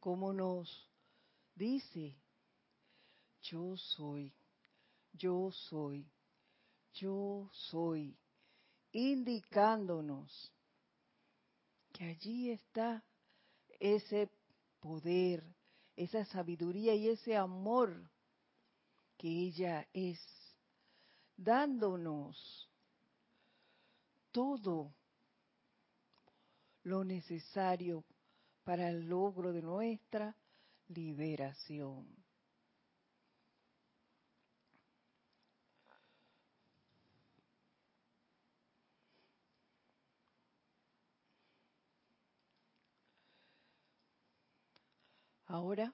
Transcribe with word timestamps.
cómo 0.00 0.32
nos 0.32 0.88
dice, 1.54 2.16
yo 3.42 3.76
soy, 3.76 4.32
yo 5.12 5.50
soy, 5.52 6.10
yo 6.94 7.48
soy, 7.52 8.16
indicándonos 8.92 10.52
que 11.92 12.04
allí 12.04 12.50
está 12.50 13.04
ese 13.78 14.30
poder, 14.80 15.44
esa 15.96 16.24
sabiduría 16.24 16.94
y 16.94 17.08
ese 17.08 17.36
amor 17.36 18.10
que 19.18 19.28
ella 19.28 19.86
es, 19.92 20.18
dándonos 21.36 22.70
todo 24.32 24.94
lo 26.84 27.04
necesario 27.04 28.04
para 28.70 28.88
el 28.88 29.08
logro 29.08 29.52
de 29.52 29.62
nuestra 29.62 30.36
liberación. 30.86 32.06
Ahora, 45.46 45.92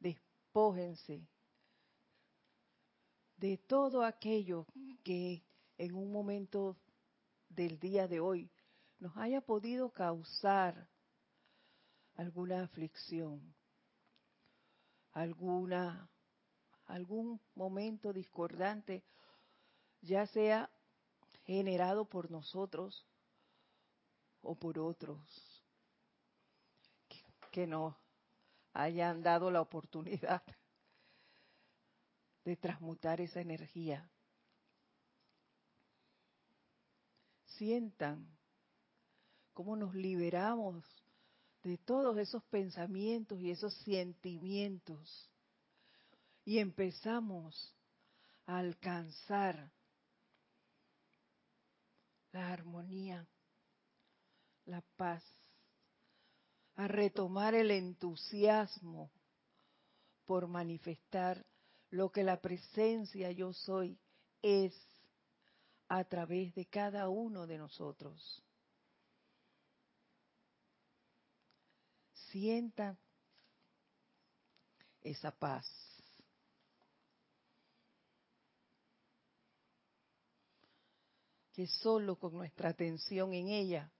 despójense 0.00 1.28
de 3.36 3.58
todo 3.58 4.02
aquello 4.02 4.64
que 5.02 5.44
en 5.76 5.94
un 5.94 6.10
momento 6.10 6.78
del 7.54 7.78
día 7.78 8.08
de 8.08 8.20
hoy 8.20 8.50
nos 8.98 9.16
haya 9.16 9.40
podido 9.40 9.90
causar 9.90 10.88
alguna 12.16 12.62
aflicción, 12.62 13.54
alguna 15.12 16.08
algún 16.86 17.40
momento 17.54 18.12
discordante, 18.12 19.04
ya 20.00 20.26
sea 20.26 20.70
generado 21.44 22.04
por 22.04 22.30
nosotros 22.30 23.06
o 24.42 24.54
por 24.54 24.78
otros 24.78 25.20
que 27.50 27.66
nos 27.66 27.94
hayan 28.72 29.22
dado 29.22 29.50
la 29.50 29.60
oportunidad 29.60 30.42
de 32.44 32.56
transmutar 32.56 33.20
esa 33.20 33.40
energía. 33.40 34.10
Sientan 37.56 38.26
cómo 39.52 39.76
nos 39.76 39.94
liberamos 39.94 40.84
de 41.62 41.78
todos 41.78 42.18
esos 42.18 42.42
pensamientos 42.44 43.40
y 43.40 43.50
esos 43.50 43.74
sentimientos 43.84 45.30
y 46.44 46.58
empezamos 46.58 47.74
a 48.46 48.58
alcanzar 48.58 49.70
la 52.32 52.52
armonía, 52.52 53.26
la 54.66 54.82
paz, 54.96 55.24
a 56.76 56.88
retomar 56.88 57.54
el 57.54 57.70
entusiasmo 57.70 59.10
por 60.26 60.48
manifestar 60.48 61.46
lo 61.90 62.10
que 62.10 62.24
la 62.24 62.40
presencia 62.40 63.30
yo 63.30 63.52
soy 63.52 63.96
es 64.42 64.74
a 65.88 66.04
través 66.04 66.54
de 66.54 66.66
cada 66.66 67.08
uno 67.08 67.46
de 67.46 67.58
nosotros. 67.58 68.42
Sienta 72.30 72.96
esa 75.02 75.30
paz. 75.30 75.66
Que 81.52 81.68
solo 81.68 82.18
con 82.18 82.32
nuestra 82.34 82.70
atención 82.70 83.32
en 83.32 83.48
ella 83.48 83.92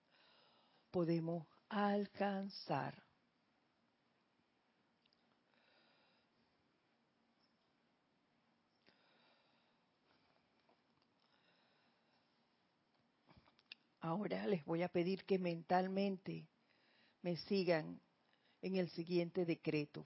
podemos 0.91 1.47
alcanzar. 1.69 3.04
Ahora 14.05 14.47
les 14.47 14.63
voy 14.67 14.83
a 14.83 14.91
pedir 14.91 15.25
que 15.25 15.39
mentalmente 15.39 16.47
me 17.23 17.39
sigan 17.39 17.99
en 18.61 18.77
el 18.77 18.91
siguiente 18.91 19.47
decreto. 19.47 20.05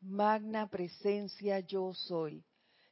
Magna 0.00 0.66
presencia 0.70 1.60
yo 1.60 1.92
soy, 1.92 2.42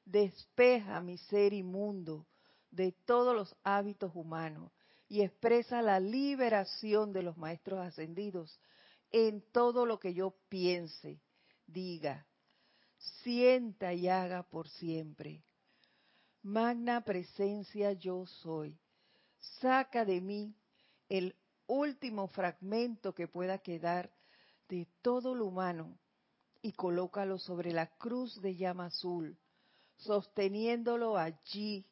despeja 0.04 1.00
mi 1.00 1.16
ser 1.16 1.54
inmundo 1.54 2.26
de 2.70 2.92
todos 3.06 3.34
los 3.34 3.56
hábitos 3.62 4.12
humanos 4.14 4.70
y 5.08 5.22
expresa 5.22 5.80
la 5.80 6.00
liberación 6.00 7.10
de 7.14 7.22
los 7.22 7.38
maestros 7.38 7.80
ascendidos 7.80 8.60
en 9.10 9.40
todo 9.52 9.86
lo 9.86 9.98
que 9.98 10.12
yo 10.12 10.34
piense, 10.50 11.18
diga, 11.66 12.26
sienta 13.22 13.94
y 13.94 14.06
haga 14.06 14.42
por 14.42 14.68
siempre. 14.68 15.42
Magna 16.42 17.00
presencia 17.00 17.94
yo 17.94 18.26
soy 18.26 18.78
saca 19.60 20.04
de 20.04 20.20
mí 20.20 20.54
el 21.08 21.36
último 21.66 22.28
fragmento 22.28 23.14
que 23.14 23.28
pueda 23.28 23.58
quedar 23.58 24.10
de 24.68 24.86
todo 25.02 25.34
lo 25.34 25.46
humano 25.46 25.98
y 26.62 26.72
colócalo 26.72 27.38
sobre 27.38 27.72
la 27.72 27.86
cruz 27.86 28.40
de 28.42 28.56
llama 28.56 28.86
azul, 28.86 29.38
sosteniéndolo 29.96 31.16
allí, 31.16 31.86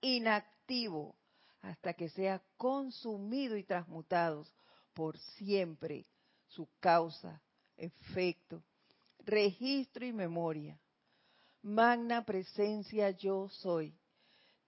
inactivo, 0.00 1.16
hasta 1.62 1.94
que 1.94 2.08
sea 2.08 2.42
consumido 2.56 3.56
y 3.56 3.64
transmutado 3.64 4.46
por 4.94 5.18
siempre 5.18 6.06
su 6.48 6.68
causa, 6.80 7.40
efecto, 7.76 8.62
registro 9.20 10.04
y 10.04 10.12
memoria. 10.12 10.78
Magna 11.62 12.24
presencia 12.24 13.10
yo 13.10 13.48
soy. 13.48 13.94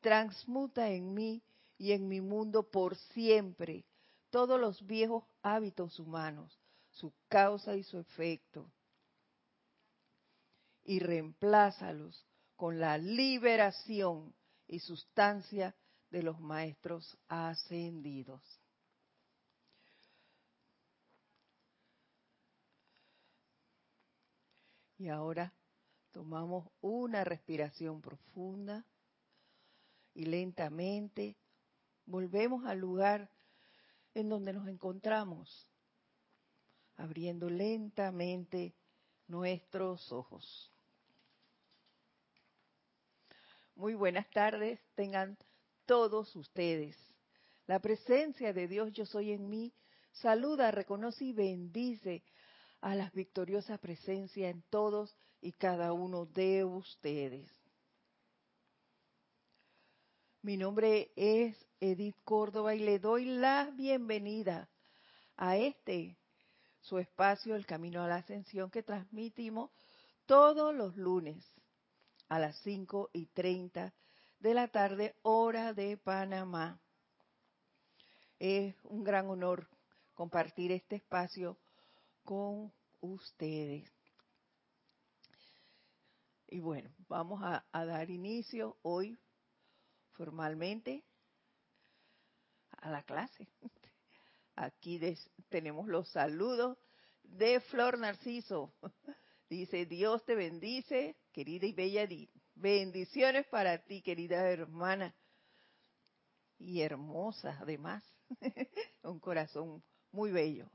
Transmuta 0.01 0.89
en 0.91 1.15
mí 1.15 1.43
y 1.81 1.93
en 1.93 2.09
mi 2.09 2.21
mundo 2.21 2.63
por 2.63 2.95
siempre 2.95 3.87
todos 4.29 4.61
los 4.61 4.85
viejos 4.87 5.25
hábitos 5.41 5.99
humanos, 5.99 6.61
su 6.91 7.11
causa 7.27 7.75
y 7.75 7.83
su 7.85 7.99
efecto, 7.99 8.71
y 10.85 10.99
reemplázalos 10.99 12.27
con 12.55 12.79
la 12.81 12.99
liberación 12.99 14.35
y 14.69 14.81
sustancia 14.81 15.75
de 16.11 16.23
los 16.23 16.39
maestros 16.39 17.17
ascendidos. 17.29 18.43
Y 24.99 25.09
ahora 25.09 25.55
tomamos 26.11 26.69
una 26.83 27.25
respiración 27.25 28.03
profunda 28.03 28.85
y 30.13 30.27
lentamente 30.27 31.40
volvemos 32.11 32.65
al 32.67 32.79
lugar 32.79 33.31
en 34.15 34.29
donde 34.29 34.53
nos 34.53 34.69
encontramos, 34.69 35.69
abriendo 36.97 37.49
lentamente 37.49 38.75
nuestros 39.29 40.11
ojos. 40.13 40.71
Muy 43.77 43.95
buenas 43.95 44.29
tardes, 44.31 44.81
tengan 44.95 45.39
todos 45.87 46.35
ustedes. 46.37 46.97
La 47.67 47.79
presencia 47.79 48.53
de 48.53 48.69
Dios 48.69 48.93
yo 48.93 49.07
soy 49.07 49.33
en 49.33 49.49
mí 49.49 49.73
saluda, 50.13 50.71
reconoce 50.71 51.27
y 51.27 51.33
bendice 51.33 52.25
a 52.81 52.95
las 52.95 53.13
victoriosas 53.13 53.79
presencias 53.79 54.53
en 54.53 54.63
todos 54.63 55.17
y 55.41 55.53
cada 55.53 55.93
uno 55.93 56.27
de 56.27 56.65
ustedes. 56.65 57.60
Mi 60.43 60.57
nombre 60.57 61.13
es 61.17 61.55
Edith 61.81 62.17
Córdoba 62.25 62.75
y 62.75 62.79
le 62.79 62.99
doy 62.99 63.27
la 63.27 63.71
bienvenida 63.75 64.71
a 65.37 65.59
este, 65.59 66.17
su 66.81 66.97
espacio, 66.99 67.55
El 67.55 67.67
Camino 67.67 68.03
a 68.03 68.09
la 68.09 68.17
Ascensión, 68.17 68.71
que 68.71 68.83
transmitimos 68.83 69.71
todos 70.25 70.75
los 70.75 70.97
lunes 70.97 71.45
a 72.31 72.39
las 72.39 72.57
5 72.61 73.11
y 73.13 73.27
30 73.27 73.93
de 74.39 74.55
la 74.55 74.69
tarde, 74.69 75.15
hora 75.21 75.75
de 75.75 75.99
Panamá. 75.99 76.81
Es 78.39 78.75
un 78.85 79.05
gran 79.05 79.29
honor 79.29 79.69
compartir 80.15 80.73
este 80.73 80.97
espacio 80.97 81.59
con 82.25 82.73
ustedes. 83.03 83.93
Y 86.49 86.61
bueno, 86.61 86.89
vamos 87.09 87.43
a, 87.43 87.63
a 87.73 87.85
dar 87.85 88.09
inicio 88.09 88.79
hoy 88.81 89.19
formalmente 90.21 91.03
a 92.73 92.91
la 92.91 93.03
clase. 93.05 93.49
Aquí 94.55 95.01
tenemos 95.49 95.89
los 95.89 96.11
saludos 96.11 96.77
de 97.23 97.59
Flor 97.61 97.99
Narciso. 97.99 98.75
Dice, 99.49 99.87
Dios 99.87 100.23
te 100.27 100.35
bendice, 100.35 101.17
querida 101.33 101.67
y 101.67 101.73
bella 101.73 102.07
Bendiciones 102.55 103.47
para 103.47 103.79
ti, 103.79 104.03
querida 104.03 104.47
hermana. 104.47 105.15
Y 106.59 106.83
hermosa, 106.83 107.57
además. 107.59 108.05
Un 109.03 109.21
corazón 109.21 109.83
muy 110.13 110.31
bello. 110.33 110.71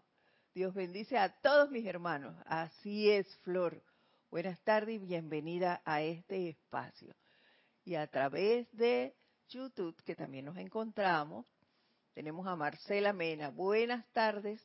Dios 0.55 0.73
bendice 0.73 1.19
a 1.19 1.29
todos 1.41 1.69
mis 1.69 1.85
hermanos. 1.85 2.35
Así 2.47 3.11
es, 3.11 3.27
Flor. 3.43 3.83
Buenas 4.31 4.59
tardes 4.63 4.95
y 4.95 5.05
bienvenida 5.05 5.83
a 5.85 6.01
este 6.01 6.49
espacio. 6.49 7.15
Y 7.83 7.93
a 7.93 8.07
través 8.07 8.67
de 8.75 9.15
YouTube, 9.47 9.95
que 10.03 10.15
también 10.15 10.45
nos 10.45 10.57
encontramos, 10.57 11.45
tenemos 12.13 12.47
a 12.47 12.55
Marcela 12.55 13.13
Mena. 13.13 13.49
Buenas 13.49 14.05
tardes. 14.13 14.61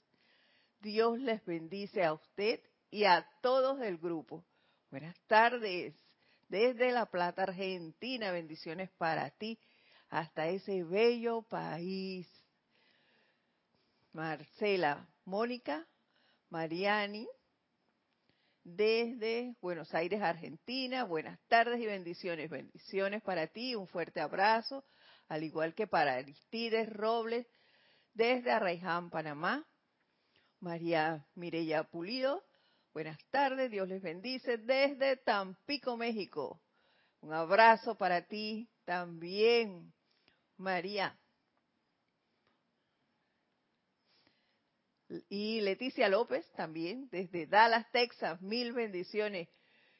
Dios 0.80 1.18
les 1.18 1.44
bendice 1.44 2.04
a 2.04 2.12
usted 2.12 2.60
y 2.90 3.04
a 3.04 3.28
todos 3.42 3.78
del 3.78 3.98
grupo. 3.98 4.44
Buenas 4.90 5.16
tardes. 5.26 5.94
Desde 6.48 6.90
La 6.92 7.06
Plata, 7.06 7.42
Argentina, 7.42 8.32
bendiciones 8.32 8.90
para 8.92 9.30
ti 9.30 9.58
hasta 10.08 10.48
ese 10.48 10.82
bello 10.84 11.42
país. 11.42 12.28
Marcela, 14.12 15.08
Mónica, 15.24 15.86
Mariani, 16.48 17.28
desde 18.64 19.54
Buenos 19.60 19.94
Aires, 19.94 20.20
Argentina. 20.22 21.04
Buenas 21.04 21.40
tardes 21.48 21.80
y 21.80 21.86
bendiciones. 21.86 22.50
Bendiciones 22.50 23.22
para 23.22 23.46
ti, 23.46 23.74
un 23.74 23.86
fuerte 23.86 24.20
abrazo, 24.20 24.84
al 25.28 25.44
igual 25.44 25.74
que 25.74 25.86
para 25.86 26.14
Aristides 26.14 26.88
Robles, 26.90 27.46
desde 28.14 28.50
Arraiján, 28.50 29.10
Panamá. 29.10 29.66
María 30.60 31.26
Mireya 31.34 31.84
Pulido, 31.84 32.44
buenas 32.92 33.18
tardes, 33.30 33.70
Dios 33.70 33.88
les 33.88 34.02
bendice 34.02 34.58
desde 34.58 35.16
Tampico, 35.16 35.96
México. 35.96 36.60
Un 37.22 37.32
abrazo 37.32 37.96
para 37.96 38.26
ti 38.26 38.68
también, 38.84 39.92
María. 40.58 41.19
Y 45.28 45.60
Leticia 45.60 46.08
López 46.08 46.48
también, 46.52 47.08
desde 47.10 47.46
Dallas, 47.46 47.90
Texas. 47.90 48.40
Mil 48.40 48.72
bendiciones 48.72 49.48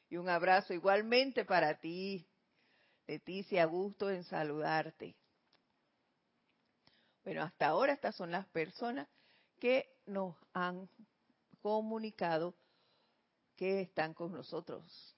y 0.09 0.17
un 0.17 0.29
abrazo 0.29 0.73
igualmente 0.73 1.45
para 1.45 1.79
ti. 1.79 2.27
Leticia, 3.07 3.65
gusto 3.65 4.09
en 4.09 4.23
saludarte. 4.23 5.15
Bueno, 7.23 7.43
hasta 7.43 7.67
ahora 7.67 7.93
estas 7.93 8.15
son 8.15 8.31
las 8.31 8.47
personas 8.47 9.07
que 9.59 9.85
nos 10.05 10.35
han 10.53 10.89
comunicado 11.61 12.55
que 13.55 13.81
están 13.81 14.13
con 14.13 14.31
nosotros. 14.31 15.15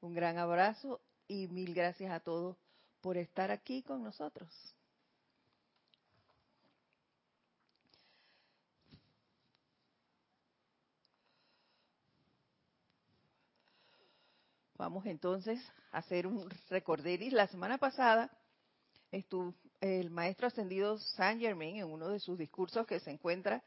Un 0.00 0.14
gran 0.14 0.38
abrazo 0.38 1.00
y 1.26 1.48
mil 1.48 1.74
gracias 1.74 2.12
a 2.12 2.20
todos 2.20 2.56
por 3.00 3.16
estar 3.16 3.50
aquí 3.50 3.82
con 3.82 4.02
nosotros. 4.02 4.48
Vamos 14.80 15.04
entonces 15.04 15.60
a 15.92 15.98
hacer 15.98 16.26
un 16.26 16.48
recorderis. 16.70 17.34
La 17.34 17.46
semana 17.48 17.76
pasada 17.76 18.30
estuvo 19.12 19.54
el 19.78 20.08
maestro 20.08 20.46
ascendido 20.46 20.96
Saint 20.98 21.38
Germain 21.38 21.76
en 21.76 21.84
uno 21.84 22.08
de 22.08 22.18
sus 22.18 22.38
discursos 22.38 22.86
que 22.86 22.98
se 22.98 23.10
encuentra 23.10 23.62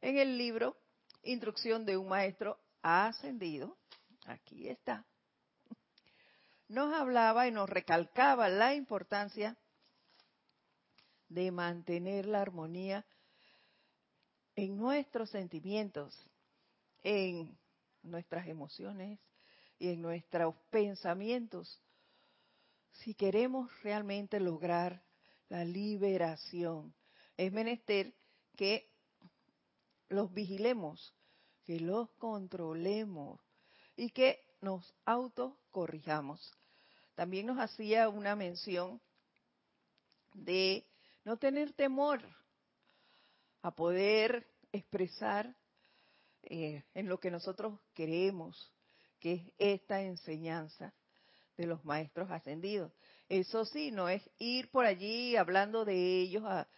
en 0.00 0.18
el 0.18 0.36
libro 0.36 0.76
Instrucción 1.22 1.86
de 1.86 1.96
un 1.96 2.08
maestro 2.08 2.58
ascendido. 2.82 3.76
Aquí 4.26 4.68
está. 4.68 5.04
Nos 6.66 6.92
hablaba 6.92 7.46
y 7.46 7.52
nos 7.52 7.70
recalcaba 7.70 8.48
la 8.48 8.74
importancia 8.74 9.56
de 11.28 11.52
mantener 11.52 12.26
la 12.26 12.40
armonía 12.40 13.06
en 14.56 14.76
nuestros 14.76 15.30
sentimientos, 15.30 16.28
en 17.04 17.56
nuestras 18.02 18.48
emociones, 18.48 19.20
y 19.78 19.88
en 19.88 20.02
nuestros 20.02 20.54
pensamientos 20.70 21.80
si 22.92 23.14
queremos 23.14 23.70
realmente 23.82 24.40
lograr 24.40 25.02
la 25.48 25.64
liberación. 25.64 26.94
Es 27.36 27.52
menester 27.52 28.14
que 28.56 28.90
los 30.08 30.32
vigilemos, 30.32 31.14
que 31.64 31.80
los 31.80 32.08
controlemos 32.12 33.40
y 33.96 34.10
que 34.10 34.44
nos 34.60 34.94
autocorrijamos. 35.04 36.52
También 37.14 37.46
nos 37.46 37.58
hacía 37.58 38.08
una 38.08 38.34
mención 38.34 39.00
de 40.34 40.86
no 41.24 41.36
tener 41.38 41.72
temor 41.72 42.22
a 43.62 43.74
poder 43.74 44.46
expresar 44.72 45.54
eh, 46.42 46.84
en 46.94 47.08
lo 47.08 47.18
que 47.18 47.30
nosotros 47.30 47.78
queremos, 47.94 48.72
que 49.18 49.34
es 49.34 49.52
esta 49.58 50.02
enseñanza 50.02 50.94
de 51.56 51.66
los 51.66 51.84
maestros 51.84 52.30
ascendidos. 52.30 52.92
Eso 53.28 53.64
sí, 53.64 53.90
no 53.90 54.08
es 54.08 54.22
ir 54.38 54.70
por 54.70 54.84
allí 54.86 55.36
hablando 55.36 55.84
de 55.84 56.20
ellos 56.20 56.44
a, 56.44 56.68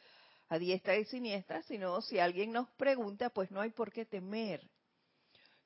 diestra 0.59 0.97
y 0.97 1.05
siniestra, 1.05 1.63
sino 1.65 2.01
si 2.01 2.19
alguien 2.19 2.53
nos 2.53 2.71
pregunta, 2.71 3.29
pues 3.29 3.51
no 3.51 3.61
hay 3.61 3.71
por 3.71 3.93
qué 3.93 4.07
temer. 4.07 4.67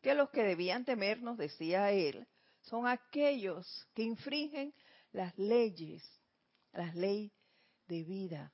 Que 0.01 0.15
los 0.15 0.31
que 0.31 0.43
debían 0.43 0.85
temer, 0.85 1.23
nos 1.23 1.39
decía 1.39 1.93
él, 1.93 2.27
son 2.63 2.89
aquellos 2.89 3.87
que 3.95 4.03
infringen 4.03 4.75
las 5.13 5.39
leyes, 5.39 6.03
las 6.73 6.97
leyes 6.97 7.33
de 7.87 8.03
vida. 8.03 8.53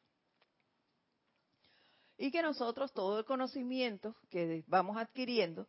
Y 2.18 2.30
que 2.30 2.42
nosotros 2.42 2.92
todo 2.92 3.20
el 3.20 3.24
conocimiento 3.24 4.14
que 4.28 4.64
vamos 4.66 4.98
adquiriendo, 4.98 5.66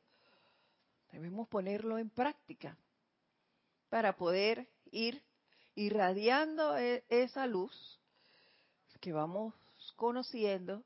Debemos 1.12 1.48
ponerlo 1.48 1.98
en 1.98 2.10
práctica 2.10 2.78
para 3.90 4.16
poder 4.16 4.70
ir 4.92 5.24
irradiando 5.76 6.78
e, 6.78 7.04
esa 7.10 7.48
luz 7.48 8.00
que 9.00 9.14
vamos 9.14 9.54
conociendo 9.96 10.84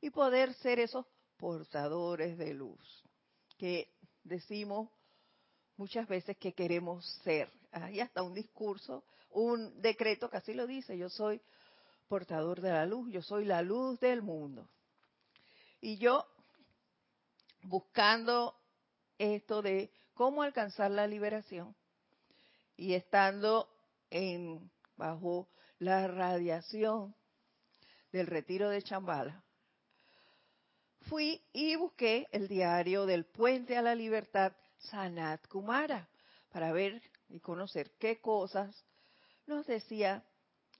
y 0.00 0.10
poder 0.10 0.52
ser 0.54 0.78
esos 0.78 1.06
portadores 1.36 2.36
de 2.38 2.54
luz 2.54 3.04
que 3.56 3.88
decimos 4.22 4.90
muchas 5.76 6.06
veces 6.08 6.36
que 6.36 6.52
queremos 6.52 7.06
ser. 7.24 7.50
Hay 7.72 8.00
hasta 8.00 8.22
un 8.22 8.34
discurso, 8.34 9.04
un 9.30 9.80
decreto 9.80 10.30
que 10.30 10.36
así 10.36 10.54
lo 10.54 10.66
dice, 10.66 10.96
yo 10.96 11.08
soy 11.08 11.40
portador 12.08 12.60
de 12.60 12.70
la 12.70 12.86
luz, 12.86 13.10
yo 13.10 13.22
soy 13.22 13.44
la 13.44 13.62
luz 13.62 13.98
del 14.00 14.22
mundo. 14.22 14.68
Y 15.80 15.98
yo, 15.98 16.26
buscando 17.62 18.54
esto 19.18 19.62
de 19.62 19.90
cómo 20.14 20.42
alcanzar 20.42 20.90
la 20.90 21.06
liberación 21.06 21.74
y 22.76 22.94
estando 22.94 23.68
en 24.10 24.70
bajo 24.96 25.48
la 25.78 26.06
radiación 26.06 27.14
del 28.12 28.26
retiro 28.26 28.68
de 28.70 28.82
Chambala, 28.82 29.42
fui 31.02 31.42
y 31.52 31.76
busqué 31.76 32.28
el 32.32 32.48
diario 32.48 33.06
del 33.06 33.24
Puente 33.24 33.76
a 33.76 33.82
la 33.82 33.94
Libertad 33.94 34.52
Sanat 34.78 35.46
Kumara 35.48 36.08
para 36.50 36.72
ver 36.72 37.02
y 37.28 37.40
conocer 37.40 37.90
qué 37.98 38.20
cosas 38.20 38.84
nos 39.46 39.66
decía 39.66 40.24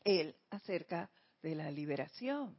él 0.04 0.36
acerca 0.50 1.10
de 1.42 1.54
la 1.54 1.70
liberación. 1.70 2.56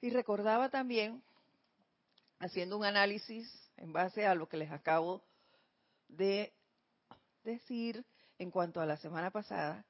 Y 0.00 0.10
recordaba 0.10 0.68
también, 0.68 1.22
haciendo 2.38 2.76
un 2.76 2.84
análisis 2.84 3.48
en 3.76 3.92
base 3.92 4.26
a 4.26 4.34
lo 4.34 4.48
que 4.48 4.56
les 4.56 4.70
acabo 4.70 5.24
de 6.08 6.52
decir 7.44 8.04
en 8.38 8.50
cuanto 8.50 8.80
a 8.80 8.86
la 8.86 8.96
semana 8.96 9.30
pasada, 9.30 9.84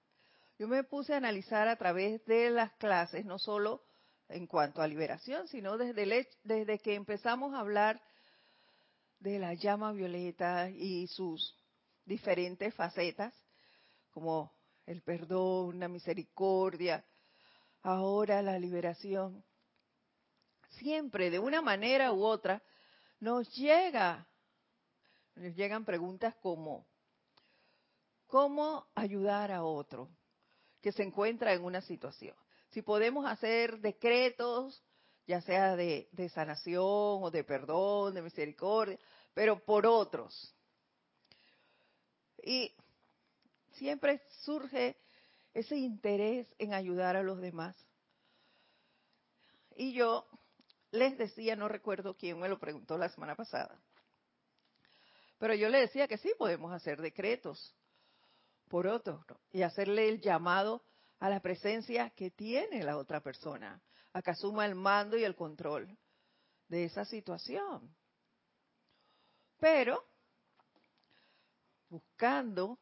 yo 0.58 0.68
me 0.68 0.84
puse 0.84 1.12
a 1.12 1.18
analizar 1.18 1.68
a 1.68 1.76
través 1.76 2.24
de 2.24 2.50
las 2.50 2.72
clases, 2.74 3.24
no 3.24 3.38
solo 3.38 3.84
en 4.28 4.46
cuanto 4.46 4.80
a 4.80 4.88
liberación, 4.88 5.46
sino 5.48 5.76
desde, 5.76 6.28
desde 6.44 6.78
que 6.78 6.94
empezamos 6.94 7.54
a 7.54 7.60
hablar 7.60 8.00
de 9.20 9.38
la 9.38 9.54
llama 9.54 9.92
violeta 9.92 10.70
y 10.70 11.06
sus 11.08 11.56
diferentes 12.04 12.74
facetas, 12.74 13.34
como 14.10 14.52
el 14.86 15.02
perdón, 15.02 15.78
la 15.80 15.88
misericordia, 15.88 17.04
ahora 17.82 18.42
la 18.42 18.58
liberación. 18.58 19.44
Siempre, 20.78 21.30
de 21.30 21.38
una 21.38 21.62
manera 21.62 22.12
u 22.12 22.24
otra, 22.24 22.62
nos 23.20 23.48
llega, 23.54 24.26
nos 25.34 25.54
llegan 25.54 25.84
preguntas 25.84 26.34
como, 26.36 26.86
¿cómo 28.26 28.86
ayudar 28.94 29.52
a 29.52 29.62
otro? 29.62 30.08
que 30.86 30.92
se 30.92 31.02
encuentra 31.02 31.52
en 31.52 31.64
una 31.64 31.80
situación. 31.80 32.36
Si 32.70 32.80
podemos 32.80 33.26
hacer 33.26 33.80
decretos, 33.80 34.84
ya 35.26 35.40
sea 35.40 35.74
de, 35.74 36.08
de 36.12 36.28
sanación 36.28 37.24
o 37.24 37.28
de 37.28 37.42
perdón, 37.42 38.14
de 38.14 38.22
misericordia, 38.22 38.96
pero 39.34 39.58
por 39.58 39.84
otros. 39.84 40.54
Y 42.40 42.72
siempre 43.72 44.22
surge 44.42 44.96
ese 45.54 45.76
interés 45.76 46.46
en 46.56 46.72
ayudar 46.72 47.16
a 47.16 47.24
los 47.24 47.40
demás. 47.40 47.76
Y 49.74 49.92
yo 49.92 50.24
les 50.90 51.18
decía, 51.18 51.56
no 51.56 51.68
recuerdo 51.68 52.16
quién 52.16 52.38
me 52.38 52.48
lo 52.48 52.58
preguntó 52.58 52.96
la 52.98 53.08
semana 53.08 53.34
pasada, 53.34 53.80
pero 55.38 55.54
yo 55.54 55.68
le 55.68 55.80
decía 55.80 56.08
que 56.08 56.18
sí 56.18 56.32
podemos 56.38 56.72
hacer 56.72 57.00
decretos 57.00 57.74
por 58.68 58.86
otros 58.86 59.20
y 59.52 59.62
hacerle 59.62 60.08
el 60.08 60.20
llamado 60.20 60.82
a 61.18 61.28
la 61.28 61.40
presencia 61.40 62.10
que 62.10 62.30
tiene 62.30 62.82
la 62.82 62.96
otra 62.96 63.20
persona, 63.20 63.80
a 64.12 64.22
que 64.22 64.30
asuma 64.30 64.66
el 64.66 64.74
mando 64.74 65.16
y 65.16 65.24
el 65.24 65.36
control 65.36 65.96
de 66.68 66.84
esa 66.84 67.04
situación. 67.04 67.94
Pero 69.58 70.04
buscando 71.88 72.78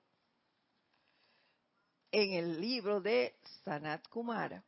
en 2.11 2.35
el 2.35 2.61
libro 2.61 3.01
de 3.01 3.37
Sanat 3.65 4.07
Kumara, 4.09 4.65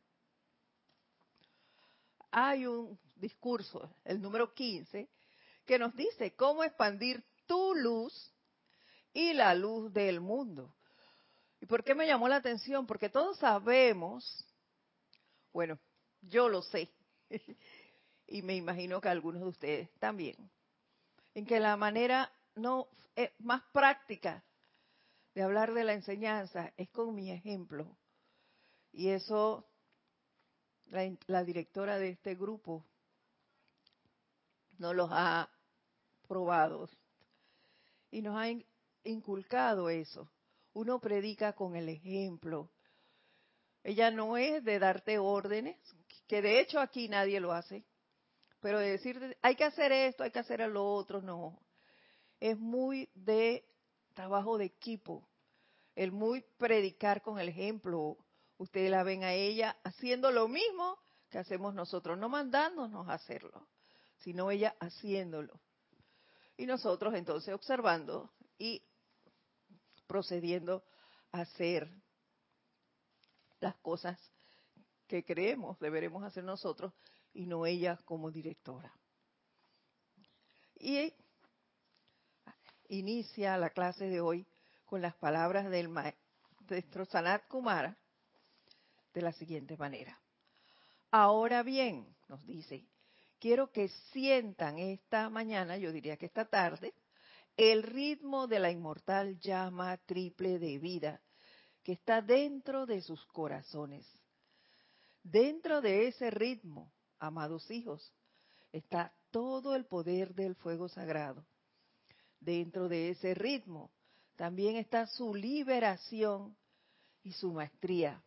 hay 2.31 2.65
un 2.65 2.99
discurso, 3.19 3.89
el 4.05 4.21
número 4.21 4.53
15, 4.53 5.07
que 5.65 5.79
nos 5.79 5.95
dice 5.95 6.35
cómo 6.35 6.63
expandir 6.63 7.23
tu 7.45 7.75
luz 7.75 8.31
y 9.13 9.33
la 9.33 9.53
luz 9.55 9.91
del 9.93 10.19
mundo. 10.19 10.73
¿Y 11.59 11.65
por 11.65 11.83
qué 11.83 11.95
me 11.95 12.07
llamó 12.07 12.27
la 12.27 12.37
atención? 12.37 12.85
Porque 12.85 13.09
todos 13.09 13.37
sabemos, 13.37 14.45
bueno, 15.51 15.79
yo 16.21 16.49
lo 16.49 16.61
sé, 16.61 16.89
y 18.27 18.41
me 18.41 18.55
imagino 18.55 19.01
que 19.01 19.09
algunos 19.09 19.41
de 19.41 19.47
ustedes 19.47 19.89
también, 19.99 20.35
en 21.33 21.45
que 21.45 21.59
la 21.59 21.77
manera 21.77 22.31
no 22.55 22.87
eh, 23.15 23.33
más 23.39 23.63
práctica 23.71 24.43
de 25.33 25.43
hablar 25.43 25.73
de 25.73 25.83
la 25.83 25.93
enseñanza 25.93 26.73
es 26.77 26.89
con 26.89 27.13
mi 27.13 27.31
ejemplo. 27.31 27.97
Y 28.91 29.09
eso 29.09 29.67
la, 30.89 31.43
directora 31.43 31.99
de 31.99 32.09
este 32.09 32.35
grupo 32.35 32.85
nos 34.77 34.95
los 34.95 35.09
ha 35.11 35.49
probado 36.27 36.89
y 38.11 38.21
nos 38.21 38.37
ha 38.37 38.47
inculcado 39.03 39.89
eso. 39.89 40.29
Uno 40.73 40.99
predica 40.99 41.53
con 41.53 41.75
el 41.75 41.89
ejemplo. 41.89 42.69
Ella 43.83 44.11
no 44.11 44.37
es 44.37 44.63
de 44.63 44.79
darte 44.79 45.17
órdenes, 45.17 45.77
que 46.27 46.41
de 46.41 46.59
hecho 46.59 46.79
aquí 46.79 47.07
nadie 47.07 47.39
lo 47.39 47.53
hace, 47.53 47.85
pero 48.59 48.79
de 48.79 48.91
decir, 48.91 49.37
hay 49.41 49.55
que 49.55 49.63
hacer 49.63 49.91
esto, 49.91 50.23
hay 50.23 50.31
que 50.31 50.39
hacer 50.39 50.59
lo 50.69 50.85
otro, 50.93 51.21
no. 51.21 51.59
Es 52.39 52.57
muy 52.57 53.09
de 53.15 53.65
trabajo 54.13 54.57
de 54.57 54.65
equipo, 54.65 55.27
el 55.95 56.11
muy 56.11 56.43
predicar 56.57 57.21
con 57.21 57.39
el 57.39 57.49
ejemplo, 57.49 58.17
Ustedes 58.57 58.89
la 58.89 59.03
ven 59.03 59.23
a 59.23 59.33
ella 59.33 59.77
haciendo 59.83 60.31
lo 60.31 60.47
mismo 60.47 60.97
que 61.29 61.37
hacemos 61.37 61.75
nosotros, 61.75 62.17
no 62.17 62.27
mandándonos 62.27 63.07
a 63.07 63.13
hacerlo, 63.13 63.67
sino 64.19 64.51
ella 64.51 64.75
haciéndolo. 64.79 65.59
Y 66.57 66.65
nosotros 66.65 67.13
entonces 67.13 67.53
observando 67.53 68.31
y 68.57 68.81
procediendo 70.07 70.83
a 71.31 71.41
hacer 71.41 71.89
las 73.59 73.75
cosas 73.77 74.19
que 75.07 75.23
creemos 75.23 75.79
deberemos 75.79 76.23
hacer 76.23 76.43
nosotros 76.43 76.93
y 77.33 77.45
no 77.45 77.65
ella 77.65 77.97
como 78.05 78.31
directora. 78.31 78.91
Y 80.79 81.13
inicia 82.89 83.57
la 83.57 83.69
clase 83.69 84.05
de 84.05 84.21
hoy 84.21 84.45
con 84.85 85.01
las 85.01 85.15
palabras 85.15 85.69
del 85.69 85.89
maestro 85.89 87.05
Sanat 87.05 87.47
Kumara, 87.47 87.97
de 89.13 89.21
la 89.21 89.33
siguiente 89.33 89.77
manera. 89.77 90.19
Ahora 91.11 91.63
bien, 91.63 92.15
nos 92.27 92.45
dice, 92.45 92.85
quiero 93.39 93.71
que 93.71 93.89
sientan 94.11 94.79
esta 94.79 95.29
mañana, 95.29 95.77
yo 95.77 95.91
diría 95.91 96.17
que 96.17 96.25
esta 96.25 96.45
tarde, 96.45 96.93
el 97.55 97.83
ritmo 97.83 98.47
de 98.47 98.59
la 98.59 98.71
inmortal 98.71 99.39
llama 99.39 99.97
triple 100.05 100.59
de 100.59 100.77
vida 100.79 101.21
que 101.83 101.93
está 101.93 102.21
dentro 102.21 102.85
de 102.85 103.01
sus 103.01 103.25
corazones. 103.27 104.05
Dentro 105.23 105.81
de 105.81 106.07
ese 106.07 106.29
ritmo, 106.29 106.91
amados 107.19 107.71
hijos, 107.71 108.13
está 108.71 109.13
todo 109.31 109.75
el 109.75 109.85
poder 109.85 110.35
del 110.35 110.55
fuego 110.55 110.89
sagrado. 110.89 111.45
Dentro 112.39 112.87
de 112.87 113.09
ese 113.09 113.33
ritmo 113.33 113.91
también 114.35 114.75
está 114.75 115.07
su 115.07 115.33
liberación 115.33 116.55
y 117.23 117.31
su 117.31 117.51
maestría 117.51 118.21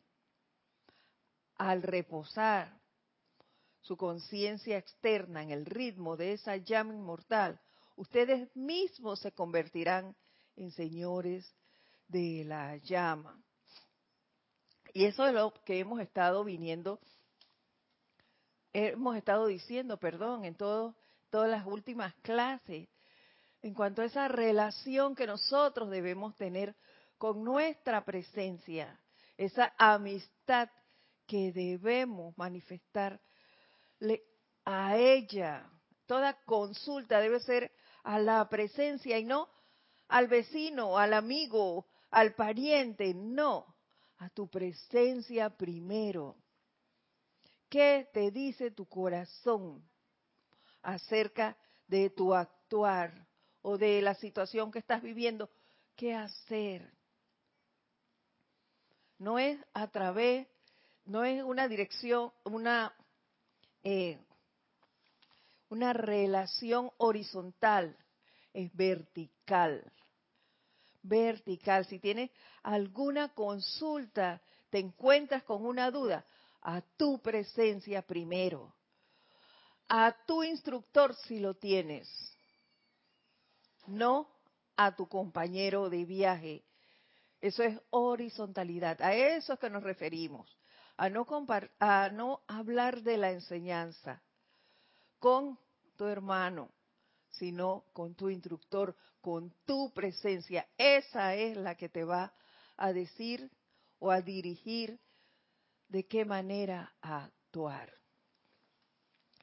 al 1.56 1.82
reposar 1.82 2.79
su 3.80 3.96
conciencia 3.96 4.78
externa 4.78 5.42
en 5.42 5.50
el 5.50 5.66
ritmo 5.66 6.16
de 6.16 6.32
esa 6.32 6.56
llama 6.56 6.94
inmortal, 6.94 7.60
ustedes 7.96 8.54
mismos 8.54 9.20
se 9.20 9.32
convertirán 9.32 10.14
en 10.56 10.70
señores 10.72 11.50
de 12.08 12.44
la 12.44 12.76
llama. 12.78 13.40
Y 14.92 15.04
eso 15.04 15.26
es 15.26 15.32
lo 15.32 15.52
que 15.64 15.78
hemos 15.78 16.00
estado 16.00 16.44
viniendo, 16.44 17.00
hemos 18.72 19.16
estado 19.16 19.46
diciendo, 19.46 19.98
perdón, 19.98 20.44
en 20.44 20.56
todas 20.56 20.94
las 21.32 21.64
últimas 21.66 22.14
clases, 22.22 22.88
en 23.62 23.74
cuanto 23.74 24.02
a 24.02 24.06
esa 24.06 24.28
relación 24.28 25.14
que 25.14 25.26
nosotros 25.26 25.90
debemos 25.90 26.34
tener 26.36 26.74
con 27.18 27.44
nuestra 27.44 28.04
presencia, 28.04 28.98
esa 29.36 29.72
amistad 29.78 30.68
que 31.26 31.52
debemos 31.52 32.34
manifestarle 34.00 34.22
a 34.64 34.96
ella. 34.96 35.68
Toda 36.06 36.34
consulta 36.44 37.20
debe 37.20 37.40
ser 37.40 37.72
a 38.02 38.18
la 38.18 38.48
presencia 38.48 39.18
y 39.18 39.24
no 39.24 39.48
al 40.08 40.26
vecino, 40.26 40.98
al 40.98 41.14
amigo, 41.14 41.86
al 42.10 42.34
pariente, 42.34 43.14
no, 43.14 43.76
a 44.18 44.28
tu 44.30 44.48
presencia 44.48 45.50
primero. 45.50 46.36
¿Qué 47.68 48.08
te 48.12 48.32
dice 48.32 48.72
tu 48.72 48.86
corazón 48.86 49.88
acerca 50.82 51.56
de 51.86 52.10
tu 52.10 52.34
actuar 52.34 53.28
o 53.62 53.78
de 53.78 54.02
la 54.02 54.14
situación 54.16 54.72
que 54.72 54.80
estás 54.80 55.00
viviendo? 55.00 55.48
¿Qué 55.94 56.12
hacer? 56.12 56.90
No 59.18 59.38
es 59.38 59.60
a 59.72 59.86
través 59.86 60.48
no 61.10 61.24
es 61.24 61.42
una 61.42 61.66
dirección, 61.66 62.32
una, 62.44 62.94
eh, 63.82 64.18
una 65.68 65.92
relación 65.92 66.90
horizontal, 66.98 67.96
es 68.52 68.74
vertical. 68.74 69.92
Vertical. 71.02 71.86
Si 71.86 71.98
tienes 71.98 72.30
alguna 72.62 73.32
consulta, 73.34 74.42
te 74.68 74.78
encuentras 74.78 75.44
con 75.44 75.64
una 75.64 75.90
duda, 75.90 76.26
a 76.62 76.82
tu 76.82 77.20
presencia 77.20 78.02
primero. 78.02 78.74
A 79.88 80.14
tu 80.26 80.42
instructor 80.42 81.14
si 81.14 81.38
lo 81.38 81.54
tienes. 81.54 82.08
No 83.86 84.28
a 84.76 84.94
tu 84.94 85.08
compañero 85.08 85.88
de 85.88 86.04
viaje. 86.04 86.64
Eso 87.40 87.62
es 87.62 87.80
horizontalidad. 87.90 89.00
A 89.00 89.14
eso 89.14 89.54
es 89.54 89.58
que 89.58 89.70
nos 89.70 89.82
referimos 89.82 90.59
a 91.00 92.10
no, 92.10 92.42
hablar 92.46 93.02
de 93.02 93.16
la 93.16 93.30
enseñanza 93.30 94.22
con 95.18 95.58
tu 95.96 96.04
hermano, 96.04 96.70
sino 97.30 97.86
con 97.94 98.14
tu 98.14 98.28
instructor, 98.28 98.94
con 99.22 99.50
tu 99.64 99.90
presencia. 99.94 100.68
Esa 100.76 101.34
es 101.34 101.56
la 101.56 101.74
que 101.74 101.88
te 101.88 102.04
va 102.04 102.34
a 102.76 102.92
decir 102.92 103.50
o 103.98 104.10
a 104.10 104.20
dirigir 104.20 105.00
de 105.88 106.06
qué 106.06 106.26
manera 106.26 106.92
actuar 107.00 107.90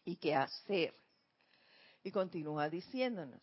y 0.06 0.16
qué 0.18 0.36
hacer. 0.36 0.94
Y 2.04 2.12
continúa 2.12 2.70
diciéndonos. 2.70 3.42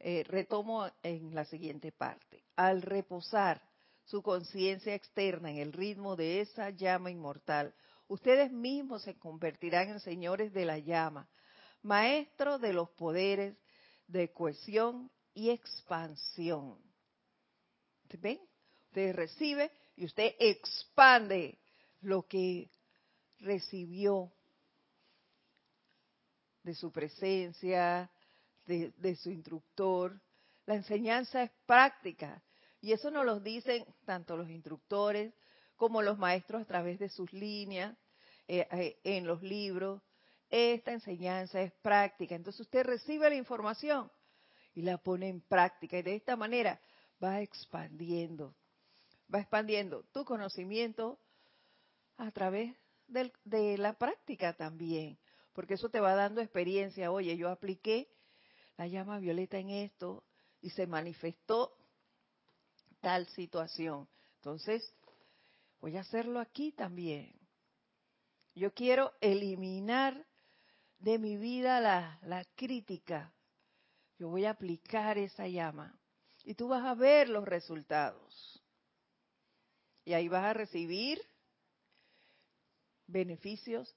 Eh, 0.00 0.22
retomo 0.24 0.86
en 1.02 1.34
la 1.34 1.46
siguiente 1.46 1.92
parte. 1.92 2.44
Al 2.56 2.82
reposar 2.82 3.67
su 4.08 4.22
conciencia 4.22 4.94
externa 4.94 5.50
en 5.50 5.58
el 5.58 5.72
ritmo 5.72 6.16
de 6.16 6.40
esa 6.40 6.70
llama 6.70 7.10
inmortal, 7.10 7.74
ustedes 8.06 8.50
mismos 8.50 9.02
se 9.02 9.18
convertirán 9.18 9.90
en 9.90 10.00
señores 10.00 10.52
de 10.54 10.64
la 10.64 10.78
llama, 10.78 11.28
maestros 11.82 12.58
de 12.60 12.72
los 12.72 12.88
poderes 12.90 13.54
de 14.06 14.32
cohesión 14.32 15.10
y 15.34 15.50
expansión. 15.50 16.78
¿Ven? 18.18 18.40
Usted 18.86 19.14
recibe 19.14 19.70
y 19.94 20.06
usted 20.06 20.34
expande 20.38 21.58
lo 22.00 22.26
que 22.26 22.70
recibió 23.40 24.32
de 26.62 26.74
su 26.74 26.90
presencia, 26.90 28.10
de, 28.64 28.90
de, 28.96 29.16
su 29.16 29.30
instructor. 29.30 30.18
La 30.64 30.76
enseñanza 30.76 31.42
es 31.42 31.50
práctica 31.66 32.42
y 32.80 32.92
eso 32.92 33.10
nos 33.10 33.24
lo 33.24 33.40
dicen 33.40 33.84
tanto 34.04 34.36
los 34.36 34.48
instructores 34.48 35.34
como 35.76 36.02
los 36.02 36.18
maestros 36.18 36.62
a 36.62 36.64
través 36.66 36.98
de 36.98 37.08
sus 37.08 37.32
líneas, 37.32 37.96
eh, 38.46 38.66
eh, 38.70 39.00
en 39.04 39.26
los 39.26 39.42
libros. 39.42 40.02
Esta 40.50 40.92
enseñanza 40.92 41.60
es 41.60 41.72
práctica. 41.82 42.34
Entonces 42.34 42.60
usted 42.60 42.84
recibe 42.84 43.28
la 43.28 43.36
información 43.36 44.10
y 44.74 44.82
la 44.82 44.98
pone 44.98 45.28
en 45.28 45.40
práctica 45.40 45.98
y 45.98 46.02
de 46.02 46.14
esta 46.16 46.36
manera 46.36 46.80
va 47.22 47.40
expandiendo, 47.40 48.54
va 49.32 49.40
expandiendo 49.40 50.04
tu 50.12 50.24
conocimiento 50.24 51.18
a 52.16 52.30
través 52.30 52.74
de 53.06 53.78
la 53.78 53.94
práctica 53.94 54.52
también, 54.54 55.18
porque 55.52 55.74
eso 55.74 55.88
te 55.88 56.00
va 56.00 56.14
dando 56.14 56.40
experiencia. 56.40 57.10
Oye, 57.10 57.36
yo 57.36 57.48
apliqué 57.48 58.08
la 58.76 58.86
llama 58.86 59.18
violeta 59.18 59.58
en 59.58 59.70
esto 59.70 60.24
y 60.60 60.70
se 60.70 60.86
manifestó 60.86 61.77
situación. 63.26 64.08
Entonces, 64.36 64.94
voy 65.80 65.96
a 65.96 66.00
hacerlo 66.00 66.40
aquí 66.40 66.72
también. 66.72 67.34
Yo 68.54 68.72
quiero 68.72 69.12
eliminar 69.20 70.26
de 70.98 71.18
mi 71.18 71.36
vida 71.36 71.80
la, 71.80 72.18
la 72.22 72.44
crítica. 72.56 73.32
Yo 74.18 74.28
voy 74.28 74.44
a 74.44 74.50
aplicar 74.50 75.16
esa 75.18 75.46
llama. 75.46 75.98
Y 76.44 76.54
tú 76.54 76.68
vas 76.68 76.84
a 76.84 76.94
ver 76.94 77.28
los 77.28 77.44
resultados. 77.46 78.62
Y 80.04 80.14
ahí 80.14 80.28
vas 80.28 80.44
a 80.44 80.54
recibir 80.54 81.20
beneficios 83.06 83.94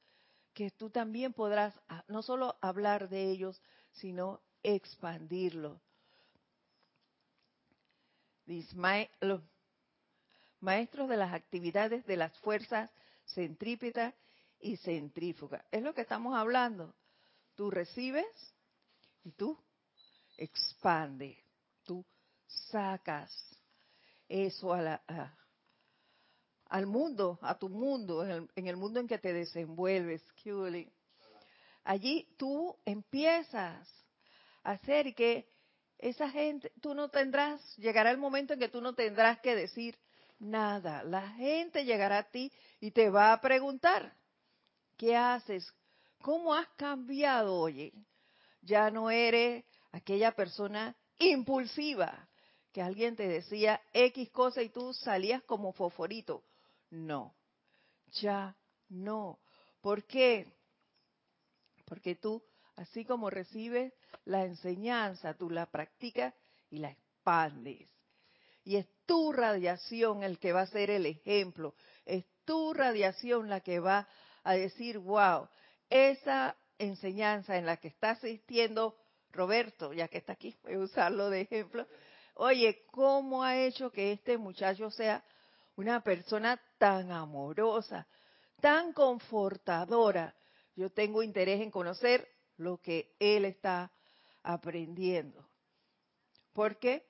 que 0.54 0.72
tú 0.72 0.90
también 0.90 1.34
podrás 1.34 1.74
ah, 1.88 2.04
no 2.08 2.22
solo 2.22 2.58
hablar 2.62 3.10
de 3.10 3.30
ellos, 3.30 3.62
sino 3.92 4.42
expandirlo. 4.64 5.82
Los 9.22 9.42
maestros 10.60 11.10
de 11.10 11.18
las 11.18 11.34
actividades 11.34 12.06
de 12.06 12.18
las 12.18 12.38
fuerzas 12.40 12.90
centrípetas 13.26 14.14
y 14.60 14.78
centrífugas. 14.78 15.64
Es 15.72 15.82
lo 15.82 15.94
que 15.94 16.02
estamos 16.02 16.36
hablando. 16.36 16.94
Tú 17.56 17.72
recibes 17.72 18.26
y 19.24 19.32
tú 19.32 19.58
expandes, 20.38 21.38
tú 21.84 22.06
sacas 22.48 23.32
eso 24.28 24.74
a 24.74 25.02
al 26.72 26.88
mundo, 26.88 27.38
a 27.42 27.58
tu 27.60 27.68
mundo, 27.68 28.26
en 28.26 28.68
el, 28.68 28.78
mundo 28.78 29.02
en 29.02 29.08
que 29.08 29.18
te 29.18 29.34
desenvuelves. 29.34 30.24
Allí 31.84 32.34
tú 32.38 32.78
empiezas 32.86 33.88
a 34.64 34.72
hacer 34.72 35.14
que 35.14 35.50
esa 36.02 36.30
gente, 36.30 36.72
tú 36.82 36.94
no 36.94 37.10
tendrás, 37.10 37.62
llegará 37.78 38.12
el 38.12 38.18
momento 38.18 38.54
en 38.54 38.60
que 38.60 38.70
tú 38.70 38.82
no 38.82 38.94
tendrás 38.94 39.40
que 39.40 39.56
decir 39.56 39.98
nada. 40.40 41.04
La 41.04 41.30
gente 41.30 41.86
llegará 41.86 42.20
a 42.20 42.30
ti 42.30 42.52
y 42.80 42.92
te 42.92 43.10
va 43.10 43.32
a 43.32 43.42
preguntar, 43.42 44.14
¿qué 44.98 45.16
haces? 45.16 45.72
¿Cómo 46.22 46.54
has 46.54 46.68
cambiado, 46.70 47.56
oye? 47.56 47.94
Ya 48.62 48.90
no 48.92 49.10
eres 49.10 49.64
aquella 49.92 50.32
persona 50.32 50.96
impulsiva 51.20 52.28
que 52.72 52.82
alguien 52.82 53.16
te 53.16 53.28
decía 53.28 53.82
X 53.94 54.30
cosa 54.32 54.62
y 54.62 54.70
tú 54.70 54.94
salías 54.94 55.44
como 55.44 55.74
foforito. 55.74 56.44
No, 56.90 57.36
ya 58.14 58.56
no. 58.90 59.40
¿Por 59.82 60.06
qué? 60.06 60.48
Porque 61.86 62.16
tú, 62.16 62.42
así 62.76 63.06
como 63.06 63.30
recibes 63.30 63.94
la 64.26 64.46
enseñanza, 64.46 65.34
tú 65.34 65.50
la 65.50 65.66
practicas 65.66 66.34
y 66.70 66.80
la 66.80 66.92
expandes. 66.92 67.90
Y 68.64 68.76
es 68.78 68.88
tu 69.06 69.32
radiación 69.34 70.24
el 70.24 70.40
que 70.40 70.54
va 70.54 70.62
a 70.62 70.68
ser 70.68 70.90
el 70.90 71.06
ejemplo. 71.06 71.74
Es 72.06 72.26
tu 72.46 72.74
radiación 72.74 73.50
la 73.50 73.62
que 73.62 73.80
va 73.80 74.08
a 74.44 74.54
decir, 74.54 75.00
wow, 75.00 75.48
esa 75.90 76.56
enseñanza 76.78 77.58
en 77.58 77.66
la 77.66 77.78
que 77.78 77.90
está 77.90 78.12
asistiendo 78.12 78.96
Roberto, 79.32 79.94
ya 79.94 80.08
que 80.08 80.18
está 80.18 80.34
aquí, 80.34 80.56
voy 80.64 80.74
a 80.74 80.80
usarlo 80.80 81.30
de 81.30 81.42
ejemplo. 81.42 81.88
Oye, 82.36 82.84
¿cómo 82.92 83.44
ha 83.44 83.58
hecho 83.58 83.92
que 83.92 84.12
este 84.12 84.38
muchacho 84.38 84.90
sea 84.90 85.24
una 85.76 86.02
persona 86.02 86.60
tan 86.78 87.12
amorosa, 87.12 88.08
tan 88.62 88.94
confortadora? 88.94 90.34
Yo 90.76 90.90
tengo 90.90 91.24
interés 91.24 91.62
en 91.62 91.72
conocer 91.72 92.28
lo 92.62 92.78
que 92.78 93.14
él 93.20 93.46
está 93.46 93.92
aprendiendo. 94.44 95.46
Porque 96.54 97.06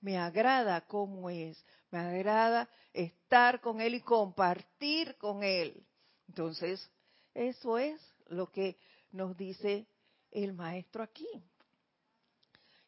me 0.00 0.18
agrada 0.18 0.80
cómo 0.82 1.30
es, 1.30 1.64
me 1.90 1.98
agrada 1.98 2.68
estar 2.92 3.60
con 3.60 3.80
él 3.80 3.94
y 3.94 4.00
compartir 4.00 5.16
con 5.16 5.42
él. 5.42 5.86
Entonces, 6.28 6.90
eso 7.34 7.78
es 7.78 8.00
lo 8.26 8.50
que 8.50 8.76
nos 9.10 9.36
dice 9.36 9.86
el 10.30 10.52
maestro 10.52 11.02
aquí. 11.02 11.28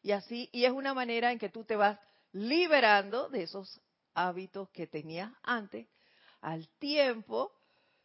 Y 0.01 0.11
así, 0.11 0.49
y 0.51 0.65
es 0.65 0.71
una 0.71 0.93
manera 0.93 1.31
en 1.31 1.39
que 1.39 1.49
tú 1.49 1.63
te 1.63 1.75
vas 1.75 1.97
liberando 2.31 3.29
de 3.29 3.43
esos 3.43 3.81
hábitos 4.13 4.69
que 4.69 4.87
tenías 4.87 5.31
antes, 5.41 5.87
al 6.41 6.67
tiempo 6.77 7.51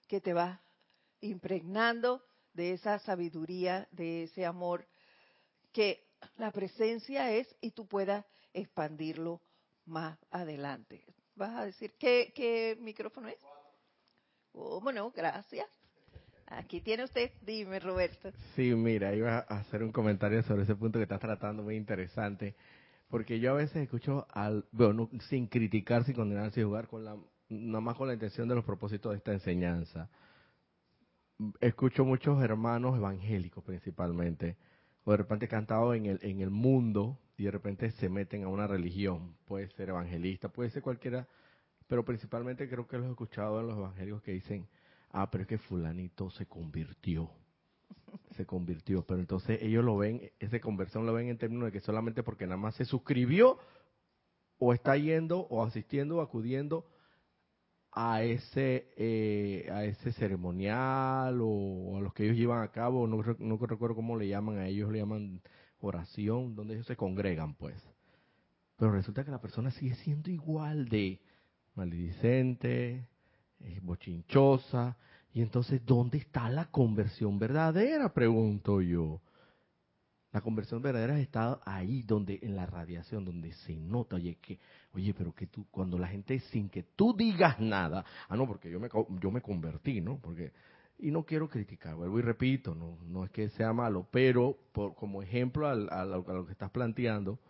que 0.07 0.20
te 0.20 0.33
vas 0.33 0.59
impregnando 1.20 2.25
de 2.54 2.72
esa 2.72 2.98
sabiduría, 2.98 3.88
de 3.90 4.24
ese 4.24 4.44
amor 4.46 4.86
que 5.72 6.04
la 6.36 6.50
presencia 6.50 7.30
es 7.32 7.54
y 7.60 7.70
tú 7.70 7.86
puedas 7.86 8.24
expandirlo 8.52 9.40
más 9.86 10.18
adelante. 10.30 11.04
¿Vas 11.34 11.56
a 11.56 11.64
decir 11.64 11.94
qué, 11.98 12.32
qué 12.34 12.76
micrófono 12.80 13.28
es? 13.28 13.38
Oh, 14.52 14.80
bueno, 14.80 15.12
gracias. 15.14 15.66
Aquí 16.46 16.80
tiene 16.80 17.04
usted, 17.04 17.30
dime 17.42 17.78
Roberto. 17.78 18.32
Sí, 18.56 18.74
mira, 18.74 19.14
iba 19.14 19.38
a 19.38 19.60
hacer 19.60 19.84
un 19.84 19.92
comentario 19.92 20.42
sobre 20.42 20.64
ese 20.64 20.74
punto 20.74 20.98
que 20.98 21.04
estás 21.04 21.20
tratando, 21.20 21.62
muy 21.62 21.76
interesante, 21.76 22.56
porque 23.08 23.38
yo 23.38 23.52
a 23.52 23.54
veces 23.54 23.76
escucho, 23.76 24.26
al, 24.32 24.64
bueno, 24.72 25.08
sin 25.28 25.46
criticar, 25.46 26.04
sin 26.04 26.14
condenar, 26.14 26.50
sin 26.50 26.64
jugar, 26.64 26.88
con 26.88 27.04
la, 27.04 27.16
nada 27.48 27.80
más 27.80 27.96
con 27.96 28.08
la 28.08 28.14
intención 28.14 28.48
de 28.48 28.56
los 28.56 28.64
propósitos 28.64 29.12
de 29.12 29.18
esta 29.18 29.32
enseñanza. 29.32 30.10
Escucho 31.61 32.05
muchos 32.05 32.42
hermanos 32.42 32.96
evangélicos 32.96 33.64
principalmente, 33.64 34.57
o 35.05 35.12
de 35.12 35.16
repente 35.16 35.46
estado 35.46 35.94
en 35.94 36.07
el, 36.07 36.18
en 36.22 36.40
el 36.40 36.50
mundo 36.50 37.18
y 37.38 37.44
de 37.44 37.50
repente 37.50 37.90
se 37.92 38.11
meten 38.11 38.44
a 38.44 38.48
una 38.48 38.66
religión, 38.66 39.35
puede 39.46 39.68
ser 39.70 39.88
evangelista, 39.88 40.50
puede 40.50 40.70
ser 40.70 40.83
cualquiera, 40.83 41.26
pero 41.87 42.05
principalmente 42.05 42.68
creo 42.68 42.87
que 42.87 42.98
los 42.98 43.07
he 43.07 43.11
escuchado 43.11 43.61
en 43.61 43.68
los 43.68 43.79
evangélicos 43.79 44.22
que 44.22 44.33
dicen, 44.33 44.68
ah, 45.11 45.31
pero 45.31 45.42
es 45.42 45.48
que 45.48 45.59
fulanito 45.59 46.31
se 46.31 46.46
convirtió. 46.46 47.31
Se 48.37 48.44
convirtió, 48.44 49.03
pero 49.07 49.20
entonces 49.20 49.61
ellos 49.62 49.85
lo 49.85 49.96
ven, 49.96 50.31
esa 50.38 50.61
conversión 50.61 51.07
lo 51.07 51.14
ven 51.14 51.29
en 51.29 51.38
términos 51.38 51.66
de 51.66 51.72
que 51.72 51.81
solamente 51.81 52.22
porque 52.22 52.46
nada 52.46 52.59
más 52.59 52.74
se 52.74 52.85
suscribió 52.85 53.59
o 54.59 54.74
está 54.74 54.96
yendo 54.96 55.40
o 55.40 55.64
asistiendo 55.64 56.18
o 56.18 56.20
acudiendo 56.20 56.87
a 57.92 58.22
ese 58.22 58.88
eh, 58.96 59.68
a 59.72 59.85
ese 59.85 60.12
ceremonial 60.12 61.40
o 61.42 61.96
a 61.96 62.00
los 62.00 62.14
que 62.14 62.24
ellos 62.24 62.37
llevan 62.37 62.62
a 62.62 62.70
cabo, 62.70 63.07
no, 63.07 63.16
no 63.38 63.57
recuerdo 63.59 63.96
cómo 63.96 64.16
le 64.16 64.29
llaman 64.29 64.59
a 64.59 64.68
ellos, 64.68 64.90
le 64.92 64.98
llaman 64.98 65.40
oración, 65.81 66.55
donde 66.55 66.74
ellos 66.74 66.87
se 66.87 66.96
congregan, 66.96 67.55
pues. 67.55 67.76
Pero 68.76 68.92
resulta 68.92 69.24
que 69.24 69.31
la 69.31 69.40
persona 69.40 69.70
sigue 69.72 69.94
siendo 69.96 70.31
igual 70.31 70.88
de 70.88 71.20
maledicente, 71.74 73.07
bochinchosa. 73.83 74.96
Y 75.33 75.42
entonces, 75.42 75.85
¿dónde 75.85 76.18
está 76.18 76.48
la 76.48 76.66
conversión 76.66 77.38
verdadera? 77.38 78.12
Pregunto 78.12 78.81
yo. 78.81 79.20
La 80.32 80.40
conversión 80.40 80.80
verdadera 80.80 81.18
está 81.18 81.60
ahí, 81.64 82.02
donde 82.02 82.38
en 82.42 82.54
la 82.54 82.66
radiación, 82.66 83.24
donde 83.24 83.52
se 83.52 83.74
nota, 83.76 84.16
oye, 84.16 84.36
que, 84.40 84.58
oye, 84.92 85.12
pero 85.12 85.34
que 85.34 85.48
tú, 85.48 85.66
cuando 85.70 85.98
la 85.98 86.06
gente 86.06 86.38
sin 86.50 86.68
que 86.68 86.84
tú 86.94 87.14
digas 87.16 87.58
nada, 87.58 88.04
ah, 88.28 88.36
no, 88.36 88.46
porque 88.46 88.70
yo 88.70 88.78
me, 88.78 88.88
yo 89.20 89.30
me 89.30 89.40
convertí, 89.40 90.00
¿no? 90.00 90.18
Porque, 90.18 90.52
y 90.98 91.10
no 91.10 91.24
quiero 91.24 91.48
criticar, 91.48 91.96
vuelvo 91.96 92.18
y 92.20 92.22
repito, 92.22 92.74
no, 92.74 92.98
no 93.06 93.24
es 93.24 93.30
que 93.30 93.48
sea 93.50 93.72
malo, 93.72 94.06
pero 94.12 94.56
por, 94.72 94.94
como 94.94 95.20
ejemplo 95.20 95.66
a, 95.66 95.74
lo, 95.74 96.18
a 96.18 96.46
que 96.46 96.52
estás 96.52 96.70
planteando, 96.70 97.40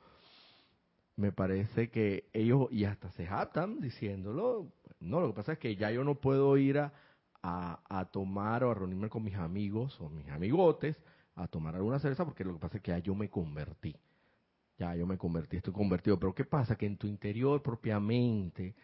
me 1.17 1.33
parece 1.33 1.91
que 1.91 2.31
ellos, 2.33 2.69
y 2.71 2.85
hasta 2.85 3.11
se 3.13 3.27
jactan 3.27 3.79
diciéndolo, 3.81 4.73
no, 5.01 5.21
lo 5.21 5.29
que 5.29 5.35
pasa 5.35 5.53
es 5.53 5.59
que 5.59 5.77
ya 5.77 5.91
yo 5.91 6.03
no 6.03 6.15
puedo 6.15 6.57
ir 6.57 6.79
a, 6.79 6.93
a, 7.43 8.05
tomar 8.07 8.65
o 8.65 8.71
a 8.71 8.75
reunirme 8.75 9.09
con 9.09 9.23
mis 9.23 9.35
amigos 9.35 9.99
o 10.01 10.09
mis 10.09 10.29
amigotes 10.29 10.97
a 11.43 11.49
tomar 11.49 11.75
alguna 11.75 11.99
cerveza 11.99 12.25
porque 12.25 12.45
lo 12.45 12.55
que 12.55 12.61
pasa 12.61 12.77
es 12.77 12.83
que 12.83 12.91
ya 12.91 12.99
yo 12.99 13.15
me 13.15 13.29
convertí. 13.29 13.95
ya 14.79 14.95
yo 14.95 15.07
me 15.07 15.19
convertí, 15.19 15.57
estoy 15.57 15.73
convertido. 15.73 16.19
Pero 16.19 16.35
¿qué 16.35 16.45
pasa? 16.45 16.77
Que 16.77 16.87
en 16.87 16.97
tu 16.97 17.07
interior 17.07 17.63
propiamente 17.63 18.75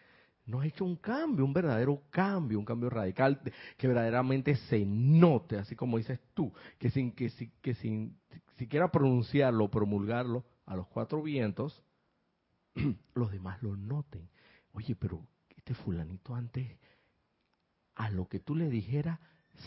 no 0.45 0.61
has 0.61 0.67
hecho 0.67 0.85
un 0.85 0.95
cambio, 0.95 1.43
un 1.43 1.53
verdadero 1.53 2.03
cambio, 2.09 2.57
un 2.57 2.65
cambio 2.65 2.89
radical 2.89 3.41
que 3.77 3.87
verdaderamente 3.87 4.55
se 4.55 4.85
note, 4.85 5.57
así 5.57 5.75
como 5.75 5.97
dices 5.97 6.19
tú, 6.33 6.53
que 6.77 6.89
sin 6.89 7.11
que, 7.11 7.29
que 7.61 7.73
sin 7.75 8.17
siquiera 8.57 8.89
pronunciarlo 8.89 9.69
promulgarlo 9.69 10.45
a 10.65 10.75
los 10.75 10.87
cuatro 10.87 11.21
vientos, 11.21 11.83
los 13.13 13.31
demás 13.31 13.61
lo 13.61 13.75
noten. 13.75 14.29
Oye, 14.73 14.95
pero 14.95 15.25
este 15.55 15.73
fulanito 15.73 16.33
antes, 16.33 16.77
a 17.95 18.09
lo 18.09 18.27
que 18.27 18.39
tú 18.39 18.55
le 18.55 18.69
dijeras, 18.69 19.19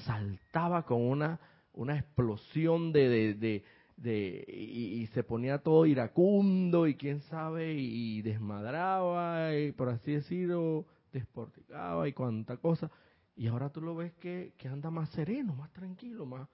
saltaba 0.07 0.85
con 0.85 1.03
una, 1.03 1.41
una 1.73 1.97
explosión 1.97 2.93
de, 2.93 3.35
de, 3.35 3.65
de, 3.97 4.45
y, 4.49 5.07
se 5.09 5.23
ponía 5.23 5.59
todo 5.59 5.87
iracundo 5.87 6.87
y 6.87 6.95
quién 6.95 7.21
sabe, 7.23 7.75
y, 7.75 8.23
desmadraba, 8.23 9.57
y 9.57 9.73
por 9.73 9.91
así 9.91 10.13
decirlo, 10.13 10.87
desporticaba 11.13 12.09
y 12.09 12.13
cuánta 12.13 12.57
cosa. 12.57 12.91
Y 13.37 13.47
ahora 13.47 13.71
tú 13.71 13.81
lo 13.81 13.95
ves 13.95 14.13
que, 14.15 14.55
que 14.57 14.69
anda 14.69 14.91
más 14.91 15.09
sereno, 15.11 15.55
más 15.55 15.73
tranquilo, 15.73 16.27
más, 16.27 16.49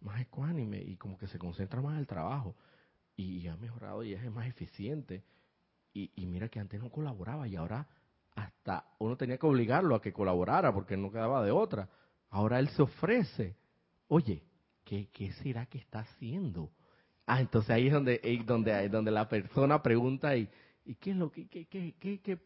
más 0.00 0.20
ecuánime 0.20 0.80
y 0.80 0.96
como 0.96 1.18
que 1.18 1.26
se 1.26 1.38
concentra 1.38 1.80
más 1.80 1.94
en 1.94 2.00
el 2.00 2.06
trabajo. 2.06 2.56
Y, 3.16 3.46
ha 3.46 3.56
mejorado 3.56 4.02
y 4.02 4.14
es 4.14 4.30
más 4.30 4.46
eficiente. 4.46 5.22
Y, 5.92 6.10
y 6.16 6.26
mira 6.26 6.48
que 6.48 6.58
antes 6.58 6.80
no 6.80 6.90
colaboraba 6.90 7.46
y 7.46 7.56
ahora 7.56 7.86
hasta 8.34 8.86
uno 8.98 9.16
tenía 9.16 9.36
que 9.36 9.46
obligarlo 9.46 9.94
a 9.94 10.00
que 10.00 10.12
colaborara 10.12 10.72
porque 10.72 10.96
no 10.96 11.10
quedaba 11.10 11.44
de 11.44 11.50
otra. 11.50 11.88
Ahora 12.30 12.58
él 12.58 12.68
se 12.70 12.82
ofrece. 12.82 13.56
Oye, 14.08 14.42
¿qué, 14.92 15.08
qué 15.10 15.32
será 15.32 15.64
que 15.64 15.78
está 15.78 16.00
haciendo? 16.00 16.70
Ah, 17.24 17.40
entonces 17.40 17.70
ahí 17.70 17.86
es 17.86 17.94
donde, 17.94 18.20
donde, 18.44 18.88
donde 18.90 19.10
la 19.10 19.26
persona 19.26 19.82
pregunta 19.82 20.36
y, 20.36 20.46
¿y 20.84 20.96
qué 20.96 21.12
es 21.12 21.16
lo 21.16 21.32
que, 21.32 21.48
qué, 21.48 21.64
qué, 21.64 21.94
qué, 21.98 22.20
qué, 22.20 22.38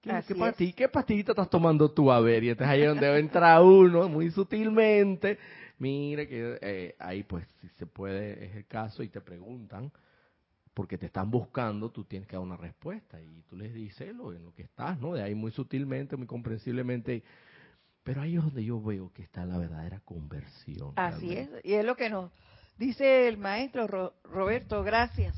qué, 0.00 0.72
qué, 0.74 0.88
pastillita 0.88 1.32
estás 1.32 1.50
tomando 1.50 1.90
tú? 1.90 2.10
A 2.10 2.20
ver, 2.20 2.42
y 2.42 2.48
entonces 2.48 2.72
ahí 2.72 2.80
es 2.80 2.88
donde 2.88 3.18
entra 3.18 3.60
uno 3.60 4.08
muy 4.08 4.30
sutilmente. 4.30 5.38
Mire 5.78 6.26
que 6.26 6.58
eh, 6.62 6.96
ahí 6.98 7.22
pues 7.22 7.46
si 7.60 7.68
se 7.76 7.84
puede, 7.84 8.46
es 8.46 8.56
el 8.56 8.66
caso 8.66 9.02
y 9.02 9.10
te 9.10 9.20
preguntan, 9.20 9.92
porque 10.72 10.96
te 10.96 11.04
están 11.04 11.30
buscando, 11.30 11.90
tú 11.90 12.04
tienes 12.04 12.26
que 12.26 12.36
dar 12.36 12.42
una 12.42 12.56
respuesta 12.56 13.20
y 13.20 13.42
tú 13.42 13.56
les 13.56 13.74
dices 13.74 14.16
lo 14.16 14.32
en 14.32 14.42
lo 14.42 14.54
que 14.54 14.62
estás, 14.62 14.98
¿no? 14.98 15.12
De 15.12 15.22
ahí 15.22 15.34
muy 15.34 15.50
sutilmente, 15.50 16.16
muy 16.16 16.26
comprensiblemente. 16.26 17.22
Pero 18.08 18.22
ahí 18.22 18.36
es 18.36 18.42
donde 18.42 18.64
yo 18.64 18.80
veo 18.80 19.12
que 19.12 19.20
está 19.20 19.44
la 19.44 19.58
verdadera 19.58 20.00
conversión. 20.00 20.94
Así 20.96 21.34
es, 21.34 21.50
y 21.62 21.74
es 21.74 21.84
lo 21.84 21.94
que 21.94 22.08
nos 22.08 22.32
Dice 22.78 23.28
el 23.28 23.36
maestro 23.36 23.86
Roberto, 24.22 24.82
gracias. 24.82 25.36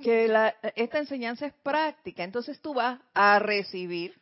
Que 0.00 0.32
esta 0.76 0.98
enseñanza 0.98 1.46
es 1.46 1.52
práctica, 1.64 2.22
entonces 2.22 2.60
tú 2.60 2.74
vas 2.74 3.00
a 3.12 3.40
recibir 3.40 4.14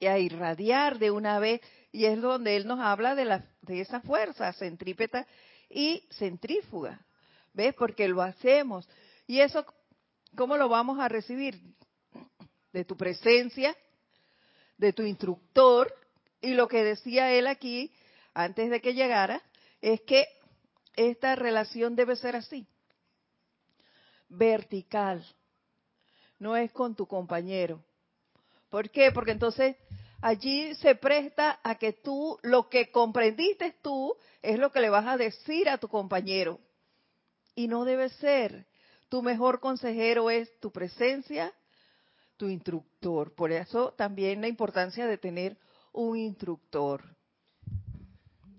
y 0.00 0.06
a 0.06 0.18
irradiar 0.18 0.98
de 0.98 1.12
una 1.12 1.38
vez, 1.38 1.60
y 1.92 2.06
es 2.06 2.20
donde 2.20 2.56
él 2.56 2.66
nos 2.66 2.80
habla 2.80 3.14
de, 3.14 3.26
la, 3.26 3.44
de 3.62 3.80
esa 3.80 4.00
fuerza 4.00 4.52
centrípeta 4.54 5.24
y 5.70 6.02
centrífuga. 6.10 7.00
¿Ves? 7.52 7.74
Porque 7.74 8.08
lo 8.08 8.22
hacemos. 8.22 8.88
¿Y 9.24 9.38
eso 9.38 9.64
cómo 10.34 10.56
lo 10.56 10.68
vamos 10.68 10.98
a 10.98 11.08
recibir? 11.08 11.60
De 12.72 12.84
tu 12.84 12.96
presencia, 12.96 13.76
de 14.78 14.92
tu 14.92 15.02
instructor, 15.02 15.92
y 16.40 16.54
lo 16.54 16.68
que 16.68 16.84
decía 16.84 17.32
él 17.32 17.46
aquí, 17.46 17.92
antes 18.32 18.70
de 18.70 18.80
que 18.80 18.94
llegara, 18.94 19.42
es 19.80 20.00
que 20.02 20.26
esta 20.96 21.36
relación 21.36 21.94
debe 21.96 22.16
ser 22.16 22.36
así, 22.36 22.66
vertical, 24.28 25.24
no 26.38 26.56
es 26.56 26.72
con 26.72 26.94
tu 26.94 27.06
compañero. 27.06 27.82
¿Por 28.70 28.90
qué? 28.90 29.10
Porque 29.12 29.32
entonces 29.32 29.76
allí 30.20 30.74
se 30.76 30.94
presta 30.94 31.58
a 31.62 31.76
que 31.76 31.92
tú, 31.92 32.38
lo 32.42 32.68
que 32.68 32.90
comprendiste 32.90 33.76
tú, 33.82 34.16
es 34.42 34.58
lo 34.58 34.70
que 34.70 34.80
le 34.80 34.90
vas 34.90 35.06
a 35.06 35.16
decir 35.16 35.68
a 35.68 35.78
tu 35.78 35.88
compañero. 35.88 36.60
Y 37.54 37.66
no 37.66 37.84
debe 37.84 38.08
ser. 38.10 38.66
Tu 39.08 39.22
mejor 39.22 39.58
consejero 39.58 40.30
es 40.30 40.58
tu 40.60 40.70
presencia, 40.70 41.52
tu 42.38 42.48
instructor. 42.48 43.34
Por 43.34 43.52
eso 43.52 43.92
también 43.98 44.40
la 44.40 44.48
importancia 44.48 45.06
de 45.06 45.18
tener 45.18 45.58
un 45.92 46.16
instructor. 46.16 47.02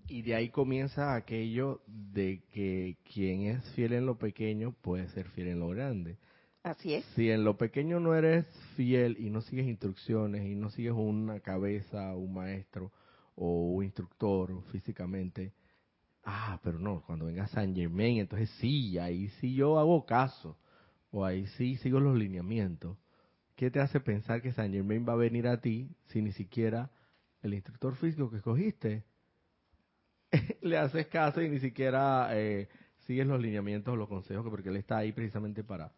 Y 0.06 0.22
de 0.22 0.34
ahí 0.34 0.50
comienza 0.50 1.14
aquello 1.14 1.82
de 1.86 2.42
que 2.52 2.98
quien 3.12 3.42
es 3.42 3.64
fiel 3.74 3.94
en 3.94 4.06
lo 4.06 4.18
pequeño 4.18 4.72
puede 4.72 5.08
ser 5.08 5.28
fiel 5.30 5.48
en 5.48 5.60
lo 5.60 5.68
grande. 5.68 6.18
Así 6.62 6.94
es. 6.94 7.04
Si 7.14 7.30
en 7.30 7.42
lo 7.42 7.56
pequeño 7.56 8.00
no 8.00 8.14
eres 8.14 8.46
fiel 8.76 9.16
y 9.18 9.30
no 9.30 9.40
sigues 9.40 9.66
instrucciones 9.66 10.44
y 10.46 10.54
no 10.54 10.68
sigues 10.70 10.92
una 10.92 11.40
cabeza, 11.40 12.14
un 12.14 12.34
maestro 12.34 12.92
o 13.34 13.70
un 13.70 13.84
instructor 13.84 14.62
físicamente, 14.70 15.54
ah, 16.24 16.60
pero 16.62 16.78
no, 16.78 17.02
cuando 17.06 17.26
venga 17.26 17.46
San 17.46 17.74
Germain, 17.74 18.18
entonces 18.18 18.50
sí, 18.60 18.98
ahí 18.98 19.28
sí 19.40 19.54
yo 19.54 19.78
hago 19.78 20.04
caso, 20.04 20.58
o 21.10 21.24
ahí 21.24 21.46
sí 21.56 21.76
sigo 21.76 22.00
los 22.00 22.16
lineamientos. 22.16 22.98
¿Qué 23.60 23.70
te 23.70 23.78
hace 23.78 24.00
pensar 24.00 24.40
que 24.40 24.52
San 24.52 24.72
Germain 24.72 25.06
va 25.06 25.12
a 25.12 25.16
venir 25.16 25.46
a 25.46 25.60
ti 25.60 25.94
si 26.06 26.22
ni 26.22 26.32
siquiera 26.32 26.88
el 27.42 27.52
instructor 27.52 27.94
físico 27.94 28.30
que 28.30 28.38
escogiste 28.38 29.04
le 30.62 30.78
haces 30.78 31.08
caso 31.08 31.42
y 31.42 31.50
ni 31.50 31.60
siquiera 31.60 32.30
eh, 32.32 32.70
sigues 33.00 33.26
los 33.26 33.38
lineamientos 33.38 33.92
o 33.92 33.96
los 33.98 34.08
consejos, 34.08 34.46
porque 34.48 34.70
él 34.70 34.76
está 34.76 34.96
ahí 34.96 35.12
precisamente 35.12 35.62
para, 35.62 35.92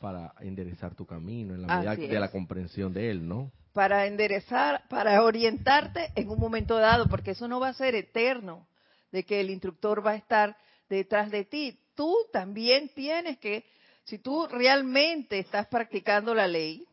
para 0.00 0.34
enderezar 0.40 0.96
tu 0.96 1.06
camino, 1.06 1.54
en 1.54 1.62
la 1.62 1.76
medida 1.76 1.94
de 1.94 2.18
la 2.18 2.32
comprensión 2.32 2.92
de 2.92 3.12
él, 3.12 3.28
¿no? 3.28 3.52
Para 3.72 4.06
enderezar, 4.06 4.82
para 4.88 5.22
orientarte 5.22 6.10
en 6.16 6.28
un 6.28 6.40
momento 6.40 6.76
dado, 6.76 7.08
porque 7.08 7.30
eso 7.30 7.46
no 7.46 7.60
va 7.60 7.68
a 7.68 7.74
ser 7.74 7.94
eterno, 7.94 8.66
de 9.12 9.22
que 9.22 9.38
el 9.40 9.50
instructor 9.50 10.04
va 10.04 10.10
a 10.10 10.16
estar 10.16 10.56
detrás 10.88 11.30
de 11.30 11.44
ti. 11.44 11.78
Tú 11.94 12.16
también 12.32 12.90
tienes 12.96 13.38
que, 13.38 13.64
si 14.04 14.18
tú 14.18 14.46
realmente 14.46 15.38
estás 15.38 15.66
practicando 15.66 16.34
la 16.34 16.48
ley, 16.48 16.86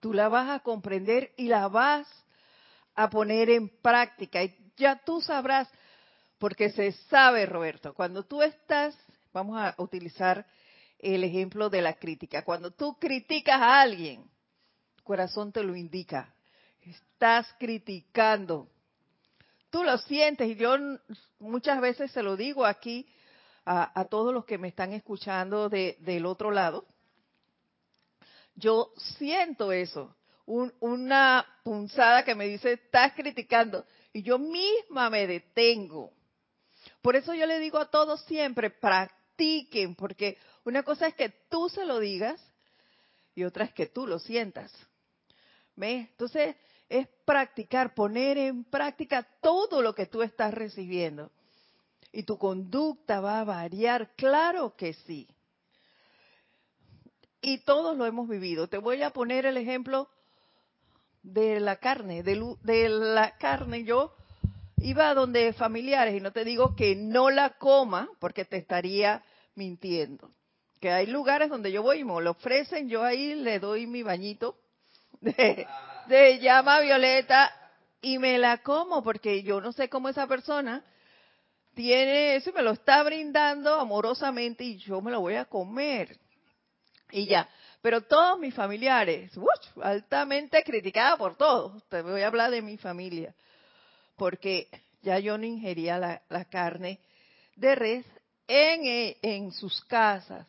tú 0.00 0.12
la 0.12 0.28
vas 0.28 0.50
a 0.50 0.60
comprender 0.60 1.32
y 1.36 1.48
la 1.48 1.68
vas 1.68 2.06
a 2.94 3.08
poner 3.10 3.50
en 3.50 3.68
práctica. 3.68 4.42
Y 4.42 4.56
ya 4.76 4.96
tú 5.04 5.20
sabrás, 5.20 5.68
porque 6.38 6.70
se 6.70 6.92
sabe, 7.08 7.46
Roberto, 7.46 7.94
cuando 7.94 8.24
tú 8.24 8.42
estás, 8.42 8.96
vamos 9.32 9.58
a 9.58 9.74
utilizar 9.78 10.46
el 10.98 11.24
ejemplo 11.24 11.70
de 11.70 11.82
la 11.82 11.94
crítica, 11.94 12.44
cuando 12.44 12.70
tú 12.70 12.98
criticas 12.98 13.60
a 13.60 13.80
alguien, 13.80 14.24
corazón 15.02 15.52
te 15.52 15.62
lo 15.62 15.76
indica, 15.76 16.34
estás 16.82 17.46
criticando. 17.58 18.68
Tú 19.70 19.82
lo 19.82 19.98
sientes 19.98 20.48
y 20.48 20.56
yo 20.56 20.76
muchas 21.38 21.80
veces 21.80 22.10
se 22.12 22.22
lo 22.22 22.36
digo 22.36 22.64
aquí 22.64 23.06
a, 23.66 24.04
todos 24.04 24.32
los 24.32 24.44
que 24.44 24.58
me 24.58 24.68
están 24.68 24.92
escuchando 24.92 25.68
del 25.68 26.24
otro 26.24 26.50
lado. 26.50 26.86
Yo 28.54 28.92
siento 28.96 29.72
eso, 29.72 30.16
una 30.46 31.44
punzada 31.64 32.24
que 32.24 32.34
me 32.34 32.46
dice, 32.46 32.74
estás 32.74 33.12
criticando 33.14 33.84
y 34.12 34.22
yo 34.22 34.38
misma 34.38 35.10
me 35.10 35.26
detengo. 35.26 36.12
Por 37.02 37.16
eso 37.16 37.34
yo 37.34 37.46
le 37.46 37.58
digo 37.58 37.78
a 37.78 37.90
todos 37.90 38.24
siempre, 38.24 38.70
practiquen, 38.70 39.96
porque 39.96 40.38
una 40.64 40.84
cosa 40.84 41.08
es 41.08 41.14
que 41.14 41.28
tú 41.50 41.68
se 41.68 41.84
lo 41.84 41.98
digas 41.98 42.40
y 43.34 43.44
otra 43.44 43.64
es 43.64 43.74
que 43.74 43.86
tú 43.86 44.06
lo 44.06 44.18
sientas. 44.20 44.72
Entonces 45.76 46.56
es 46.88 47.08
practicar, 47.24 47.94
poner 47.94 48.38
en 48.38 48.64
práctica 48.64 49.26
todo 49.42 49.82
lo 49.82 49.94
que 49.94 50.06
tú 50.06 50.22
estás 50.22 50.54
recibiendo. 50.54 51.30
Y 52.16 52.22
tu 52.22 52.38
conducta 52.38 53.20
va 53.20 53.40
a 53.40 53.44
variar, 53.44 54.14
claro 54.16 54.74
que 54.74 54.94
sí. 54.94 55.28
Y 57.42 57.58
todos 57.58 57.94
lo 57.94 58.06
hemos 58.06 58.26
vivido. 58.26 58.68
Te 58.68 58.78
voy 58.78 59.02
a 59.02 59.10
poner 59.10 59.44
el 59.44 59.58
ejemplo 59.58 60.08
de 61.22 61.60
la 61.60 61.76
carne, 61.76 62.22
de, 62.22 62.88
la 62.88 63.36
carne. 63.36 63.84
Yo 63.84 64.14
iba 64.78 65.10
a 65.10 65.14
donde 65.14 65.52
familiares 65.52 66.14
y 66.16 66.20
no 66.20 66.32
te 66.32 66.46
digo 66.46 66.74
que 66.74 66.96
no 66.96 67.28
la 67.28 67.50
coma 67.58 68.08
porque 68.18 68.46
te 68.46 68.56
estaría 68.56 69.22
mintiendo. 69.54 70.30
Que 70.80 70.90
hay 70.90 71.08
lugares 71.08 71.50
donde 71.50 71.70
yo 71.70 71.82
voy 71.82 71.98
y 71.98 72.04
me 72.04 72.18
lo 72.22 72.30
ofrecen, 72.30 72.88
yo 72.88 73.04
ahí 73.04 73.34
le 73.34 73.58
doy 73.58 73.86
mi 73.86 74.02
bañito 74.02 74.56
de, 75.20 75.66
de 76.06 76.38
llama 76.38 76.80
violeta 76.80 77.52
y 78.00 78.18
me 78.18 78.38
la 78.38 78.62
como 78.62 79.02
porque 79.02 79.42
yo 79.42 79.60
no 79.60 79.72
sé 79.72 79.90
cómo 79.90 80.08
esa 80.08 80.26
persona 80.26 80.82
tiene 81.76 82.36
eso 82.36 82.48
y 82.48 82.52
me 82.54 82.62
lo 82.62 82.70
está 82.70 83.02
brindando 83.02 83.74
amorosamente 83.74 84.64
y 84.64 84.78
yo 84.78 85.02
me 85.02 85.10
lo 85.10 85.20
voy 85.20 85.34
a 85.34 85.44
comer. 85.44 86.18
Y 87.10 87.26
ya, 87.26 87.46
pero 87.82 88.00
todos 88.00 88.40
mis 88.40 88.54
familiares, 88.54 89.30
altamente 89.82 90.62
criticada 90.64 91.18
por 91.18 91.36
todos, 91.36 91.86
te 91.88 92.00
voy 92.00 92.22
a 92.22 92.28
hablar 92.28 92.50
de 92.50 92.62
mi 92.62 92.78
familia, 92.78 93.34
porque 94.16 94.68
ya 95.02 95.18
yo 95.18 95.36
no 95.36 95.44
ingería 95.44 95.98
la, 95.98 96.44
carne 96.46 96.98
de 97.56 97.74
res 97.74 98.06
en, 98.48 98.86
eh, 98.86 99.18
en 99.20 99.52
sus 99.52 99.84
casas. 99.84 100.46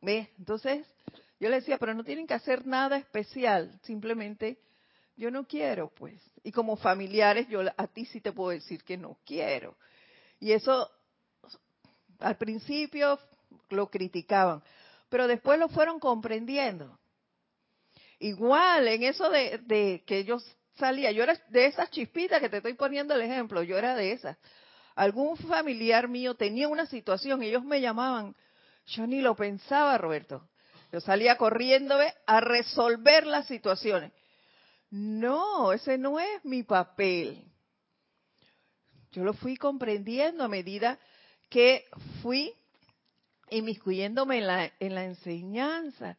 ¿Ves? 0.00 0.28
Entonces, 0.38 0.86
yo 1.40 1.48
le 1.48 1.56
decía, 1.56 1.78
pero 1.78 1.94
no 1.94 2.04
tienen 2.04 2.28
que 2.28 2.34
hacer 2.34 2.64
nada 2.64 2.96
especial, 2.96 3.76
simplemente 3.82 4.56
yo 5.16 5.32
no 5.32 5.48
quiero, 5.48 5.90
pues. 5.96 6.22
Y 6.44 6.52
como 6.52 6.76
familiares, 6.76 7.48
yo 7.48 7.60
a 7.76 7.86
ti 7.88 8.04
sí 8.04 8.20
te 8.20 8.30
puedo 8.30 8.50
decir 8.50 8.84
que 8.84 8.96
no 8.96 9.18
quiero. 9.26 9.76
Y 10.40 10.52
eso, 10.52 10.90
al 12.20 12.36
principio 12.36 13.18
lo 13.70 13.90
criticaban, 13.90 14.62
pero 15.08 15.26
después 15.26 15.58
lo 15.58 15.68
fueron 15.68 15.98
comprendiendo. 15.98 16.98
Igual, 18.20 18.88
en 18.88 19.04
eso 19.04 19.30
de, 19.30 20.02
que 20.06 20.18
ellos 20.18 20.44
salía, 20.76 21.12
yo 21.12 21.22
era 21.22 21.40
de 21.48 21.66
esas 21.66 21.90
chispitas 21.90 22.40
que 22.40 22.48
te 22.48 22.58
estoy 22.58 22.74
poniendo 22.74 23.14
el 23.14 23.22
ejemplo, 23.22 23.62
yo 23.62 23.78
era 23.78 23.94
de 23.94 24.12
esas. 24.12 24.36
Algún 24.94 25.36
familiar 25.36 26.08
mío 26.08 26.34
tenía 26.34 26.68
una 26.68 26.86
situación, 26.86 27.42
ellos 27.42 27.64
me 27.64 27.80
llamaban, 27.80 28.34
yo 28.86 29.06
ni 29.06 29.20
lo 29.20 29.36
pensaba, 29.36 29.96
Roberto. 29.98 30.48
Yo 30.90 31.00
salía 31.00 31.36
corriendo 31.36 31.96
a 32.26 32.40
resolver 32.40 33.26
las 33.26 33.46
situaciones. 33.46 34.12
No, 34.90 35.72
ese 35.72 35.98
no 35.98 36.18
es 36.18 36.44
mi 36.44 36.62
papel. 36.62 37.44
Yo 39.12 39.24
lo 39.24 39.32
fui 39.32 39.56
comprendiendo 39.56 40.44
a 40.44 40.48
medida 40.48 40.98
que 41.48 41.84
fui 42.22 42.52
inmiscuyéndome 43.50 44.38
en 44.38 44.46
la, 44.46 44.72
en 44.78 44.94
la 44.94 45.04
enseñanza. 45.04 46.18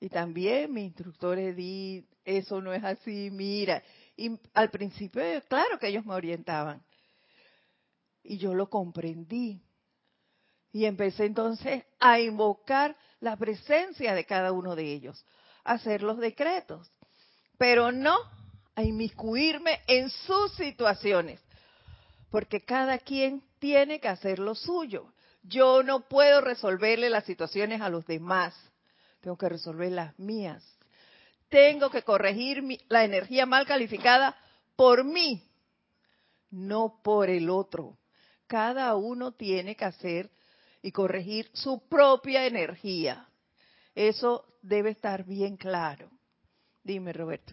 Y 0.00 0.08
también 0.08 0.72
mi 0.72 0.84
instructor 0.84 1.36
di, 1.54 2.06
eso 2.24 2.60
no 2.60 2.72
es 2.72 2.82
así, 2.84 3.30
mira. 3.30 3.82
Y 4.16 4.38
al 4.54 4.70
principio, 4.70 5.22
claro 5.48 5.78
que 5.78 5.88
ellos 5.88 6.04
me 6.04 6.14
orientaban. 6.14 6.82
Y 8.22 8.38
yo 8.38 8.54
lo 8.54 8.68
comprendí. 8.68 9.60
Y 10.72 10.86
empecé 10.86 11.26
entonces 11.26 11.84
a 12.00 12.18
invocar 12.20 12.96
la 13.20 13.36
presencia 13.36 14.14
de 14.14 14.24
cada 14.24 14.52
uno 14.52 14.74
de 14.74 14.92
ellos, 14.92 15.24
a 15.64 15.74
hacer 15.74 16.02
los 16.02 16.18
decretos, 16.18 16.90
pero 17.58 17.92
no 17.92 18.16
a 18.74 18.82
inmiscuirme 18.82 19.80
en 19.86 20.08
sus 20.10 20.54
situaciones, 20.54 21.40
porque 22.32 22.62
cada 22.62 22.98
quien 22.98 23.42
tiene 23.58 24.00
que 24.00 24.08
hacer 24.08 24.38
lo 24.38 24.54
suyo. 24.54 25.12
Yo 25.42 25.82
no 25.82 26.08
puedo 26.08 26.40
resolverle 26.40 27.10
las 27.10 27.26
situaciones 27.26 27.82
a 27.82 27.90
los 27.90 28.06
demás, 28.06 28.54
tengo 29.20 29.36
que 29.36 29.50
resolver 29.50 29.92
las 29.92 30.18
mías. 30.18 30.64
Tengo 31.50 31.90
que 31.90 32.02
corregir 32.02 32.64
la 32.88 33.04
energía 33.04 33.44
mal 33.44 33.66
calificada 33.66 34.34
por 34.74 35.04
mí, 35.04 35.42
no 36.50 37.00
por 37.04 37.28
el 37.28 37.50
otro. 37.50 37.98
Cada 38.46 38.96
uno 38.96 39.32
tiene 39.32 39.76
que 39.76 39.84
hacer 39.84 40.30
y 40.80 40.90
corregir 40.90 41.50
su 41.52 41.86
propia 41.86 42.46
energía. 42.46 43.28
Eso 43.94 44.46
debe 44.62 44.90
estar 44.90 45.24
bien 45.24 45.58
claro. 45.58 46.08
Dime, 46.82 47.12
Roberto. 47.12 47.52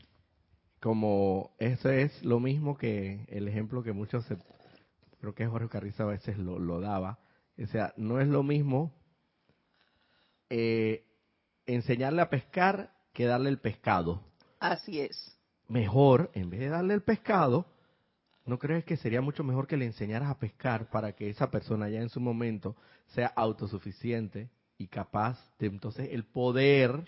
Como 0.80 1.52
eso 1.60 1.90
es 1.90 2.24
lo 2.24 2.40
mismo 2.40 2.78
que 2.78 3.26
el 3.28 3.50
ejemplo 3.50 3.84
que 3.84 3.92
muchos, 3.92 4.26
creo 5.20 5.34
que 5.34 5.48
Jorge 5.48 5.70
Carriza 5.70 6.04
a 6.04 6.08
veces 6.08 6.38
lo, 6.38 6.80
daba. 6.80 7.20
O 7.62 7.66
sea, 7.68 7.94
no 7.98 8.20
es 8.20 8.28
lo 8.28 8.44
mismo 8.44 8.94
eh, 10.50 11.06
enseñarle 11.66 12.22
a 12.22 12.30
pescar 12.30 12.94
que 13.14 13.26
darle 13.26 13.50
el 13.50 13.60
pescado. 13.60 14.24
Así 14.60 15.00
es. 15.00 15.38
Mejor, 15.68 16.32
en 16.34 16.50
vez 16.50 16.62
de 16.62 16.70
darle 16.70 16.94
el 16.94 17.02
pescado, 17.02 17.66
¿No 18.50 18.58
crees 18.58 18.84
que 18.84 18.98
sería 18.98 19.22
mucho 19.22 19.44
mejor 19.44 19.68
que 19.68 19.78
le 19.78 19.86
enseñaras 19.86 20.28
a 20.28 20.40
pescar 20.40 20.90
para 20.90 21.14
que 21.14 21.30
esa 21.30 21.52
persona 21.52 21.88
ya 21.88 22.02
en 22.02 22.10
su 22.10 22.20
momento 22.20 22.76
sea 23.10 23.28
autosuficiente 23.28 24.50
y 24.76 24.88
capaz 24.88 25.38
de 25.60 25.68
entonces 25.68 26.10
el 26.12 26.24
poder, 26.24 27.04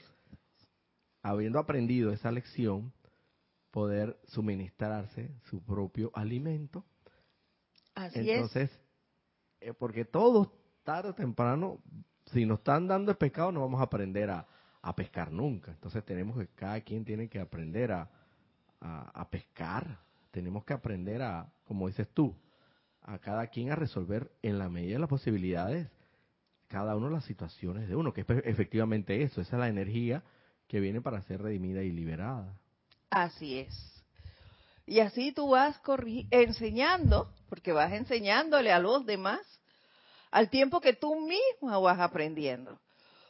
habiendo 1.24 1.58
aprendido 1.58 2.12
esa 2.12 2.32
lección, 2.32 2.94
poder 3.72 4.20
suministrarse 4.28 5.32
su 5.50 5.64
propio 5.64 6.12
alimento? 6.14 6.86
Así 7.96 8.30
entonces, 8.30 8.72
eh, 9.60 9.74
porque 9.74 10.06
todos, 10.06 10.50
tarde 10.84 11.10
o 11.10 11.16
temprano, 11.16 11.82
si 12.26 12.46
nos 12.46 12.60
están 12.60 12.88
dando 12.88 13.12
el 13.12 13.18
pescado, 13.18 13.52
no 13.52 13.62
vamos 13.62 13.82
a 13.82 13.86
aprender 13.86 14.30
a, 14.30 14.48
pescar 14.96 15.32
nunca. 15.32 15.72
Entonces 15.72 16.04
tenemos 16.04 16.38
que, 16.38 16.48
cada 16.48 16.82
quien 16.82 17.06
tiene 17.06 17.30
que 17.30 17.40
aprender 17.40 17.92
a, 17.92 18.10
a 18.80 19.30
pescar 19.30 20.00
tenemos 20.32 20.64
que 20.64 20.74
aprender 20.74 21.22
a, 21.22 21.52
como 21.66 21.88
dices 21.88 22.08
tú, 22.10 22.36
a 23.02 23.20
cada 23.20 23.48
quien 23.48 23.72
a 23.72 23.76
resolver 23.76 24.32
en 24.42 24.58
la 24.58 24.70
medida 24.70 24.94
de 24.94 25.00
las 25.00 25.10
posibilidades 25.10 25.90
cada 26.68 26.96
uno 26.96 27.10
las 27.10 27.26
situaciones 27.26 27.90
de 27.90 27.98
uno, 27.98 28.14
que 28.14 28.22
es 28.22 28.28
efectivamente 28.46 29.22
eso, 29.24 29.42
esa 29.42 29.58
es 29.58 29.60
la 29.60 29.68
energía 29.68 30.24
que 30.68 30.80
viene 30.80 31.02
para 31.02 31.22
ser 31.24 31.42
redimida 31.42 31.84
y 31.84 31.92
liberada. 31.92 32.58
Así 33.10 33.60
es. 33.60 34.01
Y 34.86 35.00
así 35.00 35.32
tú 35.32 35.50
vas 35.50 35.80
enseñando, 36.32 37.34
porque 37.50 37.72
vas 37.72 37.94
enseñándole 37.94 38.72
a 38.72 38.80
los 38.80 39.06
demás, 39.06 39.42
al 40.32 40.50
tiempo 40.50 40.82
que 40.82 40.94
tú 40.94 41.16
mismo 41.16 41.82
vas 41.82 42.00
aprendiendo. 42.00 42.80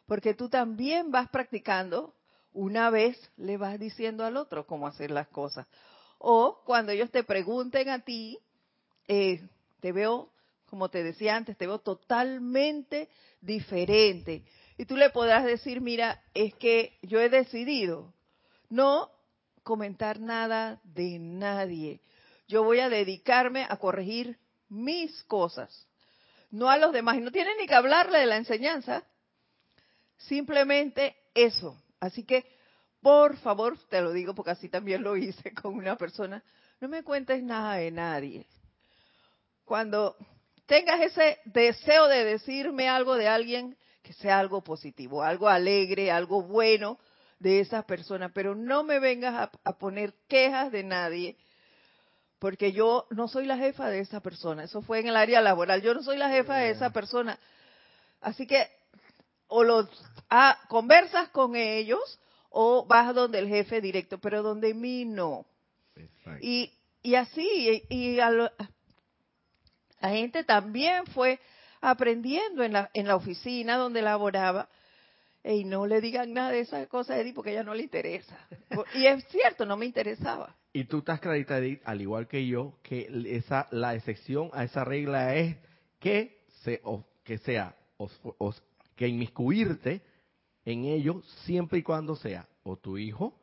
Porque 0.06 0.34
tú 0.34 0.50
también 0.50 1.12
vas 1.12 1.30
practicando, 1.30 2.14
una 2.54 2.90
vez 2.90 3.18
le 3.38 3.58
vas 3.58 3.80
diciendo 3.80 4.26
al 4.26 4.38
otro 4.38 4.66
cómo 4.66 4.88
hacer 4.88 5.12
las 5.12 5.28
cosas. 5.28 5.68
O 6.18 6.62
cuando 6.66 6.92
ellos 6.92 7.10
te 7.12 7.24
pregunten 7.24 7.90
a 7.90 8.00
ti, 8.00 8.38
eh, 9.08 9.42
te 9.80 9.92
veo, 9.92 10.30
como 10.70 10.90
te 10.90 11.04
decía 11.04 11.36
antes, 11.36 11.58
te 11.58 11.68
veo 11.68 11.80
totalmente 11.80 13.10
diferente. 13.42 14.44
Y 14.78 14.86
tú 14.86 14.96
le 14.96 15.10
podrás 15.10 15.46
decir, 15.46 15.82
mira, 15.82 16.22
es 16.34 16.54
que 16.56 16.98
yo 17.02 17.20
he 17.20 17.30
decidido 17.30 18.14
no 18.70 19.12
comentar 19.64 20.20
nada 20.20 20.80
de 20.84 21.20
nadie. 21.20 22.02
Yo 22.48 22.64
voy 22.64 22.80
a 22.80 22.90
dedicarme 22.90 23.66
a 23.70 23.78
corregir 23.78 24.38
mis 24.70 25.24
cosas, 25.24 25.88
no 26.50 26.70
a 26.70 26.78
los 26.78 26.94
demás. 26.94 27.18
Y 27.18 27.22
no 27.22 27.32
tienen 27.32 27.58
ni 27.60 27.68
que 27.68 27.76
hablarle 27.76 28.20
de 28.20 28.26
la 28.26 28.38
enseñanza, 28.38 29.04
simplemente 30.18 31.16
eso. 31.34 31.78
Así 32.00 32.24
que 32.24 32.46
por 33.02 33.36
favor, 33.38 33.78
te 33.90 34.00
lo 34.00 34.12
digo 34.12 34.36
porque 34.36 34.52
así 34.52 34.70
también 34.70 35.02
lo 35.02 35.18
hice 35.18 35.54
con 35.62 35.76
una 35.76 35.98
persona, 35.98 36.44
no 36.80 36.88
me 36.88 37.04
cuentes 37.04 37.44
nada 37.44 37.76
de 37.76 37.92
nadie. 37.92 38.48
Cuando 39.66 40.16
tengas 40.66 41.02
ese 41.02 41.40
deseo 41.46 42.08
de 42.08 42.24
decirme 42.24 42.88
algo 42.90 43.16
de 43.16 43.28
alguien, 43.28 43.78
que 44.04 44.14
sea 44.14 44.40
algo 44.40 44.64
positivo, 44.64 45.24
algo 45.24 45.48
alegre, 45.48 46.12
algo 46.12 46.42
bueno 46.42 47.00
de 47.42 47.60
esa 47.60 47.82
persona, 47.82 48.30
pero 48.30 48.54
no 48.54 48.84
me 48.84 49.00
vengas 49.00 49.50
a, 49.64 49.78
poner 49.80 50.14
quejas 50.28 50.72
de 50.72 50.84
nadie, 50.84 51.38
porque 52.38 52.72
yo 52.72 53.08
no 53.10 53.28
soy 53.28 53.48
la 53.48 53.58
jefa 53.58 53.90
de 53.90 54.00
esa 54.00 54.20
persona. 54.20 54.64
Eso 54.64 54.82
fue 54.82 55.00
en 55.00 55.08
el 55.08 55.16
área 55.16 55.42
laboral. 55.42 55.82
Yo 55.82 55.94
no 55.94 56.04
soy 56.04 56.18
la 56.18 56.30
jefa 56.30 56.58
de 56.58 56.70
esa 56.70 56.92
persona. 56.92 57.40
Así 58.22 58.46
que 58.46 58.68
o 59.48 59.64
los 59.64 59.88
ah, 60.30 60.58
conversas 60.70 61.30
con 61.30 61.56
ellos 61.56 62.20
o 62.52 62.86
vas 62.86 63.14
donde 63.16 63.40
el 63.40 63.48
jefe 63.48 63.82
directo, 63.82 64.20
pero 64.20 64.44
donde 64.44 64.74
mí 64.74 65.06
no. 65.06 65.46
Y, 66.42 66.72
y 67.02 67.16
así, 67.16 67.84
y, 67.90 68.16
la 68.18 70.10
gente 70.10 70.44
también 70.44 71.06
fue 71.08 71.40
aprendiendo 71.80 72.64
en 72.64 72.74
la, 72.74 72.92
en 72.94 73.08
la 73.08 73.16
oficina 73.16 73.78
donde 73.78 74.02
laboraba, 74.02 74.70
y 75.44 75.64
no 75.64 75.88
le 75.88 76.02
digan 76.02 76.34
nada 76.34 76.52
de 76.52 76.60
esas 76.62 76.88
cosas 76.88 77.18
a 77.18 77.22
Edith 77.22 77.36
porque 77.36 77.52
a 77.52 77.54
ella 77.54 77.64
no 77.64 77.74
le 77.74 77.84
interesa. 77.84 78.38
Y 78.96 79.06
es 79.06 79.26
cierto, 79.30 79.66
no 79.66 79.78
me 79.78 79.86
interesaba. 79.86 80.56
Y 80.74 80.86
tú 80.86 81.00
estás 81.00 81.20
clarita, 81.20 81.58
Edith, 81.58 81.82
al 81.84 82.02
igual 82.02 82.28
que 82.28 82.46
yo, 82.48 82.78
que 82.84 83.10
esa 83.26 83.68
la 83.72 83.96
excepción 83.96 84.50
a 84.54 84.64
esa 84.64 84.84
regla 84.84 85.36
es 85.36 85.58
que, 86.00 86.44
se, 86.64 86.80
o, 86.84 87.06
que 87.24 87.38
sea, 87.40 87.76
que 88.96 89.08
inmiscuirte 89.08 90.02
en 90.64 90.86
ello 90.86 91.22
siempre 91.44 91.80
y 91.80 91.84
cuando 91.84 92.16
sea 92.16 92.48
o 92.64 92.78
tu 92.78 92.98
hijo 92.98 93.41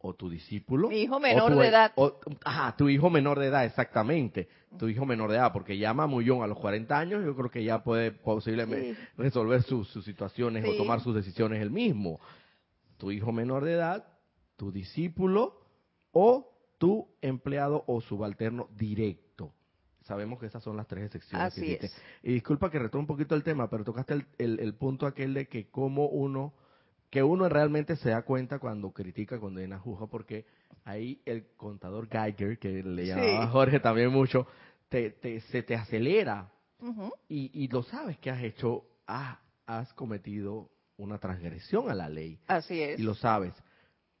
o 0.00 0.14
tu 0.14 0.30
discípulo. 0.30 0.88
Mi 0.88 1.02
hijo 1.02 1.18
menor 1.18 1.56
de 1.56 1.68
edad. 1.68 1.92
ajá, 2.44 2.76
tu 2.76 2.88
hijo 2.88 3.10
menor 3.10 3.38
de 3.38 3.46
edad, 3.46 3.64
exactamente. 3.64 4.48
Tu 4.78 4.88
hijo 4.88 5.04
menor 5.06 5.30
de 5.30 5.36
edad, 5.36 5.52
porque 5.52 5.76
ya 5.76 5.92
Mamullón 5.94 6.42
a 6.42 6.46
los 6.46 6.58
40 6.58 6.98
años, 6.98 7.24
yo 7.24 7.34
creo 7.34 7.50
que 7.50 7.64
ya 7.64 7.82
puede 7.82 8.12
posiblemente 8.12 8.96
resolver 9.16 9.62
sus, 9.62 9.90
situaciones 10.04 10.64
o 10.64 10.76
tomar 10.76 11.00
sus 11.00 11.14
decisiones 11.14 11.60
él 11.60 11.70
mismo. 11.70 12.20
Tu 12.96 13.10
hijo 13.10 13.32
menor 13.32 13.64
de 13.64 13.72
edad, 13.72 14.06
tu 14.56 14.70
discípulo 14.70 15.60
o 16.12 16.52
tu 16.78 17.08
empleado 17.20 17.84
o 17.86 18.00
subalterno 18.00 18.68
directo. 18.76 19.52
Sabemos 20.02 20.38
que 20.38 20.46
esas 20.46 20.62
son 20.62 20.76
las 20.76 20.86
tres 20.86 21.04
excepciones. 21.04 21.52
Así 21.52 21.76
es. 21.78 21.94
Y 22.22 22.32
disculpa 22.32 22.70
que 22.70 22.78
retome 22.78 23.02
un 23.02 23.06
poquito 23.06 23.34
el 23.34 23.42
tema, 23.42 23.68
pero 23.68 23.84
tocaste 23.84 24.24
el, 24.38 24.74
punto 24.74 25.06
aquel 25.06 25.34
de 25.34 25.48
que 25.48 25.68
cómo 25.68 26.06
uno, 26.06 26.54
que 27.10 27.22
uno 27.22 27.48
realmente 27.48 27.96
se 27.96 28.10
da 28.10 28.22
cuenta 28.22 28.58
cuando 28.58 28.92
critica, 28.92 29.38
condena, 29.40 29.78
juzga, 29.78 30.06
porque 30.06 30.44
ahí 30.84 31.20
el 31.24 31.46
contador 31.56 32.08
Geiger, 32.08 32.58
que 32.58 32.82
le 32.82 33.06
llamaba 33.06 33.46
Jorge 33.48 33.80
también 33.80 34.10
mucho, 34.10 34.46
te, 34.88 35.40
se 35.50 35.62
te 35.62 35.74
acelera 35.74 36.50
y, 37.28 37.50
y 37.64 37.68
lo 37.68 37.82
sabes 37.82 38.18
que 38.18 38.30
has 38.30 38.42
hecho, 38.42 38.84
has, 39.06 39.38
has 39.66 39.92
cometido 39.94 40.70
una 40.96 41.18
transgresión 41.18 41.90
a 41.90 41.94
la 41.94 42.08
ley 42.08 42.38
Así 42.46 42.80
es. 42.82 42.98
y 43.00 43.02
lo 43.02 43.14
sabes. 43.14 43.54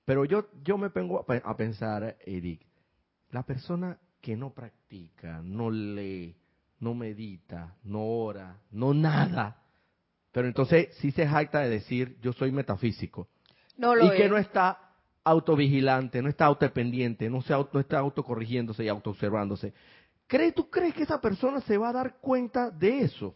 Pero 0.04 0.24
yo, 0.24 0.48
yo 0.64 0.78
me 0.78 0.90
pongo 0.90 1.24
a, 1.28 1.34
a 1.50 1.56
pensar, 1.56 2.16
Eric, 2.24 2.64
la 3.30 3.42
persona 3.42 3.98
que 4.20 4.36
no 4.36 4.54
practica, 4.54 5.42
no 5.42 5.70
lee, 5.70 6.34
no 6.80 6.94
medita, 6.94 7.76
no 7.84 8.02
ora, 8.02 8.58
no 8.70 8.94
nada, 8.94 9.62
pero 10.32 10.46
entonces 10.46 10.88
sí 11.00 11.10
se 11.12 11.26
jacta 11.26 11.60
de 11.60 11.70
decir 11.70 12.16
yo 12.20 12.32
soy 12.32 12.52
metafísico 12.52 13.28
no 13.76 13.94
lo 13.94 14.06
y 14.06 14.16
que 14.16 14.28
no 14.28 14.36
está 14.36 14.78
autovigilante, 15.24 16.22
no 16.22 16.28
está 16.28 16.46
autodependiente, 16.46 17.28
no, 17.28 17.42
se 17.42 17.52
auto, 17.52 17.70
no 17.74 17.80
está 17.80 17.98
autocorrigiéndose 17.98 18.84
y 18.84 18.88
autoobservándose. 18.88 19.72
¿Cree, 20.26 20.52
¿Tú 20.52 20.68
crees 20.70 20.94
que 20.94 21.02
esa 21.02 21.20
persona 21.20 21.60
se 21.60 21.76
va 21.76 21.90
a 21.90 21.92
dar 21.92 22.16
cuenta 22.20 22.70
de 22.70 23.00
eso? 23.00 23.34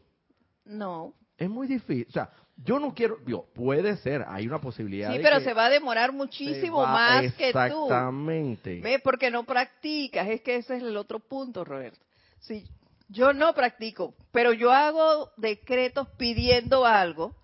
No. 0.65 1.15
Es 1.37 1.49
muy 1.49 1.67
difícil. 1.67 2.07
O 2.09 2.13
sea, 2.13 2.31
yo 2.57 2.79
no 2.79 2.95
quiero, 2.95 3.19
puede 3.55 3.97
ser, 3.99 4.25
hay 4.29 4.47
una 4.47 4.61
posibilidad. 4.61 5.11
Sí, 5.11 5.19
de 5.19 5.23
pero 5.23 5.39
que 5.39 5.45
se 5.45 5.55
va 5.55 5.67
a 5.67 5.71
demorar 5.71 6.13
muchísimo 6.13 6.79
va- 6.79 6.93
más 6.93 7.23
que 7.35 7.53
tú. 7.53 7.59
Exactamente. 7.59 8.81
¿Ve? 8.81 8.99
Porque 9.03 9.31
no 9.31 9.45
practicas. 9.45 10.29
Es 10.29 10.41
que 10.43 10.57
ese 10.57 10.77
es 10.77 10.83
el 10.83 10.97
otro 10.97 11.19
punto, 11.19 11.65
Roberto. 11.65 12.01
Si 12.41 12.65
yo 13.12 13.33
no 13.35 13.55
practico, 13.55 14.14
pero 14.33 14.53
yo 14.53 14.72
hago 14.72 15.31
decretos 15.37 16.09
pidiendo 16.16 16.87
algo, 16.87 17.37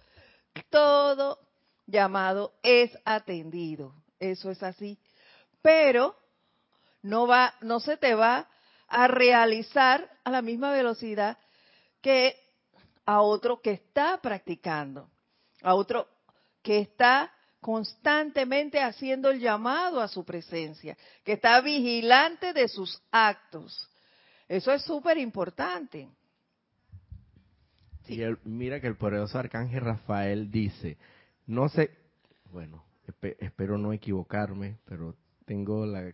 todo 0.70 1.38
llamado 1.86 2.54
es 2.62 2.90
atendido. 3.04 3.94
Eso 4.18 4.50
es 4.50 4.62
así. 4.62 4.98
Pero 5.62 6.16
no 7.02 7.26
va, 7.26 7.54
no 7.60 7.80
se 7.80 7.96
te 7.96 8.14
va 8.14 8.48
a 8.88 9.08
realizar 9.08 10.10
a 10.24 10.30
la 10.30 10.40
misma 10.40 10.72
velocidad 10.72 11.36
que 12.00 12.34
a 13.04 13.20
otro 13.20 13.60
que 13.60 13.72
está 13.72 14.18
practicando, 14.22 15.10
a 15.62 15.74
otro 15.74 16.08
que 16.62 16.78
está 16.78 17.32
constantemente 17.60 18.80
haciendo 18.80 19.30
el 19.30 19.40
llamado 19.40 20.00
a 20.00 20.08
su 20.08 20.24
presencia, 20.24 20.96
que 21.24 21.32
está 21.32 21.60
vigilante 21.60 22.52
de 22.54 22.68
sus 22.68 23.00
actos. 23.10 23.88
Eso 24.48 24.72
es 24.72 24.82
súper 24.82 25.18
importante. 25.18 26.08
Y 28.06 28.22
el- 28.22 28.38
mira 28.44 28.80
que 28.80 28.86
el 28.86 28.96
poderoso 28.96 29.38
arcángel 29.38 29.82
Rafael 29.82 30.50
dice, 30.50 30.96
no 31.46 31.68
sé, 31.68 31.90
bueno, 32.52 32.82
espe- 33.06 33.36
espero 33.38 33.76
no 33.76 33.92
equivocarme, 33.92 34.78
pero 34.86 35.14
tengo 35.44 35.84
la 35.84 36.10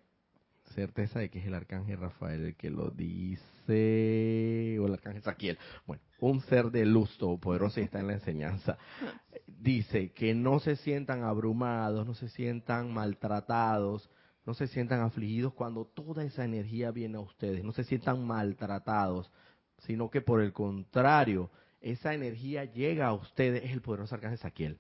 certeza 0.75 1.21
de 1.21 1.31
que 1.31 1.39
es 1.39 1.47
el 1.47 1.55
arcángel 1.55 1.99
Rafael 2.01 2.45
el 2.47 2.57
que 2.57 2.71
lo 2.71 2.91
dice, 2.91 4.77
o 4.81 4.87
el 4.87 4.95
arcángel 4.95 5.23
Saquiel. 5.23 5.57
Bueno, 5.87 6.03
un 6.19 6.41
ser 6.43 6.73
de 6.73 6.85
luz 6.85 7.17
todopoderoso 7.19 7.79
y 7.81 7.85
está 7.85 8.01
en 8.01 8.09
la 8.09 8.15
enseñanza. 8.15 8.77
Dice 9.47 10.11
que 10.13 10.35
no 10.35 10.59
se 10.59 10.75
sientan 10.77 11.23
abrumados, 11.23 12.05
no 12.07 12.15
se 12.15 12.29
sientan 12.29 12.93
maltratados, 12.93 14.11
no 14.47 14.55
se 14.55 14.67
sientan 14.69 15.01
afligidos 15.01 15.55
cuando 15.55 15.87
toda 15.87 16.25
esa 16.25 16.45
energía 16.45 16.91
viene 16.91 17.17
a 17.17 17.21
ustedes, 17.21 17.65
no 17.65 17.73
se 17.73 17.85
sientan 17.85 18.27
maltratados, 18.27 19.31
sino 19.79 20.11
que 20.11 20.21
por 20.21 20.41
el 20.41 20.53
contrario, 20.53 21.51
esa 21.81 22.15
energía 22.15 22.65
llega 22.65 23.07
a 23.07 23.15
ustedes, 23.15 23.65
es 23.65 23.73
el 23.73 23.83
poderoso 23.83 24.15
arcángel 24.15 24.39
Saquiel, 24.39 24.79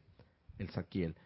el 0.59 0.70
Saquiel. 0.70 1.16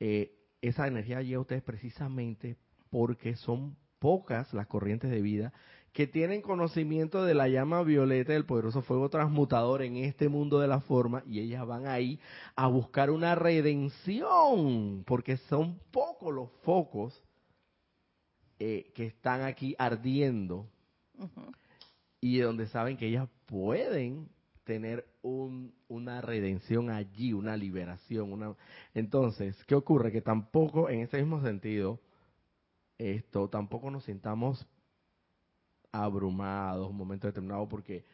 Eh, 0.00 0.34
esa 0.60 0.86
energía 0.86 1.22
llega 1.22 1.38
a 1.38 1.42
ustedes 1.42 1.62
precisamente 1.62 2.56
porque 2.90 3.36
son 3.36 3.76
pocas 3.98 4.52
las 4.54 4.66
corrientes 4.66 5.10
de 5.10 5.20
vida 5.20 5.52
que 5.92 6.06
tienen 6.06 6.42
conocimiento 6.42 7.24
de 7.24 7.34
la 7.34 7.48
llama 7.48 7.82
violeta 7.82 8.32
del 8.32 8.44
poderoso 8.44 8.82
fuego 8.82 9.08
transmutador 9.08 9.82
en 9.82 9.96
este 9.96 10.28
mundo 10.28 10.60
de 10.60 10.68
la 10.68 10.80
forma 10.80 11.22
y 11.26 11.40
ellas 11.40 11.66
van 11.66 11.86
ahí 11.86 12.20
a 12.54 12.68
buscar 12.68 13.10
una 13.10 13.34
redención 13.34 15.02
porque 15.06 15.38
son 15.48 15.80
pocos 15.90 16.32
los 16.32 16.50
focos 16.62 17.20
eh, 18.58 18.90
que 18.94 19.06
están 19.06 19.42
aquí 19.42 19.74
ardiendo 19.78 20.68
y 22.20 22.38
donde 22.38 22.66
saben 22.66 22.96
que 22.96 23.06
ellas 23.06 23.28
pueden 23.46 24.28
tener 24.64 25.06
un, 25.22 25.74
una 25.88 26.20
redención 26.20 26.90
allí, 26.90 27.32
una 27.32 27.56
liberación. 27.56 28.32
Una... 28.32 28.54
Entonces, 28.94 29.56
¿qué 29.64 29.74
ocurre? 29.74 30.12
Que 30.12 30.20
tampoco, 30.20 30.90
en 30.90 31.00
ese 31.00 31.18
mismo 31.18 31.40
sentido, 31.40 32.00
esto, 32.98 33.48
tampoco 33.48 33.90
nos 33.90 34.04
sintamos 34.04 34.66
abrumados 35.90 36.90
un 36.90 36.96
momento 36.96 37.26
determinado 37.26 37.66
porque, 37.68 38.04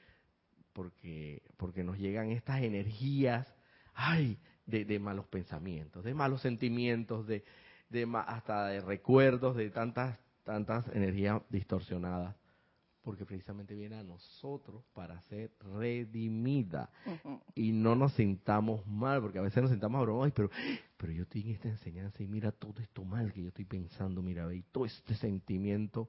porque, 0.72 1.42
porque 1.56 1.82
nos 1.82 1.98
llegan 1.98 2.30
estas 2.30 2.62
energías, 2.62 3.52
ay, 3.94 4.38
de, 4.66 4.84
de 4.84 4.98
malos 4.98 5.26
pensamientos, 5.26 6.04
de 6.04 6.14
malos 6.14 6.40
sentimientos, 6.40 7.26
de, 7.26 7.44
de 7.88 8.08
hasta 8.26 8.66
de 8.66 8.80
recuerdos, 8.80 9.56
de 9.56 9.70
tantas, 9.70 10.18
tantas 10.44 10.86
energías 10.94 11.42
distorsionadas 11.48 12.36
porque 13.02 13.26
precisamente 13.26 13.74
viene 13.74 13.96
a 13.96 14.02
nosotros 14.02 14.82
para 14.94 15.20
ser 15.22 15.50
redimida 15.74 16.88
y 17.54 17.70
no 17.72 17.94
nos 17.94 18.14
sintamos 18.14 18.86
mal, 18.86 19.20
porque 19.20 19.38
a 19.38 19.42
veces 19.42 19.62
nos 19.62 19.70
sintamos 19.72 19.98
abrumados, 19.98 20.26
"Ay, 20.26 20.32
pero, 20.34 20.50
pero 20.96 21.12
yo 21.12 21.24
estoy 21.24 21.42
en 21.42 21.50
esta 21.50 21.68
enseñanza 21.68 22.22
y 22.22 22.26
mira 22.26 22.50
todo 22.50 22.80
esto 22.80 23.04
mal 23.04 23.30
que 23.32 23.42
yo 23.42 23.48
estoy 23.48 23.66
pensando, 23.66 24.22
mira, 24.22 24.46
ve, 24.46 24.56
y 24.56 24.62
todo 24.62 24.86
este 24.86 25.14
sentimiento, 25.16 26.08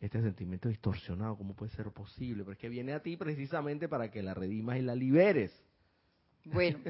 este 0.00 0.20
sentimiento 0.20 0.68
distorsionado, 0.68 1.36
¿cómo 1.36 1.54
puede 1.54 1.70
ser 1.72 1.90
posible? 1.92 2.42
Pero 2.42 2.52
es 2.54 2.58
que 2.58 2.68
viene 2.68 2.92
a 2.92 3.00
ti 3.00 3.16
precisamente 3.16 3.88
para 3.88 4.10
que 4.10 4.20
la 4.20 4.34
redimas 4.34 4.78
y 4.78 4.82
la 4.82 4.96
liberes. 4.96 5.52
Bueno, 6.44 6.80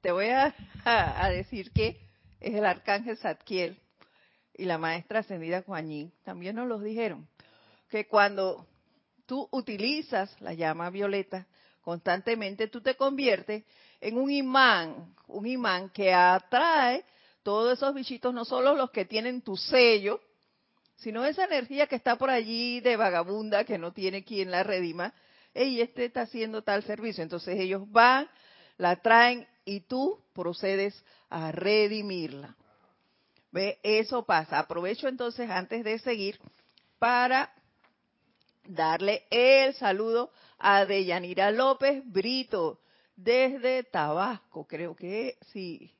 te 0.00 0.12
voy 0.12 0.26
a, 0.26 0.54
a- 0.84 1.24
a 1.24 1.28
decir 1.30 1.72
que 1.72 1.96
es 2.38 2.54
el 2.54 2.64
arcángel 2.64 3.16
Zadkiel 3.16 3.76
y 4.54 4.64
la 4.64 4.78
maestra 4.78 5.20
ascendida 5.20 5.62
Kuan 5.62 5.88
Yin. 5.88 6.12
También 6.24 6.56
nos 6.56 6.68
los 6.68 6.82
dijeron 6.82 7.28
que 7.88 8.06
cuando 8.06 8.66
tú 9.26 9.48
utilizas 9.50 10.40
la 10.40 10.54
llama 10.54 10.90
violeta 10.90 11.46
constantemente, 11.82 12.68
tú 12.68 12.80
te 12.80 12.94
conviertes 12.94 13.64
en 14.00 14.18
un 14.18 14.30
imán, 14.30 15.14
un 15.28 15.46
imán 15.46 15.90
que 15.90 16.12
atrae 16.12 17.04
todos 17.42 17.78
esos 17.78 17.94
bichitos, 17.94 18.32
no 18.32 18.44
solo 18.44 18.74
los 18.74 18.90
que 18.90 19.04
tienen 19.04 19.42
tu 19.42 19.56
sello, 19.56 20.20
sino 20.96 21.24
esa 21.24 21.44
energía 21.44 21.86
que 21.86 21.96
está 21.96 22.16
por 22.16 22.30
allí 22.30 22.80
de 22.80 22.96
vagabunda 22.96 23.64
que 23.64 23.78
no 23.78 23.92
tiene 23.92 24.24
quien 24.24 24.50
la 24.50 24.62
redima, 24.62 25.12
y 25.54 25.80
este 25.80 26.04
está 26.04 26.22
haciendo 26.22 26.62
tal 26.62 26.82
servicio. 26.84 27.22
Entonces 27.22 27.58
ellos 27.58 27.90
van, 27.90 28.28
la 28.78 28.96
traen 28.96 29.46
y 29.64 29.80
tú 29.80 30.20
procedes 30.32 31.04
a 31.28 31.52
redimirla. 31.52 32.56
¿Ve? 33.52 33.78
Eso 33.82 34.24
pasa. 34.24 34.58
Aprovecho 34.58 35.06
entonces 35.08 35.48
antes 35.48 35.84
de 35.84 35.98
seguir 35.98 36.40
para 36.98 37.52
darle 38.64 39.24
el 39.30 39.74
saludo 39.74 40.32
a 40.58 40.84
Deyanira 40.84 41.50
López 41.50 42.02
Brito 42.06 42.80
desde 43.16 43.84
Tabasco, 43.84 44.66
creo 44.66 44.96
que 44.96 45.36
sí, 45.52 45.92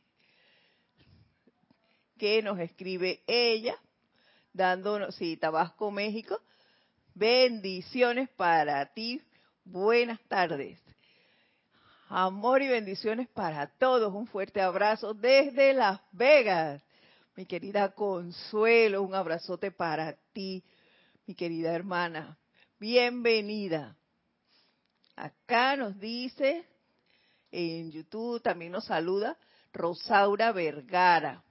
que 2.19 2.43
nos 2.43 2.59
escribe 2.59 3.23
ella, 3.27 3.77
dándonos, 4.53 5.15
sí, 5.17 5.37
Tabasco, 5.37 5.91
México, 5.91 6.41
bendiciones 7.15 8.29
para 8.31 8.87
ti, 8.87 9.21
buenas 9.65 10.21
tardes. 10.29 10.81
Amor 12.09 12.63
y 12.63 12.69
bendiciones 12.69 13.29
para 13.29 13.67
todos, 13.67 14.13
un 14.15 14.27
fuerte 14.27 14.61
abrazo 14.61 15.15
desde 15.15 15.75
Las 15.75 16.01
Vegas. 16.13 16.83
Mi 17.35 17.47
querida 17.47 17.95
Consuelo, 17.95 19.03
un 19.03 19.15
abrazote 19.15 19.71
para 19.71 20.19
ti, 20.35 20.63
mi 21.27 21.35
querida 21.35 21.73
hermana. 21.73 22.37
Bienvenida. 22.79 23.97
Acá 25.17 25.75
nos 25.77 25.99
dice, 25.99 26.67
en 27.51 27.91
YouTube 27.91 28.43
también 28.43 28.73
nos 28.73 28.85
saluda 28.85 29.39
Rosaura 29.73 30.53
Vergara. 30.53 31.43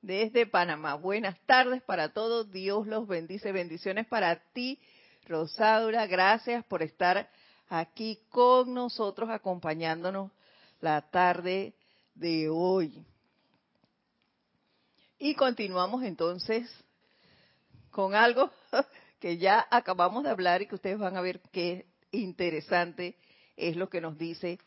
Desde 0.00 0.46
Panamá. 0.46 0.96
Buenas 0.96 1.38
tardes 1.46 1.80
para 1.84 2.12
todos. 2.12 2.50
Dios 2.50 2.88
los 2.88 3.06
bendice. 3.06 3.52
Bendiciones 3.52 4.08
para 4.08 4.42
ti, 4.52 4.80
Rosaura. 5.28 6.08
Gracias 6.08 6.64
por 6.64 6.82
estar 6.82 7.30
aquí 7.68 8.18
con 8.30 8.74
nosotros, 8.74 9.30
acompañándonos 9.30 10.32
la 10.80 11.02
tarde 11.02 11.76
de 12.16 12.48
hoy. 12.48 13.06
Y 15.24 15.36
continuamos 15.36 16.02
entonces 16.02 16.68
con 17.92 18.16
algo 18.16 18.50
que 19.20 19.38
ya 19.38 19.64
acabamos 19.70 20.24
de 20.24 20.30
hablar 20.30 20.62
y 20.62 20.66
que 20.66 20.74
ustedes 20.74 20.98
van 20.98 21.16
a 21.16 21.20
ver 21.20 21.40
qué 21.52 21.86
interesante 22.10 23.14
es 23.56 23.76
lo 23.76 23.88
que 23.88 24.00
nos 24.00 24.18
dice 24.18 24.58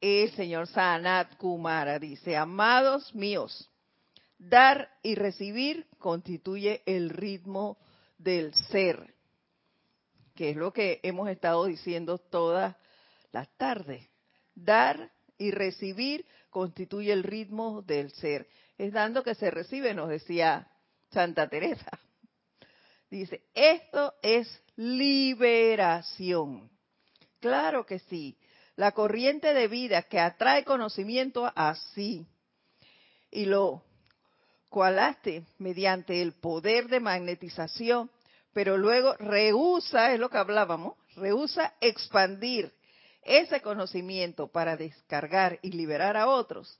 el 0.00 0.30
señor 0.30 0.68
Sanat 0.68 1.36
Kumara. 1.36 1.98
Dice, 1.98 2.34
amados 2.34 3.14
míos, 3.14 3.68
dar 4.38 4.88
y 5.02 5.16
recibir 5.16 5.86
constituye 5.98 6.80
el 6.86 7.10
ritmo 7.10 7.76
del 8.16 8.54
ser. 8.54 9.12
que 10.34 10.48
es 10.48 10.56
lo 10.56 10.72
que 10.72 10.98
hemos 11.02 11.28
estado 11.28 11.66
diciendo 11.66 12.16
todas 12.16 12.74
las 13.32 13.54
tardes. 13.58 14.08
Dar 14.54 15.12
y 15.36 15.50
recibir 15.50 16.24
constituye 16.48 17.12
el 17.12 17.22
ritmo 17.22 17.82
del 17.82 18.12
ser. 18.12 18.48
Es 18.78 18.92
dando 18.92 19.22
que 19.22 19.34
se 19.34 19.50
recibe, 19.50 19.92
nos 19.92 20.08
decía 20.08 20.68
Santa 21.10 21.48
Teresa. 21.48 21.98
Dice, 23.10 23.42
esto 23.54 24.14
es 24.22 24.62
liberación. 24.76 26.70
Claro 27.40 27.84
que 27.84 27.98
sí. 27.98 28.38
La 28.76 28.92
corriente 28.92 29.52
de 29.54 29.66
vida 29.66 30.02
que 30.02 30.20
atrae 30.20 30.64
conocimiento 30.64 31.50
así 31.56 32.26
y 33.30 33.46
lo 33.46 33.82
cualaste 34.68 35.44
mediante 35.58 36.22
el 36.22 36.32
poder 36.32 36.88
de 36.88 37.00
magnetización, 37.00 38.10
pero 38.52 38.76
luego 38.76 39.14
rehúsa, 39.14 40.12
es 40.12 40.20
lo 40.20 40.30
que 40.30 40.38
hablábamos, 40.38 40.94
rehúsa 41.16 41.74
expandir 41.80 42.72
ese 43.22 43.60
conocimiento 43.60 44.48
para 44.48 44.76
descargar 44.76 45.58
y 45.62 45.72
liberar 45.72 46.16
a 46.16 46.28
otros, 46.28 46.78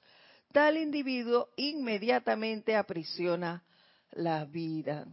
tal 0.52 0.76
individuo 0.76 1.50
inmediatamente 1.56 2.76
aprisiona 2.76 3.64
la 4.10 4.44
vida. 4.44 5.06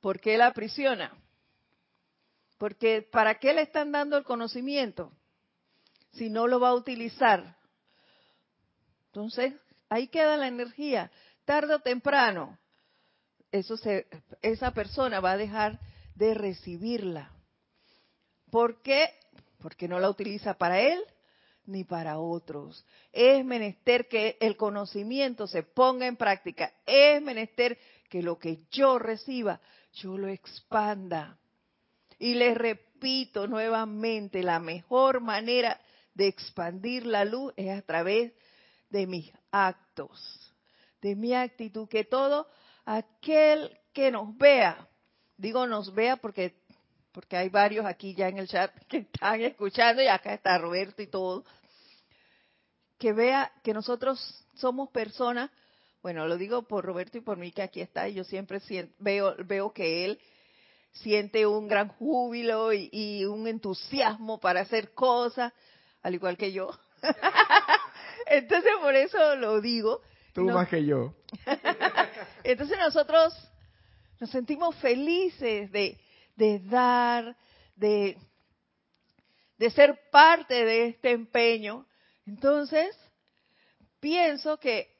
¿Por 0.00 0.20
qué 0.20 0.36
la 0.36 0.48
aprisiona? 0.48 1.16
Porque 2.58 3.02
¿para 3.02 3.38
qué 3.38 3.52
le 3.54 3.62
están 3.62 3.92
dando 3.92 4.16
el 4.16 4.24
conocimiento? 4.24 5.12
Si 6.12 6.28
no 6.28 6.46
lo 6.46 6.60
va 6.60 6.70
a 6.70 6.74
utilizar. 6.74 7.56
Entonces, 9.06 9.54
ahí 9.88 10.08
queda 10.08 10.36
la 10.36 10.48
energía. 10.48 11.10
Tarde 11.44 11.74
o 11.74 11.80
temprano, 11.80 12.58
eso 13.50 13.76
se, 13.76 14.06
esa 14.42 14.72
persona 14.72 15.20
va 15.20 15.32
a 15.32 15.36
dejar 15.36 15.80
de 16.14 16.34
recibirla. 16.34 17.32
¿Por 18.50 18.82
qué? 18.82 19.08
Porque 19.58 19.88
no 19.88 19.98
la 19.98 20.10
utiliza 20.10 20.54
para 20.54 20.80
él 20.80 21.02
ni 21.66 21.84
para 21.84 22.18
otros. 22.18 22.84
Es 23.12 23.44
menester 23.44 24.08
que 24.08 24.36
el 24.40 24.56
conocimiento 24.56 25.46
se 25.46 25.62
ponga 25.62 26.06
en 26.06 26.16
práctica. 26.16 26.72
Es 26.86 27.22
menester 27.22 27.78
que 28.08 28.22
lo 28.22 28.38
que 28.38 28.60
yo 28.70 28.98
reciba 28.98 29.60
yo 29.94 30.16
lo 30.18 30.28
expanda. 30.28 31.38
Y 32.18 32.34
les 32.34 32.56
repito 32.56 33.46
nuevamente, 33.46 34.42
la 34.42 34.58
mejor 34.58 35.20
manera 35.20 35.80
de 36.14 36.28
expandir 36.28 37.06
la 37.06 37.24
luz 37.24 37.52
es 37.56 37.76
a 37.76 37.82
través 37.82 38.32
de 38.90 39.06
mis 39.06 39.32
actos, 39.50 40.54
de 41.00 41.16
mi 41.16 41.34
actitud, 41.34 41.88
que 41.88 42.04
todo 42.04 42.46
aquel 42.84 43.78
que 43.92 44.10
nos 44.10 44.36
vea, 44.36 44.88
digo 45.36 45.66
nos 45.66 45.94
vea 45.94 46.16
porque 46.16 46.61
porque 47.12 47.36
hay 47.36 47.48
varios 47.48 47.86
aquí 47.86 48.14
ya 48.14 48.28
en 48.28 48.38
el 48.38 48.48
chat 48.48 48.72
que 48.88 48.98
están 48.98 49.40
escuchando 49.42 50.02
y 50.02 50.08
acá 50.08 50.34
está 50.34 50.58
Roberto 50.58 51.02
y 51.02 51.06
todo, 51.06 51.44
que 52.98 53.12
vea 53.12 53.52
que 53.62 53.74
nosotros 53.74 54.46
somos 54.54 54.90
personas 54.90 55.50
bueno, 56.02 56.26
lo 56.26 56.36
digo 56.36 56.62
por 56.62 56.84
Roberto 56.84 57.18
y 57.18 57.20
por 57.20 57.38
mí 57.38 57.52
que 57.52 57.62
aquí 57.62 57.80
está, 57.80 58.08
y 58.08 58.14
yo 58.14 58.24
siempre 58.24 58.60
veo, 58.98 59.36
veo 59.44 59.72
que 59.72 60.04
él 60.04 60.20
siente 60.90 61.46
un 61.46 61.68
gran 61.68 61.88
júbilo 61.88 62.72
y, 62.72 63.24
un 63.24 63.46
entusiasmo 63.46 64.40
para 64.40 64.60
hacer 64.60 64.92
cosas, 64.94 65.52
al 66.02 66.14
igual 66.14 66.36
que 66.36 66.52
yo. 66.52 66.70
Entonces 68.26 68.72
por 68.80 68.94
eso 68.96 69.36
lo 69.36 69.60
digo. 69.60 70.02
Tú 70.32 70.44
más 70.46 70.68
que 70.68 70.84
yo. 70.84 71.14
Entonces 72.44 72.76
nosotros 72.78 73.32
nos 74.18 74.30
sentimos 74.30 74.74
felices 74.76 75.70
de, 75.70 75.98
de 76.36 76.58
dar, 76.60 77.36
de, 77.76 78.16
de 79.58 79.70
ser 79.70 79.98
parte 80.10 80.64
de 80.64 80.86
este 80.88 81.10
empeño. 81.10 81.86
Entonces, 82.26 82.96
pienso 84.00 84.58
que 84.58 84.94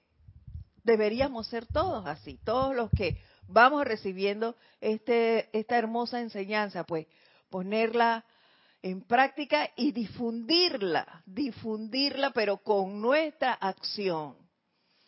deberíamos 0.84 1.46
ser 1.46 1.66
todos 1.66 2.06
así, 2.06 2.38
todos 2.44 2.74
los 2.74 2.90
que 2.90 3.20
vamos 3.46 3.84
recibiendo 3.84 4.56
este, 4.80 5.48
esta 5.56 5.76
hermosa 5.76 6.20
enseñanza, 6.20 6.84
pues 6.84 7.06
ponerla 7.50 8.24
en 8.82 9.02
práctica 9.02 9.70
y 9.76 9.92
difundirla, 9.92 11.22
difundirla, 11.24 12.30
pero 12.30 12.58
con 12.58 13.00
nuestra 13.00 13.52
acción. 13.52 14.36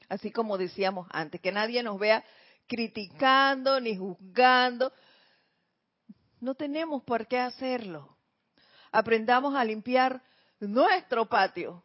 Así 0.09 0.31
como 0.31 0.59
decíamos 0.59 1.09
antes, 1.11 1.41
que 1.41 1.51
nadie 1.51 1.83
nos 1.83 1.99
vea 1.99 2.25
criticando 2.67 3.81
ni 3.81 3.97
juzgando. 3.97 4.93
No 6.45 6.55
tenemos 6.55 7.03
por 7.05 7.27
qué 7.27 7.39
hacerlo. 7.39 8.19
Aprendamos 8.93 9.55
a 9.55 9.65
limpiar 9.65 10.23
nuestro 10.61 11.25
patio, 11.27 11.83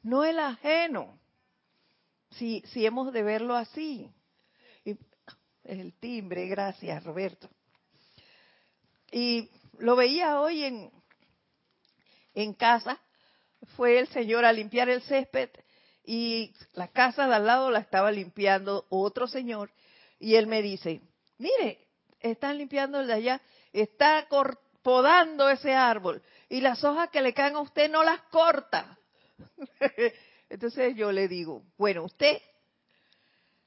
no 0.00 0.24
el 0.24 0.38
ajeno 0.38 1.18
si, 2.30 2.62
si 2.68 2.86
hemos 2.86 3.12
de 3.12 3.24
verlo 3.24 3.56
así. 3.56 4.08
Y, 4.84 4.96
el 5.64 5.92
timbre, 5.94 6.46
gracias 6.46 7.02
Roberto. 7.02 7.50
Y 9.10 9.50
lo 9.78 9.96
veía 9.96 10.40
hoy 10.40 10.62
en, 10.62 10.92
en 12.34 12.54
casa, 12.54 13.00
fue 13.76 13.98
el 13.98 14.06
señor 14.06 14.44
a 14.44 14.52
limpiar 14.52 14.88
el 14.88 15.02
césped 15.02 15.50
y 16.04 16.54
la 16.74 16.86
casa 16.86 17.26
de 17.26 17.34
al 17.34 17.46
lado 17.46 17.72
la 17.72 17.80
estaba 17.80 18.12
limpiando 18.12 18.86
otro 18.88 19.26
señor 19.26 19.72
y 20.20 20.36
él 20.36 20.46
me 20.46 20.62
dice, 20.62 21.00
mire, 21.38 21.87
están 22.20 22.58
limpiando 22.58 23.00
el 23.00 23.06
de 23.06 23.14
allá, 23.14 23.40
está 23.72 24.26
podando 24.82 25.48
ese 25.48 25.74
árbol 25.74 26.22
y 26.48 26.60
las 26.60 26.82
hojas 26.84 27.10
que 27.10 27.22
le 27.22 27.34
caen 27.34 27.56
a 27.56 27.60
usted 27.60 27.90
no 27.90 28.02
las 28.02 28.20
corta. 28.22 28.98
Entonces 30.48 30.96
yo 30.96 31.12
le 31.12 31.28
digo, 31.28 31.62
bueno, 31.76 32.04
usted 32.04 32.38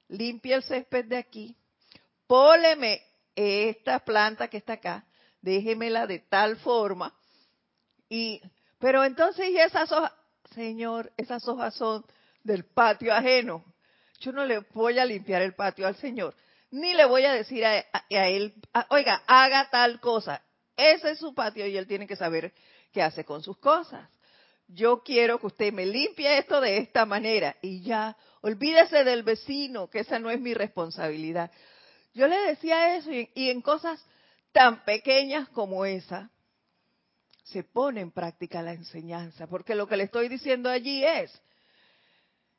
limpia 0.07 0.55
el 0.57 0.63
césped 0.63 1.05
de 1.05 1.17
aquí, 1.17 1.55
póleme 2.27 3.01
esta 3.35 3.99
planta 3.99 4.47
que 4.47 4.57
está 4.57 4.73
acá, 4.73 5.05
déjemela 5.41 6.07
de 6.07 6.19
tal 6.19 6.57
forma, 6.57 7.13
y, 8.11 8.41
pero 8.77 9.05
entonces, 9.05 9.49
¿y 9.49 9.57
esas 9.57 9.89
hojas? 9.89 10.11
Señor, 10.53 11.13
esas 11.15 11.47
hojas 11.47 11.73
son 11.75 12.05
del 12.43 12.65
patio 12.65 13.13
ajeno. 13.13 13.63
Yo 14.19 14.33
no 14.33 14.43
le 14.43 14.59
voy 14.73 14.99
a 14.99 15.05
limpiar 15.05 15.41
el 15.41 15.55
patio 15.55 15.87
al 15.87 15.95
Señor, 15.95 16.35
ni 16.71 16.93
le 16.93 17.05
voy 17.05 17.25
a 17.25 17.33
decir 17.33 17.65
a, 17.65 17.85
él, 18.09 18.53
oiga, 18.89 19.23
haga 19.27 19.69
tal 19.69 19.99
cosa. 19.99 20.41
Ese 20.75 21.11
es 21.11 21.19
su 21.19 21.33
patio 21.33 21.67
y 21.67 21.77
él 21.77 21.87
tiene 21.87 22.07
que 22.07 22.15
saber 22.15 22.53
qué 22.91 23.01
hace 23.01 23.23
con 23.23 23.43
sus 23.43 23.57
cosas 23.57 24.09
yo 24.73 25.01
quiero 25.03 25.39
que 25.39 25.47
usted 25.47 25.73
me 25.73 25.85
limpie 25.85 26.37
esto 26.37 26.61
de 26.61 26.77
esta 26.77 27.05
manera 27.05 27.55
y 27.61 27.81
ya, 27.81 28.15
olvídese 28.41 29.03
del 29.03 29.23
vecino, 29.23 29.89
que 29.89 29.99
esa 29.99 30.19
no 30.19 30.29
es 30.29 30.39
mi 30.39 30.53
responsabilidad. 30.53 31.51
Yo 32.13 32.27
le 32.27 32.37
decía 32.47 32.95
eso 32.95 33.11
y, 33.11 33.29
en 33.49 33.61
cosas 33.61 34.03
tan 34.51 34.83
pequeñas 34.83 35.49
como 35.49 35.85
esa, 35.85 36.29
se 37.43 37.63
pone 37.63 38.01
en 38.01 38.11
práctica 38.11 38.61
la 38.61 38.73
enseñanza, 38.73 39.47
porque 39.47 39.75
lo 39.75 39.87
que 39.87 39.97
le 39.97 40.03
estoy 40.03 40.29
diciendo 40.29 40.69
allí 40.69 41.03
es, 41.03 41.41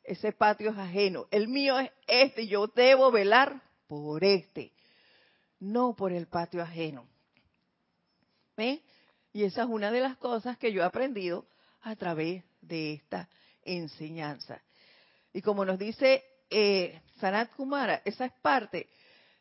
ese 0.03 0.33
patio 0.33 0.71
es 0.71 0.79
ajeno, 0.79 1.29
el 1.31 1.49
mío 1.49 1.79
es 1.79 1.91
este, 2.07 2.47
yo 2.47 2.67
debo 2.67 3.11
velar 3.11 3.63
por 4.01 4.25
este, 4.25 4.73
no 5.61 5.95
por 5.95 6.13
el 6.13 6.27
patio 6.27 6.63
ajeno. 6.63 7.07
¿Ve? 8.57 8.83
Y 9.33 9.45
esa 9.45 9.63
es 9.63 9.69
una 9.69 9.91
de 9.91 10.01
las 10.01 10.17
cosas 10.17 10.59
que 10.59 10.73
yo 10.73 10.83
he 10.83 10.85
aprendido 10.85 11.47
a 11.83 11.97
través 11.97 12.45
de 12.61 12.95
esta 12.95 13.29
enseñanza. 13.63 14.63
Y 15.33 15.43
como 15.43 15.65
nos 15.65 15.79
dice 15.79 16.25
eh, 16.51 17.01
Sanat 17.21 17.53
Kumara, 17.55 18.03
esa 18.05 18.27
es 18.27 18.33
parte 18.43 18.89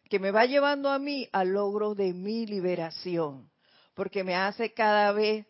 que 0.10 0.20
me 0.20 0.32
va 0.32 0.45
llevando 0.45 0.89
a 0.89 0.99
mí 0.99 1.28
al 1.32 1.49
logro 1.49 1.95
de 1.95 2.14
mi 2.14 2.45
liberación, 2.45 3.49
porque 3.93 4.24
me 4.24 4.36
hace 4.36 4.74
cada 4.74 5.12
vez 5.12 5.45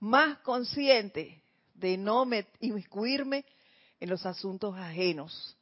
más 0.00 0.38
consciente 0.38 1.42
de 1.74 1.96
no 1.96 2.24
me, 2.24 2.46
inmiscuirme 2.60 3.44
en 4.00 4.10
los 4.10 4.26
asuntos 4.26 4.76
ajenos. 4.76 5.56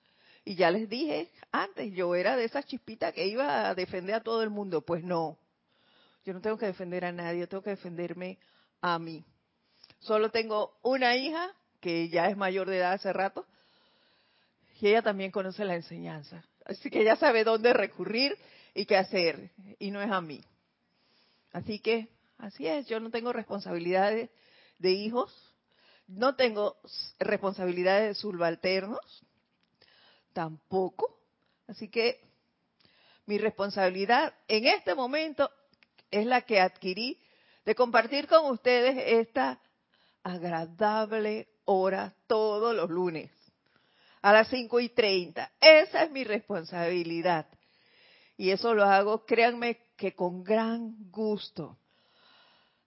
Y 0.45 0.57
ya 0.57 0.71
les 0.71 0.89
dije 0.89 1.31
antes, 1.53 1.93
yo 1.93 2.15
era 2.15 2.37
de 2.37 2.45
esa 2.45 2.63
chispita 2.63 3.13
que 3.13 3.27
iba 3.27 3.69
a 3.69 3.75
defender 3.75 4.17
a 4.17 4.23
todo 4.23 4.43
el 4.43 4.51
mundo. 4.51 4.81
Pues 4.83 5.05
no, 5.05 5.39
yo 6.25 6.33
no 6.33 6.41
tengo 6.41 6.59
que 6.59 6.67
defender 6.67 7.05
a 7.05 7.13
nadie, 7.13 7.47
tengo 7.47 7.63
que 7.63 7.71
defenderme 7.71 8.39
a 8.81 8.99
mí. 8.99 9.25
Solo 10.01 10.31
tengo 10.31 10.79
una 10.83 11.17
hija 11.17 11.53
que 11.81 12.09
ya 12.09 12.29
es 12.29 12.37
mayor 12.37 12.69
de 12.69 12.79
edad 12.79 12.93
hace 12.93 13.13
rato 13.13 13.47
y 14.81 14.89
ella 14.89 15.03
también 15.03 15.31
conoce 15.31 15.65
la 15.65 15.77
enseñanza. 15.77 16.45
Así 16.65 16.91
que 16.91 17.03
ella 17.03 17.15
sabe 17.15 17.45
dónde 17.45 17.73
recurrir 17.73 18.37
y 18.75 18.85
qué 18.85 18.97
hacer 18.97 19.51
y 19.79 19.93
no 19.93 20.03
es 20.03 20.11
a 20.11 20.21
mí. 20.21 20.43
Así 21.53 21.79
que 21.79 22.09
así 22.39 22.67
es, 22.67 22.89
yo 22.89 22.99
no 22.99 23.11
tengo 23.11 23.33
responsabilidades 23.33 24.31
de 24.79 24.91
hijos, 24.91 25.33
no 26.09 26.35
tengo 26.35 26.77
responsabilidades 27.21 28.09
de 28.09 28.15
subalternos, 28.15 29.23
tampoco. 30.33 31.19
Así 31.67 31.89
que 31.89 32.21
mi 33.27 33.39
responsabilidad 33.39 34.35
en 34.49 34.67
este 34.67 34.95
momento 34.95 35.51
es 36.11 36.27
la 36.27 36.43
que 36.43 36.61
adquirí 36.61 37.19
de 37.65 37.75
compartir 37.75 38.27
con 38.27 38.51
ustedes 38.51 38.97
esta 39.07 39.61
agradable 40.23 41.49
hora 41.65 42.15
todos 42.27 42.75
los 42.75 42.91
lunes 42.91 43.31
a 44.23 44.33
las 44.33 44.49
5 44.49 44.81
y 44.81 44.89
30. 44.89 45.53
Esa 45.61 46.05
es 46.05 46.11
mi 46.11 46.25
responsabilidad. 46.25 47.47
Y 48.37 48.51
eso 48.51 48.73
lo 48.75 48.85
hago, 48.85 49.27
créanme 49.27 49.79
que 49.97 50.15
con 50.15 50.43
gran 50.43 51.11
gusto. 51.11 51.77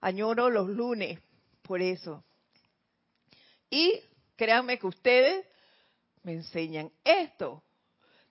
Añoro 0.02 0.50
los 0.50 0.68
lunes, 0.68 1.20
por 1.62 1.82
eso. 1.82 2.24
Y 3.70 4.02
créanme 4.36 4.80
que 4.80 4.88
ustedes 4.88 5.46
me 6.26 6.34
enseñan 6.34 6.92
esto, 7.04 7.64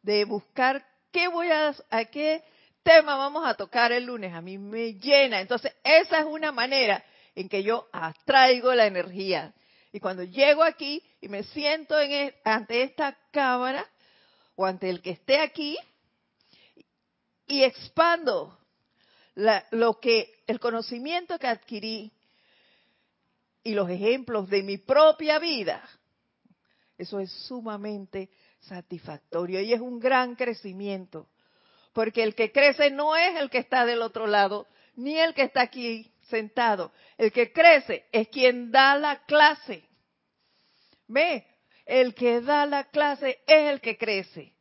de 0.03 0.25
buscar 0.25 0.85
qué 1.13 1.29
voy 1.29 1.49
a, 1.49 1.75
a 1.91 2.05
qué 2.07 2.43
tema 2.83 3.17
vamos 3.17 3.47
a 3.47 3.55
tocar 3.55 3.93
el 3.93 4.05
lunes. 4.05 4.35
A 4.35 4.41
mí 4.41 4.59
me 4.59 4.95
llena. 4.95 5.41
Entonces, 5.41 5.73
esa 5.85 6.19
es 6.19 6.25
una 6.27 6.51
manera 6.51 7.03
en 7.37 7.49
que 7.49 7.63
yo 7.63 7.89
atraigo 7.93 8.75
la 8.75 8.87
energía. 8.87 9.55
Y 9.93 10.01
cuando 10.01 10.25
llego 10.25 10.65
aquí 10.65 11.03
y 11.21 11.29
me 11.29 11.45
siento 11.45 11.99
en, 11.99 12.11
e, 12.11 12.35
ante 12.45 12.83
esta 12.83 13.17
cámara 13.31 13.89
o 14.57 14.67
ante 14.67 14.91
el 14.91 15.01
que 15.01 15.11
esté 15.11 15.41
aquí 15.41 15.79
y 17.47 17.63
expando 17.63 18.59
lo 19.71 20.01
que 20.01 20.43
el 20.49 20.59
conocimiento 20.59 21.39
que 21.39 21.47
adquirí 21.47 22.13
y 23.63 23.73
los 23.73 23.89
ejemplos 23.89 24.49
de 24.51 24.65
mi 24.65 24.79
propia 24.79 25.39
vida, 25.39 25.89
eso 26.97 27.21
es 27.21 27.31
sumamente 27.47 28.31
satisfactorio 28.61 29.61
y 29.61 29.73
es 29.73 29.81
un 29.81 29.99
gran 29.99 30.35
crecimiento. 30.37 31.29
Porque 31.93 32.23
el 32.23 32.35
que 32.35 32.53
crece 32.53 32.91
no 32.91 33.17
es 33.17 33.37
el 33.37 33.51
que 33.51 33.59
está 33.59 33.85
del 33.85 34.03
otro 34.03 34.27
lado, 34.27 34.67
ni 34.97 35.19
el 35.19 35.35
que 35.35 35.43
está 35.43 35.63
aquí 35.63 36.11
sentado. 36.29 36.93
El 37.19 37.33
que 37.33 37.53
crece 37.53 38.07
es 38.13 38.29
quien 38.29 38.71
da 38.71 38.97
la 38.97 39.25
clase. 39.25 39.85
¿Ve? 41.07 41.47
El 41.87 42.15
que 42.15 42.41
da 42.41 42.67
la 42.67 42.85
clase 42.85 43.41
es 43.47 43.73
el 43.73 43.81
que 43.81 43.97
crece. 43.97 44.53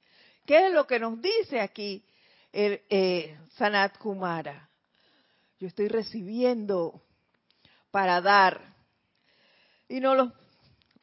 ¿Qué 0.46 0.68
es 0.68 0.74
lo 0.74 0.86
que 0.86 1.00
nos 1.00 1.22
dice 1.22 1.62
aquí 1.62 2.04
el, 2.52 2.82
eh, 2.90 3.38
Sanat 3.56 3.98
Kumara? 3.98 4.70
Yo 5.60 5.68
estoy 5.68 5.88
recibiendo 5.88 7.02
para 7.92 8.20
dar. 8.22 8.76
Y 9.88 10.00
nos 10.00 10.18
lo 10.18 10.34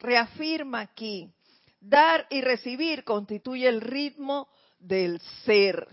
reafirma 0.01 0.81
aquí. 0.81 1.33
Dar 1.79 2.27
y 2.29 2.41
recibir 2.41 3.03
constituye 3.03 3.67
el 3.67 3.81
ritmo 3.81 4.49
del 4.79 5.19
ser. 5.45 5.87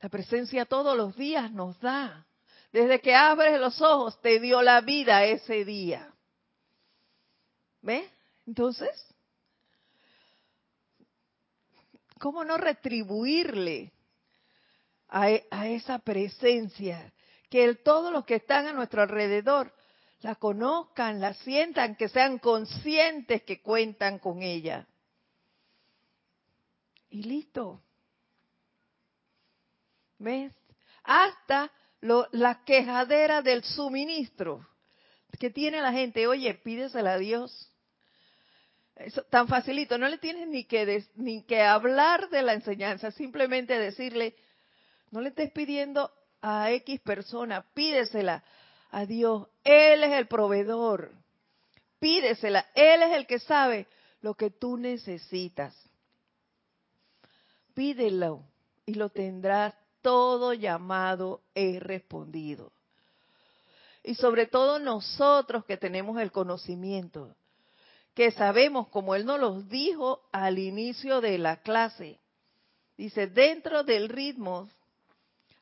La 0.00 0.08
presencia 0.08 0.64
todos 0.64 0.96
los 0.96 1.16
días 1.16 1.52
nos 1.52 1.78
da. 1.80 2.26
Desde 2.72 3.00
que 3.00 3.14
abres 3.14 3.58
los 3.60 3.80
ojos, 3.80 4.20
te 4.20 4.40
dio 4.40 4.62
la 4.62 4.80
vida 4.80 5.24
ese 5.24 5.64
día. 5.64 6.12
¿Ve? 7.80 8.08
Entonces, 8.46 8.90
¿cómo 12.18 12.44
no 12.44 12.58
retribuirle 12.58 13.92
a, 15.08 15.30
e, 15.30 15.46
esa 15.74 15.98
presencia? 15.98 17.12
Que 17.48 17.64
el, 17.64 17.82
todos 17.82 18.12
los 18.12 18.24
que 18.24 18.36
están 18.36 18.66
a 18.66 18.72
nuestro 18.72 19.02
alrededor 19.02 19.72
la 20.20 20.34
conozcan, 20.34 21.20
la 21.20 21.34
sientan, 21.34 21.96
que 21.96 22.08
sean 22.08 22.38
conscientes 22.38 23.42
que 23.42 23.60
cuentan 23.60 24.18
con 24.18 24.42
ella. 24.42 24.86
Y 27.10 27.22
listo. 27.22 27.80
¿Ves? 30.18 30.52
Hasta 31.04 31.70
la 32.00 32.64
quejadera 32.64 33.42
del 33.42 33.64
suministro 33.64 34.66
que 35.38 35.50
tiene 35.50 35.80
la 35.80 35.92
gente, 35.92 36.26
oye, 36.26 36.54
pídesela 36.54 37.14
a 37.14 37.18
Dios. 37.18 37.70
Eso, 38.96 39.22
tan 39.24 39.46
facilito, 39.46 39.96
no 39.96 40.08
le 40.08 40.18
tienes 40.18 40.48
ni 40.48 40.64
que, 40.64 41.04
ni 41.14 41.44
que 41.44 41.62
hablar 41.62 42.28
de 42.30 42.42
la 42.42 42.54
enseñanza, 42.54 43.12
simplemente 43.12 43.78
decirle, 43.78 44.34
no 45.10 45.20
le 45.20 45.28
estés 45.28 45.52
pidiendo 45.52 46.10
a 46.42 46.72
X 46.72 47.00
persona, 47.00 47.64
pídesela 47.74 48.42
a 48.90 49.06
Dios. 49.06 49.46
Él 49.64 50.04
es 50.04 50.12
el 50.12 50.28
proveedor. 50.28 51.12
Pídesela, 51.98 52.66
Él 52.74 53.02
es 53.02 53.12
el 53.12 53.26
que 53.26 53.38
sabe 53.38 53.86
lo 54.20 54.34
que 54.34 54.50
tú 54.50 54.76
necesitas. 54.76 55.74
Pídelo 57.74 58.44
y 58.86 58.94
lo 58.94 59.10
tendrás 59.10 59.74
todo 60.02 60.54
llamado 60.54 61.42
es 61.54 61.82
respondido. 61.82 62.72
Y 64.02 64.14
sobre 64.14 64.46
todo 64.46 64.78
nosotros 64.78 65.64
que 65.64 65.76
tenemos 65.76 66.18
el 66.20 66.32
conocimiento, 66.32 67.34
que 68.14 68.30
sabemos, 68.30 68.88
como 68.88 69.14
Él 69.14 69.26
nos 69.26 69.38
lo 69.38 69.62
dijo 69.62 70.22
al 70.32 70.58
inicio 70.58 71.20
de 71.20 71.38
la 71.38 71.60
clase, 71.60 72.18
dice, 72.96 73.26
dentro 73.26 73.84
del 73.84 74.08
ritmo, 74.08 74.68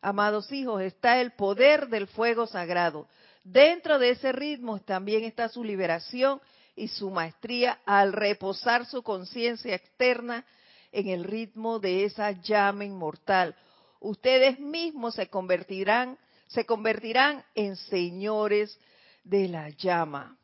amados 0.00 0.50
hijos, 0.52 0.82
está 0.82 1.20
el 1.20 1.32
poder 1.32 1.88
del 1.88 2.06
fuego 2.06 2.46
sagrado. 2.46 3.08
Dentro 3.44 3.98
de 3.98 4.10
ese 4.10 4.32
ritmo 4.32 4.80
también 4.80 5.24
está 5.24 5.48
su 5.48 5.62
liberación 5.62 6.40
y 6.74 6.88
su 6.88 7.10
maestría 7.10 7.80
al 7.86 8.12
reposar 8.12 8.86
su 8.86 9.02
conciencia 9.02 9.74
externa 9.74 10.44
en 10.92 11.08
el 11.08 11.24
ritmo 11.24 11.78
de 11.78 12.04
esa 12.04 12.30
llama 12.32 12.84
inmortal 12.84 13.54
ustedes 14.00 14.58
mismos 14.58 15.14
se 15.14 15.28
convertirán, 15.28 16.18
se 16.46 16.64
convertirán 16.64 17.44
en 17.54 17.76
señores 17.76 18.78
de 19.24 19.48
la 19.48 19.70
llama. 19.70 20.36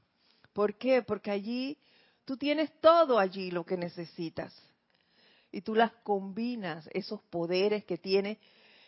¿Por 0.52 0.76
qué? 0.76 1.02
Porque 1.02 1.30
allí 1.30 1.78
tú 2.24 2.36
tienes 2.36 2.70
todo 2.80 3.18
allí 3.18 3.50
lo 3.50 3.64
que 3.64 3.76
necesitas. 3.76 4.54
Y 5.50 5.60
tú 5.60 5.74
las 5.74 5.92
combinas, 6.02 6.88
esos 6.92 7.20
poderes 7.22 7.84
que 7.84 7.98
tiene 7.98 8.38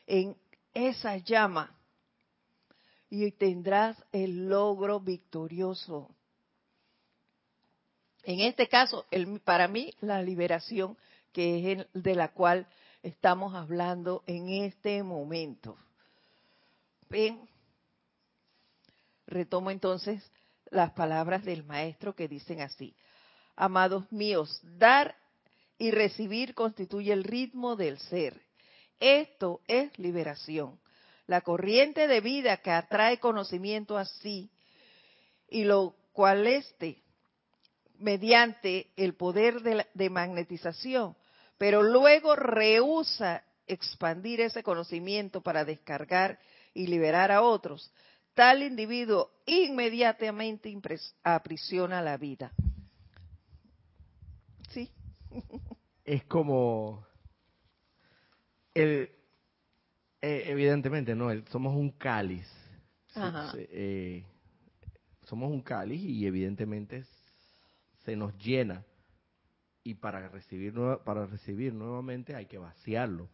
en 0.07 0.37
esa 0.75 1.17
llama. 1.17 1.75
Y 3.09 3.31
tendrás 3.33 3.97
el 4.13 4.49
logro 4.49 5.01
victorioso. 5.01 6.11
En 8.25 8.41
este 8.41 8.69
caso, 8.69 9.07
el, 9.11 9.41
para 9.41 9.69
mí, 9.69 9.95
la 10.01 10.21
liberación, 10.23 10.97
que 11.33 11.59
es 11.59 11.79
el, 11.79 12.03
de 12.03 12.15
la 12.15 12.29
cual 12.33 12.67
estamos 13.03 13.55
hablando 13.55 14.25
en 14.27 14.49
este 14.49 15.03
momento. 15.03 15.77
Ven, 17.09 17.49
retomo 19.27 19.71
entonces 19.71 20.23
las 20.71 20.93
palabras 20.93 21.45
del 21.45 21.65
maestro 21.65 22.15
que 22.15 22.29
dicen 22.29 22.61
así. 22.61 22.95
Amados 23.57 24.11
míos, 24.11 24.61
dar 24.63 25.15
y 25.79 25.91
recibir 25.91 26.55
constituye 26.55 27.13
el 27.13 27.25
ritmo 27.25 27.77
del 27.77 27.99
ser. 27.99 28.44
Esto 29.05 29.61
es 29.69 29.99
liberación. 29.99 30.81
La 31.27 31.43
corriente 31.43 32.09
de 32.09 32.23
vida 32.23 32.57
que 32.57 32.71
atrae 32.71 33.19
conocimiento 33.19 33.99
así 33.99 34.49
y 35.51 35.65
lo 35.65 35.95
cual 36.15 36.47
este, 36.47 37.03
mediante 37.99 38.91
el 38.97 39.13
poder 39.13 39.61
de, 39.61 39.87
de 39.93 40.09
magnetización, 40.09 41.15
pero 41.59 41.83
luego 41.83 42.35
rehúsa 42.35 43.45
expandir 43.67 44.41
ese 44.41 44.63
conocimiento 44.63 45.43
para 45.43 45.67
descargar 45.67 46.39
y 46.73 46.87
liberar 46.87 47.31
a 47.31 47.43
otros, 47.43 47.93
tal 48.33 48.63
individuo 48.63 49.31
inmediatamente 49.45 50.75
aprisiona 51.23 52.01
la 52.01 52.17
vida. 52.17 52.53
¿Sí? 54.71 54.91
Es 56.07 56.25
como 56.25 57.07
el, 58.75 59.11
eh, 60.21 60.45
evidentemente, 60.47 61.15
¿no? 61.15 61.31
somos 61.51 61.75
un 61.75 61.91
cáliz. 61.91 62.51
Eh, 63.57 64.25
somos 65.23 65.51
un 65.51 65.61
cáliz 65.61 66.03
y 66.03 66.27
evidentemente 66.27 67.05
se 68.05 68.17
nos 68.17 68.37
llena. 68.39 68.85
Y 69.83 69.95
para 69.95 70.29
recibir 70.29 70.75
para 71.05 71.27
recibir 71.27 71.75
nuevamente 71.75 72.35
hay 72.35 72.47
que 72.47 72.59
vaciarlo. 72.59 73.29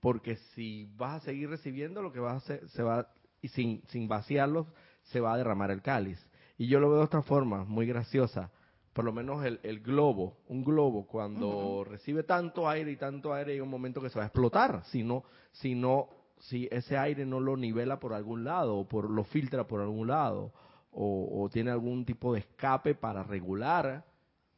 Porque 0.00 0.36
si 0.54 0.86
vas 0.96 1.22
a 1.22 1.24
seguir 1.24 1.48
recibiendo 1.48 2.02
lo 2.02 2.12
que 2.12 2.20
vas 2.20 2.34
a 2.34 2.36
hacer 2.36 2.68
se 2.68 2.82
va 2.82 3.10
y 3.40 3.48
sin 3.48 3.82
sin 3.88 4.06
vaciarlo 4.06 4.66
se 5.04 5.20
va 5.20 5.32
a 5.32 5.38
derramar 5.38 5.70
el 5.70 5.80
cáliz. 5.80 6.24
Y 6.58 6.68
yo 6.68 6.78
lo 6.78 6.90
veo 6.90 6.98
de 6.98 7.04
otra 7.04 7.22
forma 7.22 7.64
muy 7.64 7.86
graciosa 7.86 8.50
por 8.98 9.04
lo 9.04 9.12
menos 9.12 9.44
el, 9.44 9.60
el 9.62 9.78
globo 9.78 10.38
un 10.48 10.64
globo 10.64 11.06
cuando 11.06 11.84
recibe 11.84 12.24
tanto 12.24 12.68
aire 12.68 12.90
y 12.90 12.96
tanto 12.96 13.32
aire 13.32 13.52
hay 13.52 13.60
un 13.60 13.70
momento 13.70 14.02
que 14.02 14.10
se 14.10 14.18
va 14.18 14.24
a 14.24 14.26
explotar 14.26 14.82
si 14.86 15.04
no 15.04 15.22
si 15.52 15.76
no 15.76 16.08
si 16.38 16.66
ese 16.72 16.98
aire 16.98 17.24
no 17.24 17.38
lo 17.38 17.56
nivela 17.56 18.00
por 18.00 18.12
algún 18.12 18.42
lado 18.42 18.76
o 18.76 18.88
por 18.88 19.08
lo 19.08 19.22
filtra 19.22 19.68
por 19.68 19.82
algún 19.82 20.08
lado 20.08 20.52
o, 20.90 21.44
o 21.44 21.48
tiene 21.48 21.70
algún 21.70 22.04
tipo 22.04 22.34
de 22.34 22.40
escape 22.40 22.96
para 22.96 23.22
regular 23.22 24.04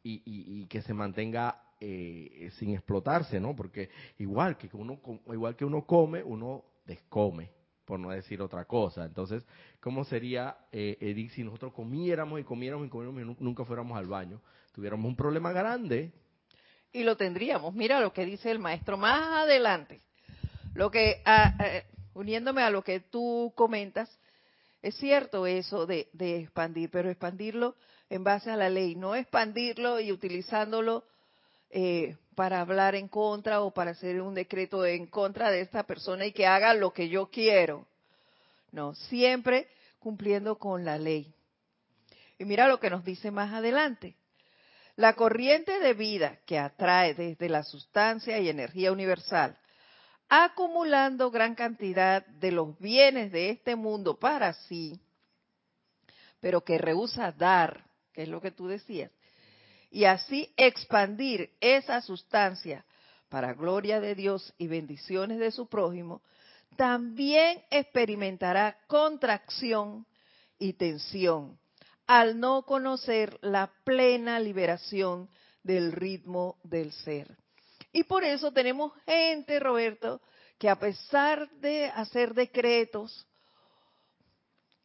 y, 0.03 0.23
y, 0.25 0.67
que 0.69 0.81
se 0.81 0.95
mantenga 0.95 1.63
eh, 1.79 2.49
sin 2.55 2.71
explotarse, 2.71 3.41
¿no? 3.41 3.55
Porque 3.55 3.91
igual 4.17 4.57
que 4.57 4.71
uno 4.73 4.99
igual 5.31 5.55
que 5.55 5.67
uno 5.67 5.85
come, 5.85 6.23
uno 6.23 6.65
descome, 6.87 7.51
por 7.91 7.99
no 7.99 8.11
decir 8.11 8.41
otra 8.41 8.67
cosa. 8.67 9.05
Entonces, 9.05 9.45
¿cómo 9.81 10.05
sería, 10.05 10.57
eh, 10.71 10.97
Edith, 11.01 11.33
si 11.33 11.43
nosotros 11.43 11.73
comiéramos 11.73 12.39
y 12.39 12.45
comiéramos 12.45 12.87
y 12.87 12.89
comiéramos 12.89 13.37
y 13.37 13.43
nunca 13.43 13.65
fuéramos 13.65 13.99
al 13.99 14.07
baño? 14.07 14.41
Tuviéramos 14.73 15.07
un 15.07 15.17
problema 15.17 15.51
grande. 15.51 16.13
Y 16.93 17.03
lo 17.03 17.17
tendríamos. 17.17 17.75
Mira 17.75 17.99
lo 17.99 18.13
que 18.13 18.25
dice 18.25 18.49
el 18.53 18.61
maestro 18.61 18.97
más 18.97 19.43
adelante. 19.43 20.03
Lo 20.73 20.89
que, 20.89 21.21
ah, 21.25 21.53
uniéndome 22.15 22.63
a 22.63 22.71
lo 22.71 22.85
que 22.85 23.01
tú 23.01 23.53
comentas, 23.57 24.09
es 24.83 24.95
cierto 24.95 25.49
eso 25.49 25.85
de, 25.85 26.09
expandir, 26.17 26.91
pero 26.93 27.11
expandirlo 27.11 27.75
en 28.09 28.23
base 28.23 28.53
a 28.53 28.57
la 28.57 28.69
ley, 28.69 28.95
no 28.95 29.17
expandirlo 29.17 29.99
y 29.99 30.13
utilizándolo 30.13 31.03
eh, 31.71 32.17
para 32.35 32.61
hablar 32.61 32.95
en 32.95 33.09
contra 33.09 33.63
o 33.63 33.73
para 33.73 33.93
hacer 33.93 34.21
un 34.21 34.35
decreto 34.35 34.85
en 34.85 35.07
contra 35.07 35.51
de 35.51 35.61
esta 35.61 35.85
persona 35.85 36.27
y 36.27 36.33
que 36.33 36.47
haga 36.47 36.75
lo 36.75 36.93
que 36.93 37.09
yo 37.09 37.31
quiero. 37.31 37.87
No, 38.73 38.95
siempre 38.95 39.69
cumpliendo 39.99 40.57
con 40.57 40.85
la 40.85 40.99
ley. 40.99 41.33
Y 42.39 42.45
mira 42.45 42.69
lo 42.69 42.81
que 42.81 42.91
nos 42.91 43.05
dice 43.05 43.31
más 43.31 43.53
adelante. 43.53 44.17
La 44.97 45.15
corriente 45.15 45.79
de 45.79 45.95
vida 45.95 46.39
que 46.47 46.59
atrae 46.59 47.15
desde 47.15 47.49
la 47.49 47.63
sustancia 47.63 48.39
y 48.39 48.49
energía 48.49 48.93
universal 48.93 49.57
acumulando 50.31 51.33
gran 51.33 51.57
cantidad 51.57 52.25
de 52.25 52.53
los 52.53 52.79
bienes 52.79 53.33
de 53.33 53.51
este 53.51 53.75
mundo 53.75 54.17
para 54.17 54.53
sí, 54.53 54.99
pero 56.39 56.63
que 56.63 56.79
rehúsa 56.79 57.33
dar, 57.33 57.85
que 58.13 58.23
es 58.23 58.29
lo 58.29 58.41
que 58.41 58.53
tú 58.53 58.69
decías, 58.69 59.11
y 59.91 60.05
así 60.05 60.53
expandir 60.57 61.51
esa 61.61 62.01
sustancia 62.01 62.85
para 63.29 63.55
gloria 63.55 64.01
de 64.01 64.15
Dios 64.15 64.55
y 64.59 64.67
bendiciones 64.67 65.39
de 65.39 65.51
su 65.51 65.69
prójimo, 65.69 66.23
también 66.77 67.63
experimentará 67.71 68.79
contracción 68.87 70.07
y 70.59 70.75
tensión 70.75 71.59
al 72.07 72.41
no 72.41 72.63
conocer 72.63 73.39
la 73.41 73.71
plena 73.85 74.41
liberación 74.41 75.29
del 75.63 75.93
ritmo 75.93 76.57
del 76.65 76.93
ser. 76.93 77.37
Y 77.93 78.05
por 78.05 78.25
eso 78.25 78.53
tenemos 78.53 78.93
gente, 79.07 79.61
Roberto, 79.61 80.21
que 80.59 80.69
a 80.69 80.79
pesar 80.79 81.49
de 81.61 81.87
hacer 81.87 82.35
decretos 82.35 83.27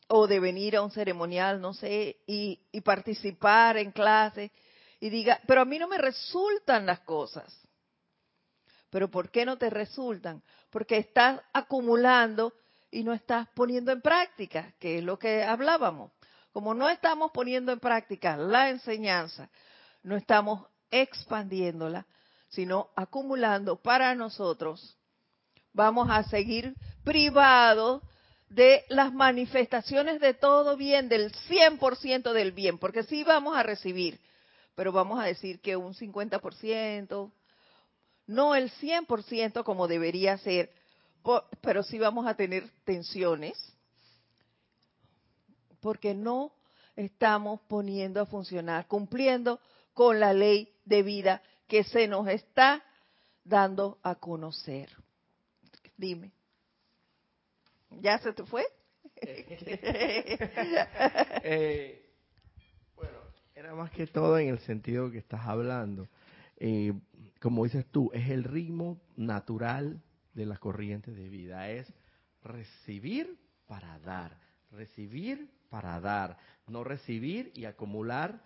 o 0.08 0.28
de 0.28 0.40
venir 0.40 0.76
a 0.76 0.82
un 0.82 0.92
ceremonial, 0.92 1.60
no 1.60 1.74
sé, 1.74 2.18
y, 2.28 2.60
participar 2.82 3.78
en 3.78 3.92
clase, 3.92 4.52
y 5.00 5.10
diga, 5.10 5.40
pero 5.48 5.62
a 5.62 5.66
mí 5.66 5.80
no 5.80 5.88
me 5.88 5.98
resultan 5.98 6.86
las 6.86 7.02
cosas. 7.02 7.54
Pero 8.90 9.10
¿por 9.10 9.30
qué 9.30 9.46
no 9.46 9.58
te 9.58 9.70
resultan? 9.70 10.42
Porque 10.70 10.98
estás 10.98 11.42
acumulando 11.54 12.54
y 12.92 13.04
no 13.04 13.14
estás 13.14 13.48
poniendo 13.54 13.92
en 13.92 14.02
práctica, 14.02 14.74
que 14.80 15.00
es 15.00 15.04
lo 15.04 15.20
que 15.20 15.44
hablábamos. 15.44 16.12
Como 16.54 16.74
no 16.74 16.90
estamos 16.90 17.32
poniendo 17.34 17.74
en 17.74 17.80
práctica 17.80 18.38
la 18.38 18.70
enseñanza, 18.70 19.50
no 20.04 20.16
estamos 20.16 20.66
expandiéndola, 20.90 22.06
sino 22.48 22.90
acumulando 22.96 23.82
para 23.82 24.16
nosotros, 24.16 24.98
vamos 25.74 26.10
a 26.10 26.24
seguir 26.24 26.74
privados 27.04 28.02
de 28.48 28.86
las 28.88 29.14
manifestaciones 29.14 30.22
de 30.22 30.34
todo 30.34 30.78
bien, 30.78 31.10
del 31.10 31.34
100% 31.34 32.32
del 32.32 32.54
bien, 32.54 32.78
porque 32.78 33.04
sí 33.04 33.26
vamos 33.26 33.58
a 33.58 33.64
recibir, 33.64 34.22
pero 34.76 34.92
vamos 34.92 35.20
a 35.20 35.26
decir 35.26 35.60
que 35.62 35.76
un 35.78 35.94
50%, 35.94 37.32
no 38.28 38.56
el 38.56 38.72
100% 38.72 39.64
como 39.64 39.88
debería 39.88 40.38
ser, 40.38 40.72
pero 41.62 41.82
sí 41.84 41.98
vamos 41.98 42.28
a 42.28 42.36
tener 42.36 42.70
tensiones, 42.84 43.74
porque 45.80 46.14
no 46.14 46.52
estamos 46.96 47.62
poniendo 47.68 48.22
a 48.22 48.26
funcionar, 48.26 48.88
cumpliendo 48.88 49.60
con 49.94 50.20
la 50.20 50.34
ley 50.34 50.74
de 50.84 51.04
vida 51.04 51.42
que 51.68 51.84
se 51.84 52.08
nos 52.08 52.28
está 52.28 52.84
dando 53.44 53.98
a 54.04 54.16
conocer. 54.16 54.90
Dime. 55.98 56.32
¿Ya 58.02 58.20
se 58.20 58.34
te 58.34 58.44
fue? 58.44 58.66
eh, 61.44 62.05
era 63.56 63.74
más 63.74 63.90
que 63.92 64.06
todo 64.06 64.38
en 64.38 64.50
el 64.50 64.60
sentido 64.60 65.10
que 65.10 65.18
estás 65.18 65.46
hablando. 65.46 66.10
Eh, 66.58 66.94
como 67.40 67.64
dices 67.64 67.86
tú, 67.90 68.12
es 68.14 68.30
el 68.30 68.44
ritmo 68.44 69.02
natural 69.16 70.02
de 70.34 70.46
las 70.46 70.60
corrientes 70.60 71.16
de 71.16 71.30
vida. 71.30 71.70
Es 71.70 71.92
recibir 72.44 73.40
para 73.66 73.98
dar, 74.00 74.38
recibir 74.72 75.50
para 75.70 76.00
dar, 76.02 76.38
no 76.68 76.84
recibir 76.84 77.52
y 77.56 77.64
acumular 77.64 78.44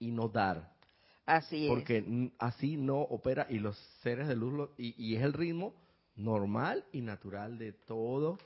y 0.00 0.10
no 0.10 0.28
dar. 0.28 0.74
Así 1.24 1.66
es. 1.66 1.70
Porque 1.70 2.32
así 2.38 2.76
no 2.76 3.00
opera 3.00 3.46
y 3.48 3.60
los 3.60 3.78
seres 4.02 4.26
de 4.26 4.34
luz, 4.34 4.68
y, 4.76 5.14
es 5.14 5.22
el 5.22 5.32
ritmo 5.32 5.74
normal 6.16 6.84
y 6.92 7.02
natural 7.02 7.56
de 7.56 7.72
todo, 7.72 8.38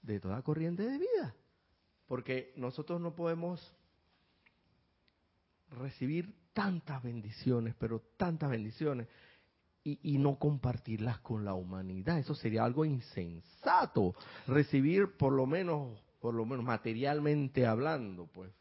de 0.00 0.18
toda 0.18 0.42
corriente 0.42 0.82
de 0.84 0.98
vida. 0.98 1.34
Porque 2.06 2.54
nosotros 2.56 3.02
no 3.02 3.14
podemos 3.14 3.74
recibir 5.70 6.34
tantas 6.52 7.02
bendiciones, 7.02 7.74
pero 7.78 8.02
tantas 8.16 8.50
bendiciones, 8.50 9.06
y, 9.84 9.98
y, 10.02 10.18
no 10.18 10.38
compartirlas 10.38 11.20
con 11.20 11.44
la 11.44 11.54
humanidad. 11.54 12.18
Eso 12.18 12.34
sería 12.34 12.64
algo 12.64 12.84
insensato. 12.84 14.14
Recibir 14.46 15.16
por 15.16 15.32
lo 15.32 15.46
menos, 15.46 15.98
por 16.20 16.34
lo 16.34 16.44
menos 16.44 16.64
materialmente 16.64 17.64
hablando, 17.64 18.26
pues 18.26 18.52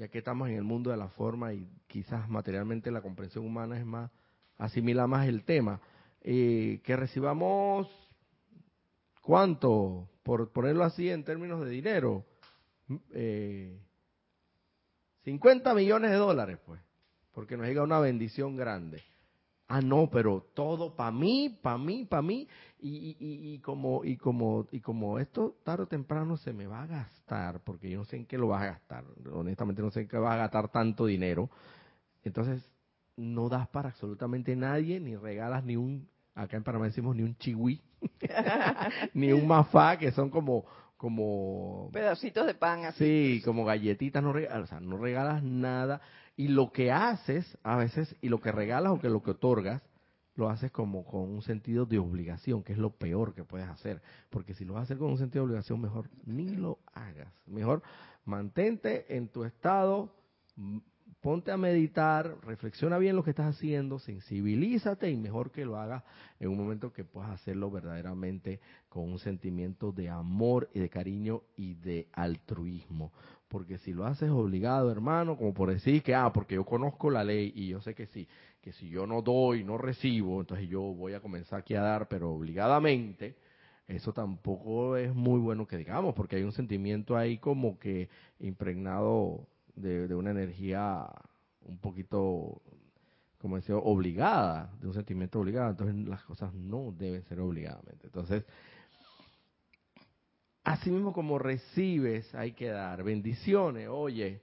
ya 0.00 0.08
que 0.08 0.18
estamos 0.18 0.48
en 0.48 0.54
el 0.54 0.62
mundo 0.62 0.90
de 0.90 0.96
la 0.96 1.08
forma 1.08 1.52
y 1.52 1.68
quizás 1.86 2.26
materialmente 2.30 2.90
la 2.90 3.02
comprensión 3.02 3.44
humana 3.44 3.78
es 3.78 3.84
más, 3.84 4.10
asimila 4.56 5.06
más 5.06 5.28
el 5.28 5.44
tema. 5.44 5.78
Eh, 6.22 6.80
que 6.84 6.96
recibamos, 6.96 7.86
¿cuánto? 9.22 10.08
Por 10.22 10.52
ponerlo 10.52 10.84
así 10.84 11.10
en 11.10 11.24
términos 11.24 11.62
de 11.62 11.70
dinero, 11.70 12.24
eh, 13.12 13.78
50 15.24 15.74
millones 15.74 16.10
de 16.10 16.16
dólares, 16.16 16.58
pues, 16.64 16.80
porque 17.32 17.56
nos 17.56 17.66
llega 17.66 17.82
una 17.82 18.00
bendición 18.00 18.56
grande. 18.56 19.02
Ah 19.72 19.80
no 19.80 20.10
pero 20.10 20.44
todo 20.52 20.96
para 20.96 21.12
mí 21.12 21.48
para 21.62 21.78
mí 21.78 22.04
para 22.04 22.22
mí. 22.22 22.48
Y, 22.80 23.16
y, 23.20 23.54
y, 23.54 23.58
como 23.60 24.04
y 24.04 24.16
como 24.16 24.66
y 24.72 24.80
como 24.80 25.20
esto 25.20 25.54
tarde 25.62 25.84
o 25.84 25.86
temprano 25.86 26.36
se 26.36 26.52
me 26.52 26.66
va 26.66 26.82
a 26.82 26.86
gastar 26.86 27.60
porque 27.60 27.88
yo 27.88 27.98
no 27.98 28.04
sé 28.04 28.16
en 28.16 28.26
qué 28.26 28.36
lo 28.36 28.48
vas 28.48 28.62
a 28.62 28.66
gastar. 28.66 29.04
Honestamente 29.32 29.80
no 29.80 29.92
sé 29.92 30.00
en 30.00 30.08
qué 30.08 30.16
vas 30.16 30.32
a 30.32 30.38
gastar 30.38 30.70
tanto 30.70 31.06
dinero. 31.06 31.50
Entonces 32.24 32.68
no 33.16 33.48
das 33.48 33.68
para 33.68 33.90
absolutamente 33.90 34.56
nadie 34.56 34.98
ni 34.98 35.14
regalas 35.14 35.62
ni 35.62 35.76
un 35.76 36.08
acá 36.34 36.56
en 36.56 36.64
Panamá 36.64 36.86
decimos 36.86 37.14
ni 37.14 37.22
un 37.22 37.36
chihui 37.36 37.80
ni 39.14 39.32
un 39.32 39.46
mafá 39.46 39.98
que 39.98 40.10
son 40.10 40.30
como 40.30 40.64
como 41.00 41.88
pedacitos 41.94 42.46
de 42.46 42.52
pan 42.52 42.84
así 42.84 43.38
sí 43.38 43.42
como 43.42 43.64
galletitas 43.64 44.22
no 44.22 44.34
regalas, 44.34 44.64
o 44.64 44.66
sea, 44.66 44.80
no 44.80 44.98
regalas 44.98 45.42
nada 45.42 46.02
y 46.40 46.48
lo 46.48 46.72
que 46.72 46.90
haces 46.90 47.58
a 47.62 47.76
veces, 47.76 48.16
y 48.22 48.30
lo 48.30 48.40
que 48.40 48.50
regalas 48.50 48.92
o 48.92 48.98
que 48.98 49.10
lo 49.10 49.22
que 49.22 49.32
otorgas, 49.32 49.82
lo 50.36 50.48
haces 50.48 50.70
como 50.70 51.04
con 51.04 51.28
un 51.28 51.42
sentido 51.42 51.84
de 51.84 51.98
obligación, 51.98 52.62
que 52.62 52.72
es 52.72 52.78
lo 52.78 52.92
peor 52.92 53.34
que 53.34 53.44
puedes 53.44 53.68
hacer. 53.68 54.00
Porque 54.30 54.54
si 54.54 54.64
lo 54.64 54.72
vas 54.72 54.80
a 54.80 54.84
hacer 54.84 54.96
con 54.96 55.10
un 55.10 55.18
sentido 55.18 55.44
de 55.44 55.50
obligación, 55.50 55.82
mejor 55.82 56.08
ni 56.24 56.48
lo 56.48 56.78
hagas. 56.94 57.30
Mejor 57.44 57.82
mantente 58.24 59.14
en 59.14 59.28
tu 59.28 59.44
estado, 59.44 60.14
ponte 61.20 61.52
a 61.52 61.56
meditar, 61.56 62.36
reflexiona 62.46 62.96
bien 62.98 63.14
lo 63.14 63.22
que 63.22 63.30
estás 63.30 63.54
haciendo, 63.56 63.98
sensibilízate 63.98 65.10
y 65.10 65.16
mejor 65.16 65.50
que 65.50 65.64
lo 65.64 65.76
hagas 65.76 66.02
en 66.38 66.48
un 66.48 66.56
momento 66.56 66.92
que 66.92 67.04
puedas 67.04 67.30
hacerlo 67.30 67.70
verdaderamente 67.70 68.60
con 68.88 69.04
un 69.04 69.18
sentimiento 69.18 69.92
de 69.92 70.08
amor 70.08 70.70
y 70.72 70.80
de 70.80 70.88
cariño 70.88 71.42
y 71.56 71.74
de 71.74 72.08
altruismo. 72.12 73.12
Porque 73.48 73.78
si 73.78 73.92
lo 73.92 74.06
haces 74.06 74.30
obligado, 74.30 74.90
hermano, 74.90 75.36
como 75.36 75.52
por 75.52 75.70
decir 75.70 76.02
que, 76.02 76.14
ah, 76.14 76.32
porque 76.32 76.54
yo 76.54 76.64
conozco 76.64 77.10
la 77.10 77.24
ley 77.24 77.52
y 77.54 77.68
yo 77.68 77.80
sé 77.80 77.94
que 77.94 78.06
sí, 78.06 78.26
que 78.62 78.72
si 78.72 78.88
yo 78.88 79.06
no 79.06 79.20
doy, 79.20 79.64
no 79.64 79.76
recibo, 79.76 80.40
entonces 80.40 80.68
yo 80.68 80.80
voy 80.80 81.14
a 81.14 81.20
comenzar 81.20 81.60
aquí 81.60 81.74
a 81.74 81.82
dar, 81.82 82.08
pero 82.08 82.30
obligadamente, 82.30 83.36
eso 83.88 84.12
tampoco 84.12 84.96
es 84.96 85.14
muy 85.14 85.40
bueno 85.40 85.66
que 85.66 85.76
digamos, 85.76 86.14
porque 86.14 86.36
hay 86.36 86.44
un 86.44 86.52
sentimiento 86.52 87.16
ahí 87.16 87.38
como 87.38 87.78
que 87.78 88.08
impregnado 88.38 89.46
de, 89.80 90.14
una 90.14 90.30
energía 90.30 91.06
un 91.62 91.78
poquito, 91.78 92.62
como 93.38 93.56
decía, 93.56 93.76
obligada, 93.76 94.72
de 94.80 94.88
un 94.88 94.94
sentimiento 94.94 95.40
obligado, 95.40 95.70
entonces 95.70 95.96
las 96.08 96.22
cosas 96.24 96.54
no 96.54 96.92
deben 96.96 97.22
ser 97.24 97.40
obligadamente. 97.40 98.06
Entonces, 98.06 98.44
Así 100.64 100.90
mismo 100.90 101.12
como 101.12 101.38
recibes, 101.38 102.34
hay 102.34 102.52
que 102.52 102.68
dar 102.68 103.02
bendiciones. 103.02 103.88
Oye, 103.90 104.42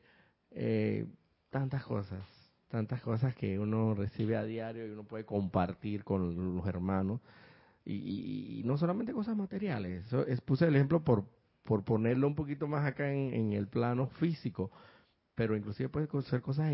eh, 0.51 1.05
tantas 1.49 1.83
cosas, 1.83 2.21
tantas 2.69 3.01
cosas 3.01 3.35
que 3.35 3.59
uno 3.59 3.93
recibe 3.93 4.35
a 4.35 4.43
diario 4.43 4.87
y 4.87 4.91
uno 4.91 5.03
puede 5.03 5.25
compartir 5.25 6.03
con 6.03 6.55
los 6.55 6.67
hermanos. 6.67 7.21
Y, 7.85 8.61
no 8.65 8.77
solamente 8.77 9.13
cosas 9.13 9.37
materiales. 9.37 10.07
Eso 10.07 10.25
es, 10.25 10.41
puse 10.41 10.65
el 10.65 10.75
ejemplo 10.75 11.01
por, 11.01 11.23
por 11.63 11.85
ponerlo 11.85 12.27
un 12.27 12.35
poquito 12.35 12.67
más 12.67 12.85
acá 12.85 13.13
en, 13.13 13.53
el 13.53 13.67
plano 13.67 14.07
físico, 14.07 14.71
pero 15.37 15.55
inclusive 15.55 15.87
puede 15.87 16.07
ser 16.23 16.41
cosas 16.41 16.73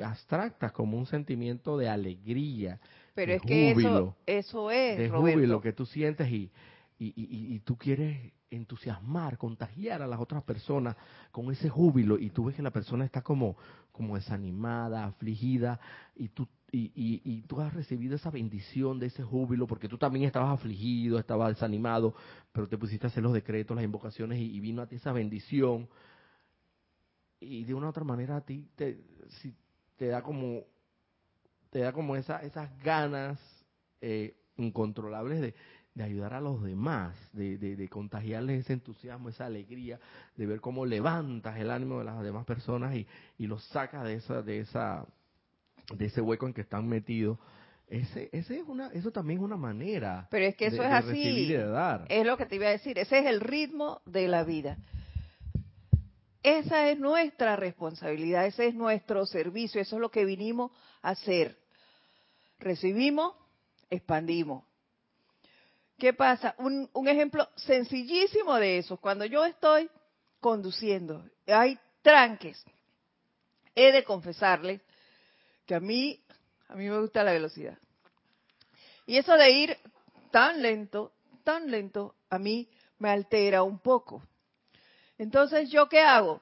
abstractas 0.00 0.70
como 0.70 0.96
un 0.96 1.06
sentimiento 1.06 1.76
de 1.76 1.88
alegría, 1.88 2.78
pero 3.16 3.32
es 3.32 3.42
que 3.42 3.72
eso, 3.72 4.16
eso 4.26 4.70
es, 4.70 4.96
de 4.96 5.10
júbilo 5.10 5.60
que 5.60 5.72
tú 5.72 5.84
sientes 5.84 6.30
y, 6.30 6.52
y, 7.00 7.06
y, 7.16 7.54
y, 7.56 7.58
tú 7.58 7.76
quieres 7.76 8.32
entusiasmar, 8.48 9.38
contagiar 9.38 10.02
a 10.02 10.06
las 10.06 10.20
otras 10.20 10.44
personas 10.44 10.94
con 11.32 11.50
ese 11.50 11.68
júbilo 11.68 12.16
y 12.16 12.30
tú 12.30 12.44
ves 12.44 12.54
que 12.54 12.62
la 12.62 12.70
persona 12.70 13.04
está 13.04 13.22
como, 13.22 13.56
como 13.90 14.14
desanimada, 14.14 15.04
afligida 15.04 15.80
y 16.14 16.28
tú, 16.28 16.46
y, 16.70 16.92
y, 16.94 17.42
tú 17.48 17.60
has 17.60 17.74
recibido 17.74 18.14
esa 18.14 18.30
bendición 18.30 19.00
de 19.00 19.06
ese 19.06 19.24
júbilo 19.24 19.66
porque 19.66 19.88
tú 19.88 19.98
también 19.98 20.26
estabas 20.26 20.52
afligido, 20.60 21.18
estabas 21.18 21.48
desanimado, 21.48 22.14
pero 22.52 22.68
te 22.68 22.78
pusiste 22.78 23.08
a 23.08 23.10
hacer 23.10 23.24
los 23.24 23.32
decretos, 23.32 23.74
las 23.74 23.84
invocaciones 23.84 24.38
y, 24.38 24.60
vino 24.60 24.80
a 24.80 24.86
ti 24.86 24.94
esa 24.94 25.10
bendición 25.10 25.88
y 27.44 27.64
de 27.64 27.74
una 27.74 27.86
u 27.86 27.90
otra 27.90 28.04
manera 28.04 28.36
a 28.36 28.40
ti 28.40 28.68
te, 28.74 28.98
si, 29.40 29.54
te 29.96 30.08
da 30.08 30.22
como 30.22 30.64
te 31.70 31.80
da 31.80 31.92
como 31.92 32.14
esa, 32.14 32.38
esas 32.42 32.70
ganas 32.82 33.38
eh, 34.00 34.36
incontrolables 34.56 35.40
de, 35.40 35.54
de 35.94 36.04
ayudar 36.04 36.34
a 36.34 36.40
los 36.40 36.62
demás, 36.62 37.16
de, 37.32 37.56
de, 37.56 37.88
contagiarles 37.88 38.60
ese 38.60 38.74
entusiasmo, 38.74 39.28
esa 39.28 39.46
alegría, 39.46 40.00
de 40.36 40.46
ver 40.46 40.60
cómo 40.60 40.86
levantas 40.86 41.56
el 41.58 41.70
ánimo 41.70 41.98
de 41.98 42.04
las 42.04 42.22
demás 42.22 42.44
personas 42.44 42.94
y, 42.94 43.06
y 43.38 43.46
los 43.46 43.64
sacas 43.68 44.04
de 44.04 44.14
esa, 44.14 44.42
de 44.42 44.60
esa, 44.60 45.06
de 45.96 46.06
ese 46.06 46.20
hueco 46.20 46.46
en 46.46 46.52
que 46.52 46.62
están 46.62 46.88
metidos. 46.88 47.38
Ese, 47.86 48.28
ese 48.32 48.58
es 48.58 48.68
una, 48.68 48.88
eso 48.88 49.12
también 49.12 49.38
es 49.38 49.44
una 49.44 49.56
manera. 49.56 50.26
Pero 50.30 50.46
es 50.46 50.56
que 50.56 50.66
eso 50.66 50.82
es 50.82 50.92
así. 50.92 51.48
De 51.48 51.64
dar. 51.64 52.06
Es 52.08 52.26
lo 52.26 52.36
que 52.36 52.46
te 52.46 52.56
iba 52.56 52.66
a 52.66 52.70
decir. 52.70 52.98
Ese 52.98 53.18
es 53.18 53.26
el 53.26 53.40
ritmo 53.40 54.00
de 54.06 54.26
la 54.26 54.42
vida. 54.42 54.78
Esa 56.44 56.90
es 56.90 56.98
nuestra 56.98 57.56
responsabilidad, 57.56 58.46
ese 58.46 58.68
es 58.68 58.74
nuestro 58.74 59.26
servicio, 59.26 59.80
eso 59.80 59.96
es 59.96 60.00
lo 60.00 60.10
que 60.10 60.24
vinimos 60.24 60.70
a 61.02 61.10
hacer. 61.10 61.58
Recibimos, 62.58 63.34
expandimos 63.90 64.62
¿Qué 65.98 66.12
pasa? 66.12 66.54
Un, 66.58 66.90
ejemplo 67.08 67.48
sencillísimo 67.56 68.56
de 68.56 68.78
eso. 68.78 68.96
Cuando 68.98 69.24
yo 69.24 69.44
estoy 69.44 69.88
conduciendo, 70.40 71.24
hay 71.46 71.78
tranques. 72.02 72.62
He 73.74 73.92
de 73.92 74.04
confesarles 74.04 74.82
que 75.64 75.74
a 75.74 75.80
mí, 75.80 76.22
a 76.68 76.74
mí 76.74 76.88
me 76.88 77.00
gusta 77.00 77.24
la 77.24 77.32
velocidad. 77.32 77.78
Y 79.06 79.16
eso 79.16 79.34
de 79.34 79.50
ir 79.50 79.78
tan 80.30 80.60
lento, 80.60 81.12
tan 81.44 81.70
lento, 81.70 82.16
a 82.28 82.38
mí 82.38 82.68
me 82.98 83.10
altera 83.10 83.62
un 83.62 83.78
poco. 83.78 84.22
Entonces, 85.18 85.70
¿yo 85.70 85.88
qué 85.88 86.00
hago? 86.00 86.40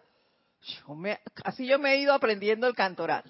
así 1.44 1.66
yo 1.66 1.78
me 1.78 1.94
he 1.94 1.96
ido 1.98 2.12
aprendiendo 2.12 2.66
el 2.66 2.74
cantoral. 2.74 3.24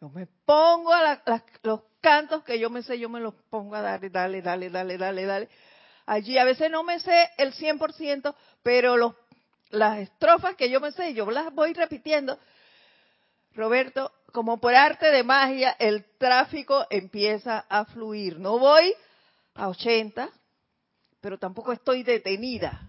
Yo 0.00 0.08
me 0.08 0.26
pongo 0.44 0.92
a 0.92 1.22
los 1.62 1.80
cantos 2.00 2.42
que 2.44 2.58
yo 2.58 2.70
me 2.70 2.82
sé, 2.82 2.98
yo 2.98 3.08
me 3.08 3.20
los 3.20 3.34
pongo 3.50 3.76
a 3.76 3.82
darle, 3.82 4.10
dale, 4.10 4.42
dale, 4.42 4.68
dale, 4.68 4.98
dale, 4.98 5.24
dale. 5.24 5.48
Allí 6.06 6.38
a 6.38 6.44
veces 6.44 6.70
no 6.70 6.82
me 6.82 7.00
sé 7.00 7.30
el 7.38 7.52
100%, 7.52 8.34
pero 8.62 8.96
los, 8.96 9.14
las 9.70 9.98
estrofas 9.98 10.54
que 10.56 10.70
yo 10.70 10.80
me 10.80 10.92
sé, 10.92 11.14
yo 11.14 11.30
las 11.30 11.52
voy 11.54 11.72
repitiendo. 11.72 12.38
Roberto, 13.54 14.12
como 14.32 14.58
por 14.58 14.74
arte 14.74 15.10
de 15.10 15.22
magia, 15.22 15.76
el 15.78 16.04
tráfico 16.18 16.86
empieza 16.90 17.64
a 17.68 17.86
fluir. 17.86 18.38
No 18.38 18.58
voy 18.58 18.92
a 19.54 19.68
80, 19.68 20.28
pero 21.20 21.38
tampoco 21.38 21.72
estoy 21.72 22.02
detenida. 22.02 22.85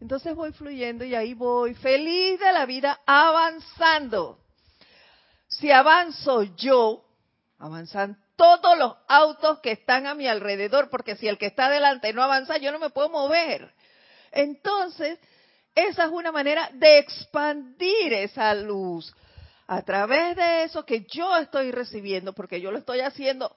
Entonces 0.00 0.34
voy 0.34 0.52
fluyendo 0.52 1.04
y 1.04 1.14
ahí 1.14 1.34
voy, 1.34 1.74
feliz 1.74 2.38
de 2.38 2.52
la 2.52 2.66
vida, 2.66 3.00
avanzando. 3.06 4.38
Si 5.48 5.70
avanzo 5.70 6.42
yo, 6.42 7.04
avanzan 7.58 8.18
todos 8.36 8.76
los 8.76 8.94
autos 9.08 9.60
que 9.60 9.72
están 9.72 10.06
a 10.06 10.14
mi 10.14 10.26
alrededor, 10.26 10.90
porque 10.90 11.16
si 11.16 11.26
el 11.26 11.38
que 11.38 11.46
está 11.46 11.66
adelante 11.66 12.12
no 12.12 12.22
avanza, 12.22 12.58
yo 12.58 12.70
no 12.72 12.78
me 12.78 12.90
puedo 12.90 13.08
mover. 13.08 13.72
Entonces, 14.32 15.18
esa 15.74 16.04
es 16.04 16.10
una 16.10 16.32
manera 16.32 16.70
de 16.74 16.98
expandir 16.98 18.12
esa 18.12 18.54
luz 18.54 19.14
a 19.66 19.82
través 19.82 20.36
de 20.36 20.64
eso 20.64 20.84
que 20.84 21.06
yo 21.06 21.36
estoy 21.38 21.70
recibiendo, 21.70 22.32
porque 22.34 22.60
yo 22.60 22.70
lo 22.70 22.78
estoy 22.78 23.00
haciendo 23.00 23.54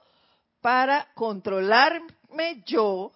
para 0.60 1.08
controlarme 1.14 2.62
yo. 2.66 3.12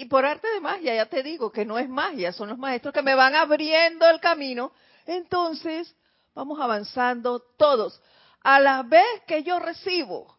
Y 0.00 0.04
por 0.04 0.24
arte 0.24 0.46
de 0.52 0.60
magia, 0.60 0.94
ya 0.94 1.06
te 1.06 1.24
digo 1.24 1.50
que 1.50 1.64
no 1.64 1.76
es 1.76 1.88
magia, 1.88 2.32
son 2.32 2.50
los 2.50 2.58
maestros 2.58 2.94
que 2.94 3.02
me 3.02 3.16
van 3.16 3.34
abriendo 3.34 4.08
el 4.08 4.20
camino. 4.20 4.72
Entonces, 5.06 5.92
vamos 6.36 6.60
avanzando 6.60 7.40
todos 7.40 8.00
a 8.42 8.60
la 8.60 8.84
vez 8.84 9.04
que 9.26 9.42
yo 9.42 9.58
recibo, 9.58 10.38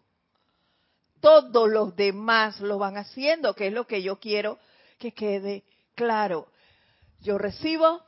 todos 1.20 1.70
los 1.70 1.94
demás 1.98 2.62
lo 2.62 2.78
van 2.78 2.96
haciendo, 2.96 3.54
que 3.54 3.68
es 3.68 3.74
lo 3.74 3.86
que 3.86 4.02
yo 4.02 4.18
quiero 4.18 4.60
que 4.98 5.14
quede 5.14 5.66
claro. 5.94 6.48
Yo 7.20 7.38
recibo, 7.38 8.02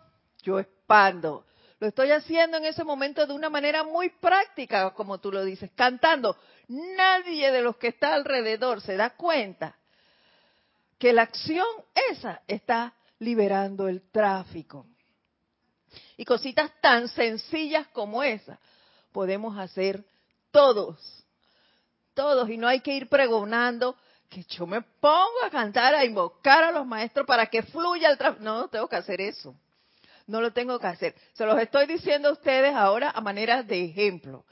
yo 0.44 0.58
expando. 0.58 1.46
Lo 1.80 1.88
estoy 1.88 2.12
haciendo 2.12 2.58
en 2.58 2.66
ese 2.66 2.86
momento 2.86 3.28
de 3.28 3.34
una 3.34 3.50
manera 3.50 3.84
muy 3.84 4.10
práctica, 4.10 4.92
como 4.92 5.20
tú 5.20 5.34
lo 5.34 5.44
dices, 5.44 5.70
cantando. 5.76 6.38
Nadie 6.70 7.52
de 7.52 7.62
los 7.62 7.76
que 7.76 7.90
está 7.90 8.14
alrededor 8.14 8.80
se 8.80 8.96
da 8.96 9.10
cuenta 9.10 9.76
que 11.02 11.14
la 11.14 11.24
acción 11.24 11.66
esa 12.12 12.44
está 12.48 12.94
liberando 13.18 13.88
el 13.88 14.04
tráfico. 14.12 14.86
Y 16.16 16.26
cositas 16.26 16.72
tan 16.80 17.08
sencillas 17.08 17.88
como 17.88 18.22
esa 18.22 18.60
podemos 19.12 19.58
hacer 19.58 20.06
todos, 20.52 21.00
todos, 22.14 22.48
y 22.52 22.58
no 22.58 22.68
hay 22.68 22.82
que 22.82 22.94
ir 22.94 23.10
pregonando 23.10 23.98
que 24.30 24.44
yo 24.44 24.68
me 24.68 24.84
pongo 24.84 25.44
a 25.44 25.50
cantar, 25.50 25.96
a 25.96 26.06
invocar 26.06 26.66
a 26.66 26.72
los 26.72 26.86
maestros 26.86 27.26
para 27.26 27.48
que 27.48 27.64
fluya 27.64 28.12
el 28.12 28.20
tráfico. 28.20 28.44
No, 28.44 28.60
no 28.60 28.68
tengo 28.68 28.88
que 28.88 28.98
hacer 28.98 29.22
eso. 29.22 29.56
No 30.28 30.40
lo 30.40 30.54
tengo 30.54 30.78
que 30.78 30.86
hacer. 30.86 31.16
Se 31.34 31.48
los 31.48 31.60
estoy 31.60 31.88
diciendo 31.88 32.30
a 32.30 32.34
ustedes 32.34 32.76
ahora 32.76 33.10
a 33.10 33.22
manera 33.22 33.64
de 33.64 33.86
ejemplo. 33.86 34.46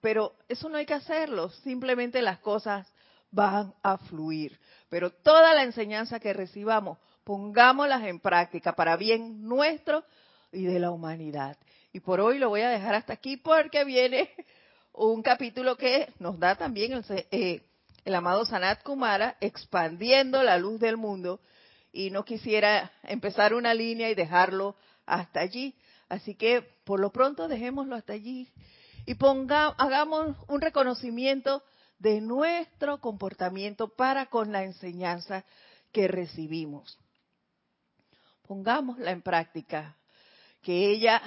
Pero 0.00 0.36
eso 0.48 0.68
no 0.68 0.76
hay 0.76 0.86
que 0.86 0.94
hacerlo. 0.94 1.50
Simplemente 1.50 2.22
las 2.22 2.38
cosas 2.38 2.86
van 3.30 3.74
a 3.82 3.98
fluir. 3.98 4.58
Pero 4.88 5.10
toda 5.10 5.54
la 5.54 5.64
enseñanza 5.64 6.20
que 6.20 6.32
recibamos, 6.32 6.98
pongámoslas 7.24 8.04
en 8.04 8.20
práctica 8.20 8.74
para 8.74 8.96
bien 8.96 9.46
nuestro 9.46 10.04
y 10.52 10.64
de 10.64 10.78
la 10.78 10.90
humanidad. 10.90 11.56
Y 11.92 12.00
por 12.00 12.20
hoy 12.20 12.38
lo 12.38 12.48
voy 12.48 12.62
a 12.62 12.70
dejar 12.70 12.94
hasta 12.94 13.12
aquí 13.12 13.36
porque 13.36 13.84
viene 13.84 14.30
un 14.92 15.22
capítulo 15.22 15.76
que 15.76 16.12
nos 16.18 16.38
da 16.38 16.56
también 16.56 16.92
el, 16.92 17.04
eh, 17.30 17.62
el 18.04 18.14
amado 18.14 18.44
Sanat 18.44 18.82
Kumara 18.82 19.36
expandiendo 19.40 20.42
la 20.42 20.58
luz 20.58 20.80
del 20.80 20.96
mundo 20.96 21.40
y 21.92 22.10
no 22.10 22.24
quisiera 22.24 22.90
empezar 23.02 23.54
una 23.54 23.74
línea 23.74 24.10
y 24.10 24.14
dejarlo 24.14 24.76
hasta 25.06 25.40
allí. 25.40 25.74
Así 26.08 26.34
que 26.34 26.62
por 26.84 27.00
lo 27.00 27.10
pronto 27.10 27.48
dejémoslo 27.48 27.94
hasta 27.94 28.14
allí 28.14 28.48
y 29.04 29.14
ponga, 29.14 29.68
hagamos 29.78 30.36
un 30.48 30.60
reconocimiento 30.60 31.62
de 31.98 32.20
nuestro 32.20 33.00
comportamiento 33.00 33.88
para 33.88 34.26
con 34.26 34.52
la 34.52 34.64
enseñanza 34.64 35.44
que 35.92 36.08
recibimos. 36.08 36.98
Pongámosla 38.46 39.10
en 39.10 39.22
práctica, 39.22 39.96
que 40.62 40.90
ella 40.90 41.20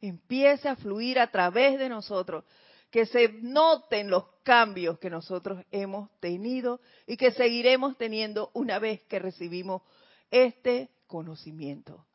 empiece 0.00 0.68
a 0.68 0.76
fluir 0.76 1.18
a 1.18 1.30
través 1.30 1.78
de 1.78 1.88
nosotros, 1.88 2.44
que 2.90 3.06
se 3.06 3.28
noten 3.40 4.10
los 4.10 4.24
cambios 4.42 4.98
que 4.98 5.10
nosotros 5.10 5.64
hemos 5.70 6.10
tenido 6.18 6.80
y 7.06 7.16
que 7.16 7.30
seguiremos 7.30 7.96
teniendo 7.96 8.50
una 8.52 8.78
vez 8.78 9.02
que 9.04 9.18
recibimos 9.18 9.82
este 10.30 10.90
conocimiento. 11.06 12.06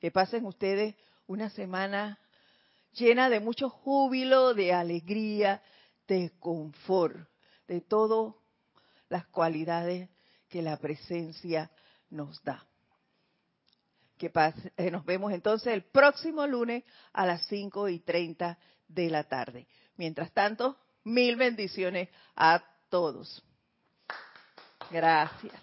Que 0.00 0.10
pasen 0.10 0.46
ustedes 0.46 0.94
una 1.26 1.50
semana 1.50 2.18
llena 2.92 3.28
de 3.28 3.40
mucho 3.40 3.68
júbilo, 3.68 4.54
de 4.54 4.72
alegría, 4.72 5.62
de 6.08 6.32
confort, 6.38 7.28
de 7.66 7.80
todas 7.80 8.34
las 9.08 9.26
cualidades 9.26 10.08
que 10.48 10.62
la 10.62 10.76
presencia 10.76 11.70
nos 12.10 12.42
da 12.42 12.66
que 14.22 14.30
eh, 14.76 14.90
nos 14.92 15.04
vemos 15.04 15.32
entonces 15.32 15.72
el 15.72 15.82
próximo 15.82 16.46
lunes 16.46 16.84
a 17.12 17.26
las 17.26 17.44
5 17.48 17.88
y 17.88 17.98
30 17.98 18.56
de 18.86 19.10
la 19.10 19.24
tarde. 19.24 19.66
Mientras 19.96 20.30
tanto, 20.32 20.78
mil 21.02 21.34
bendiciones 21.34 22.08
a 22.36 22.62
todos. 22.88 23.42
Gracias. 24.92 25.60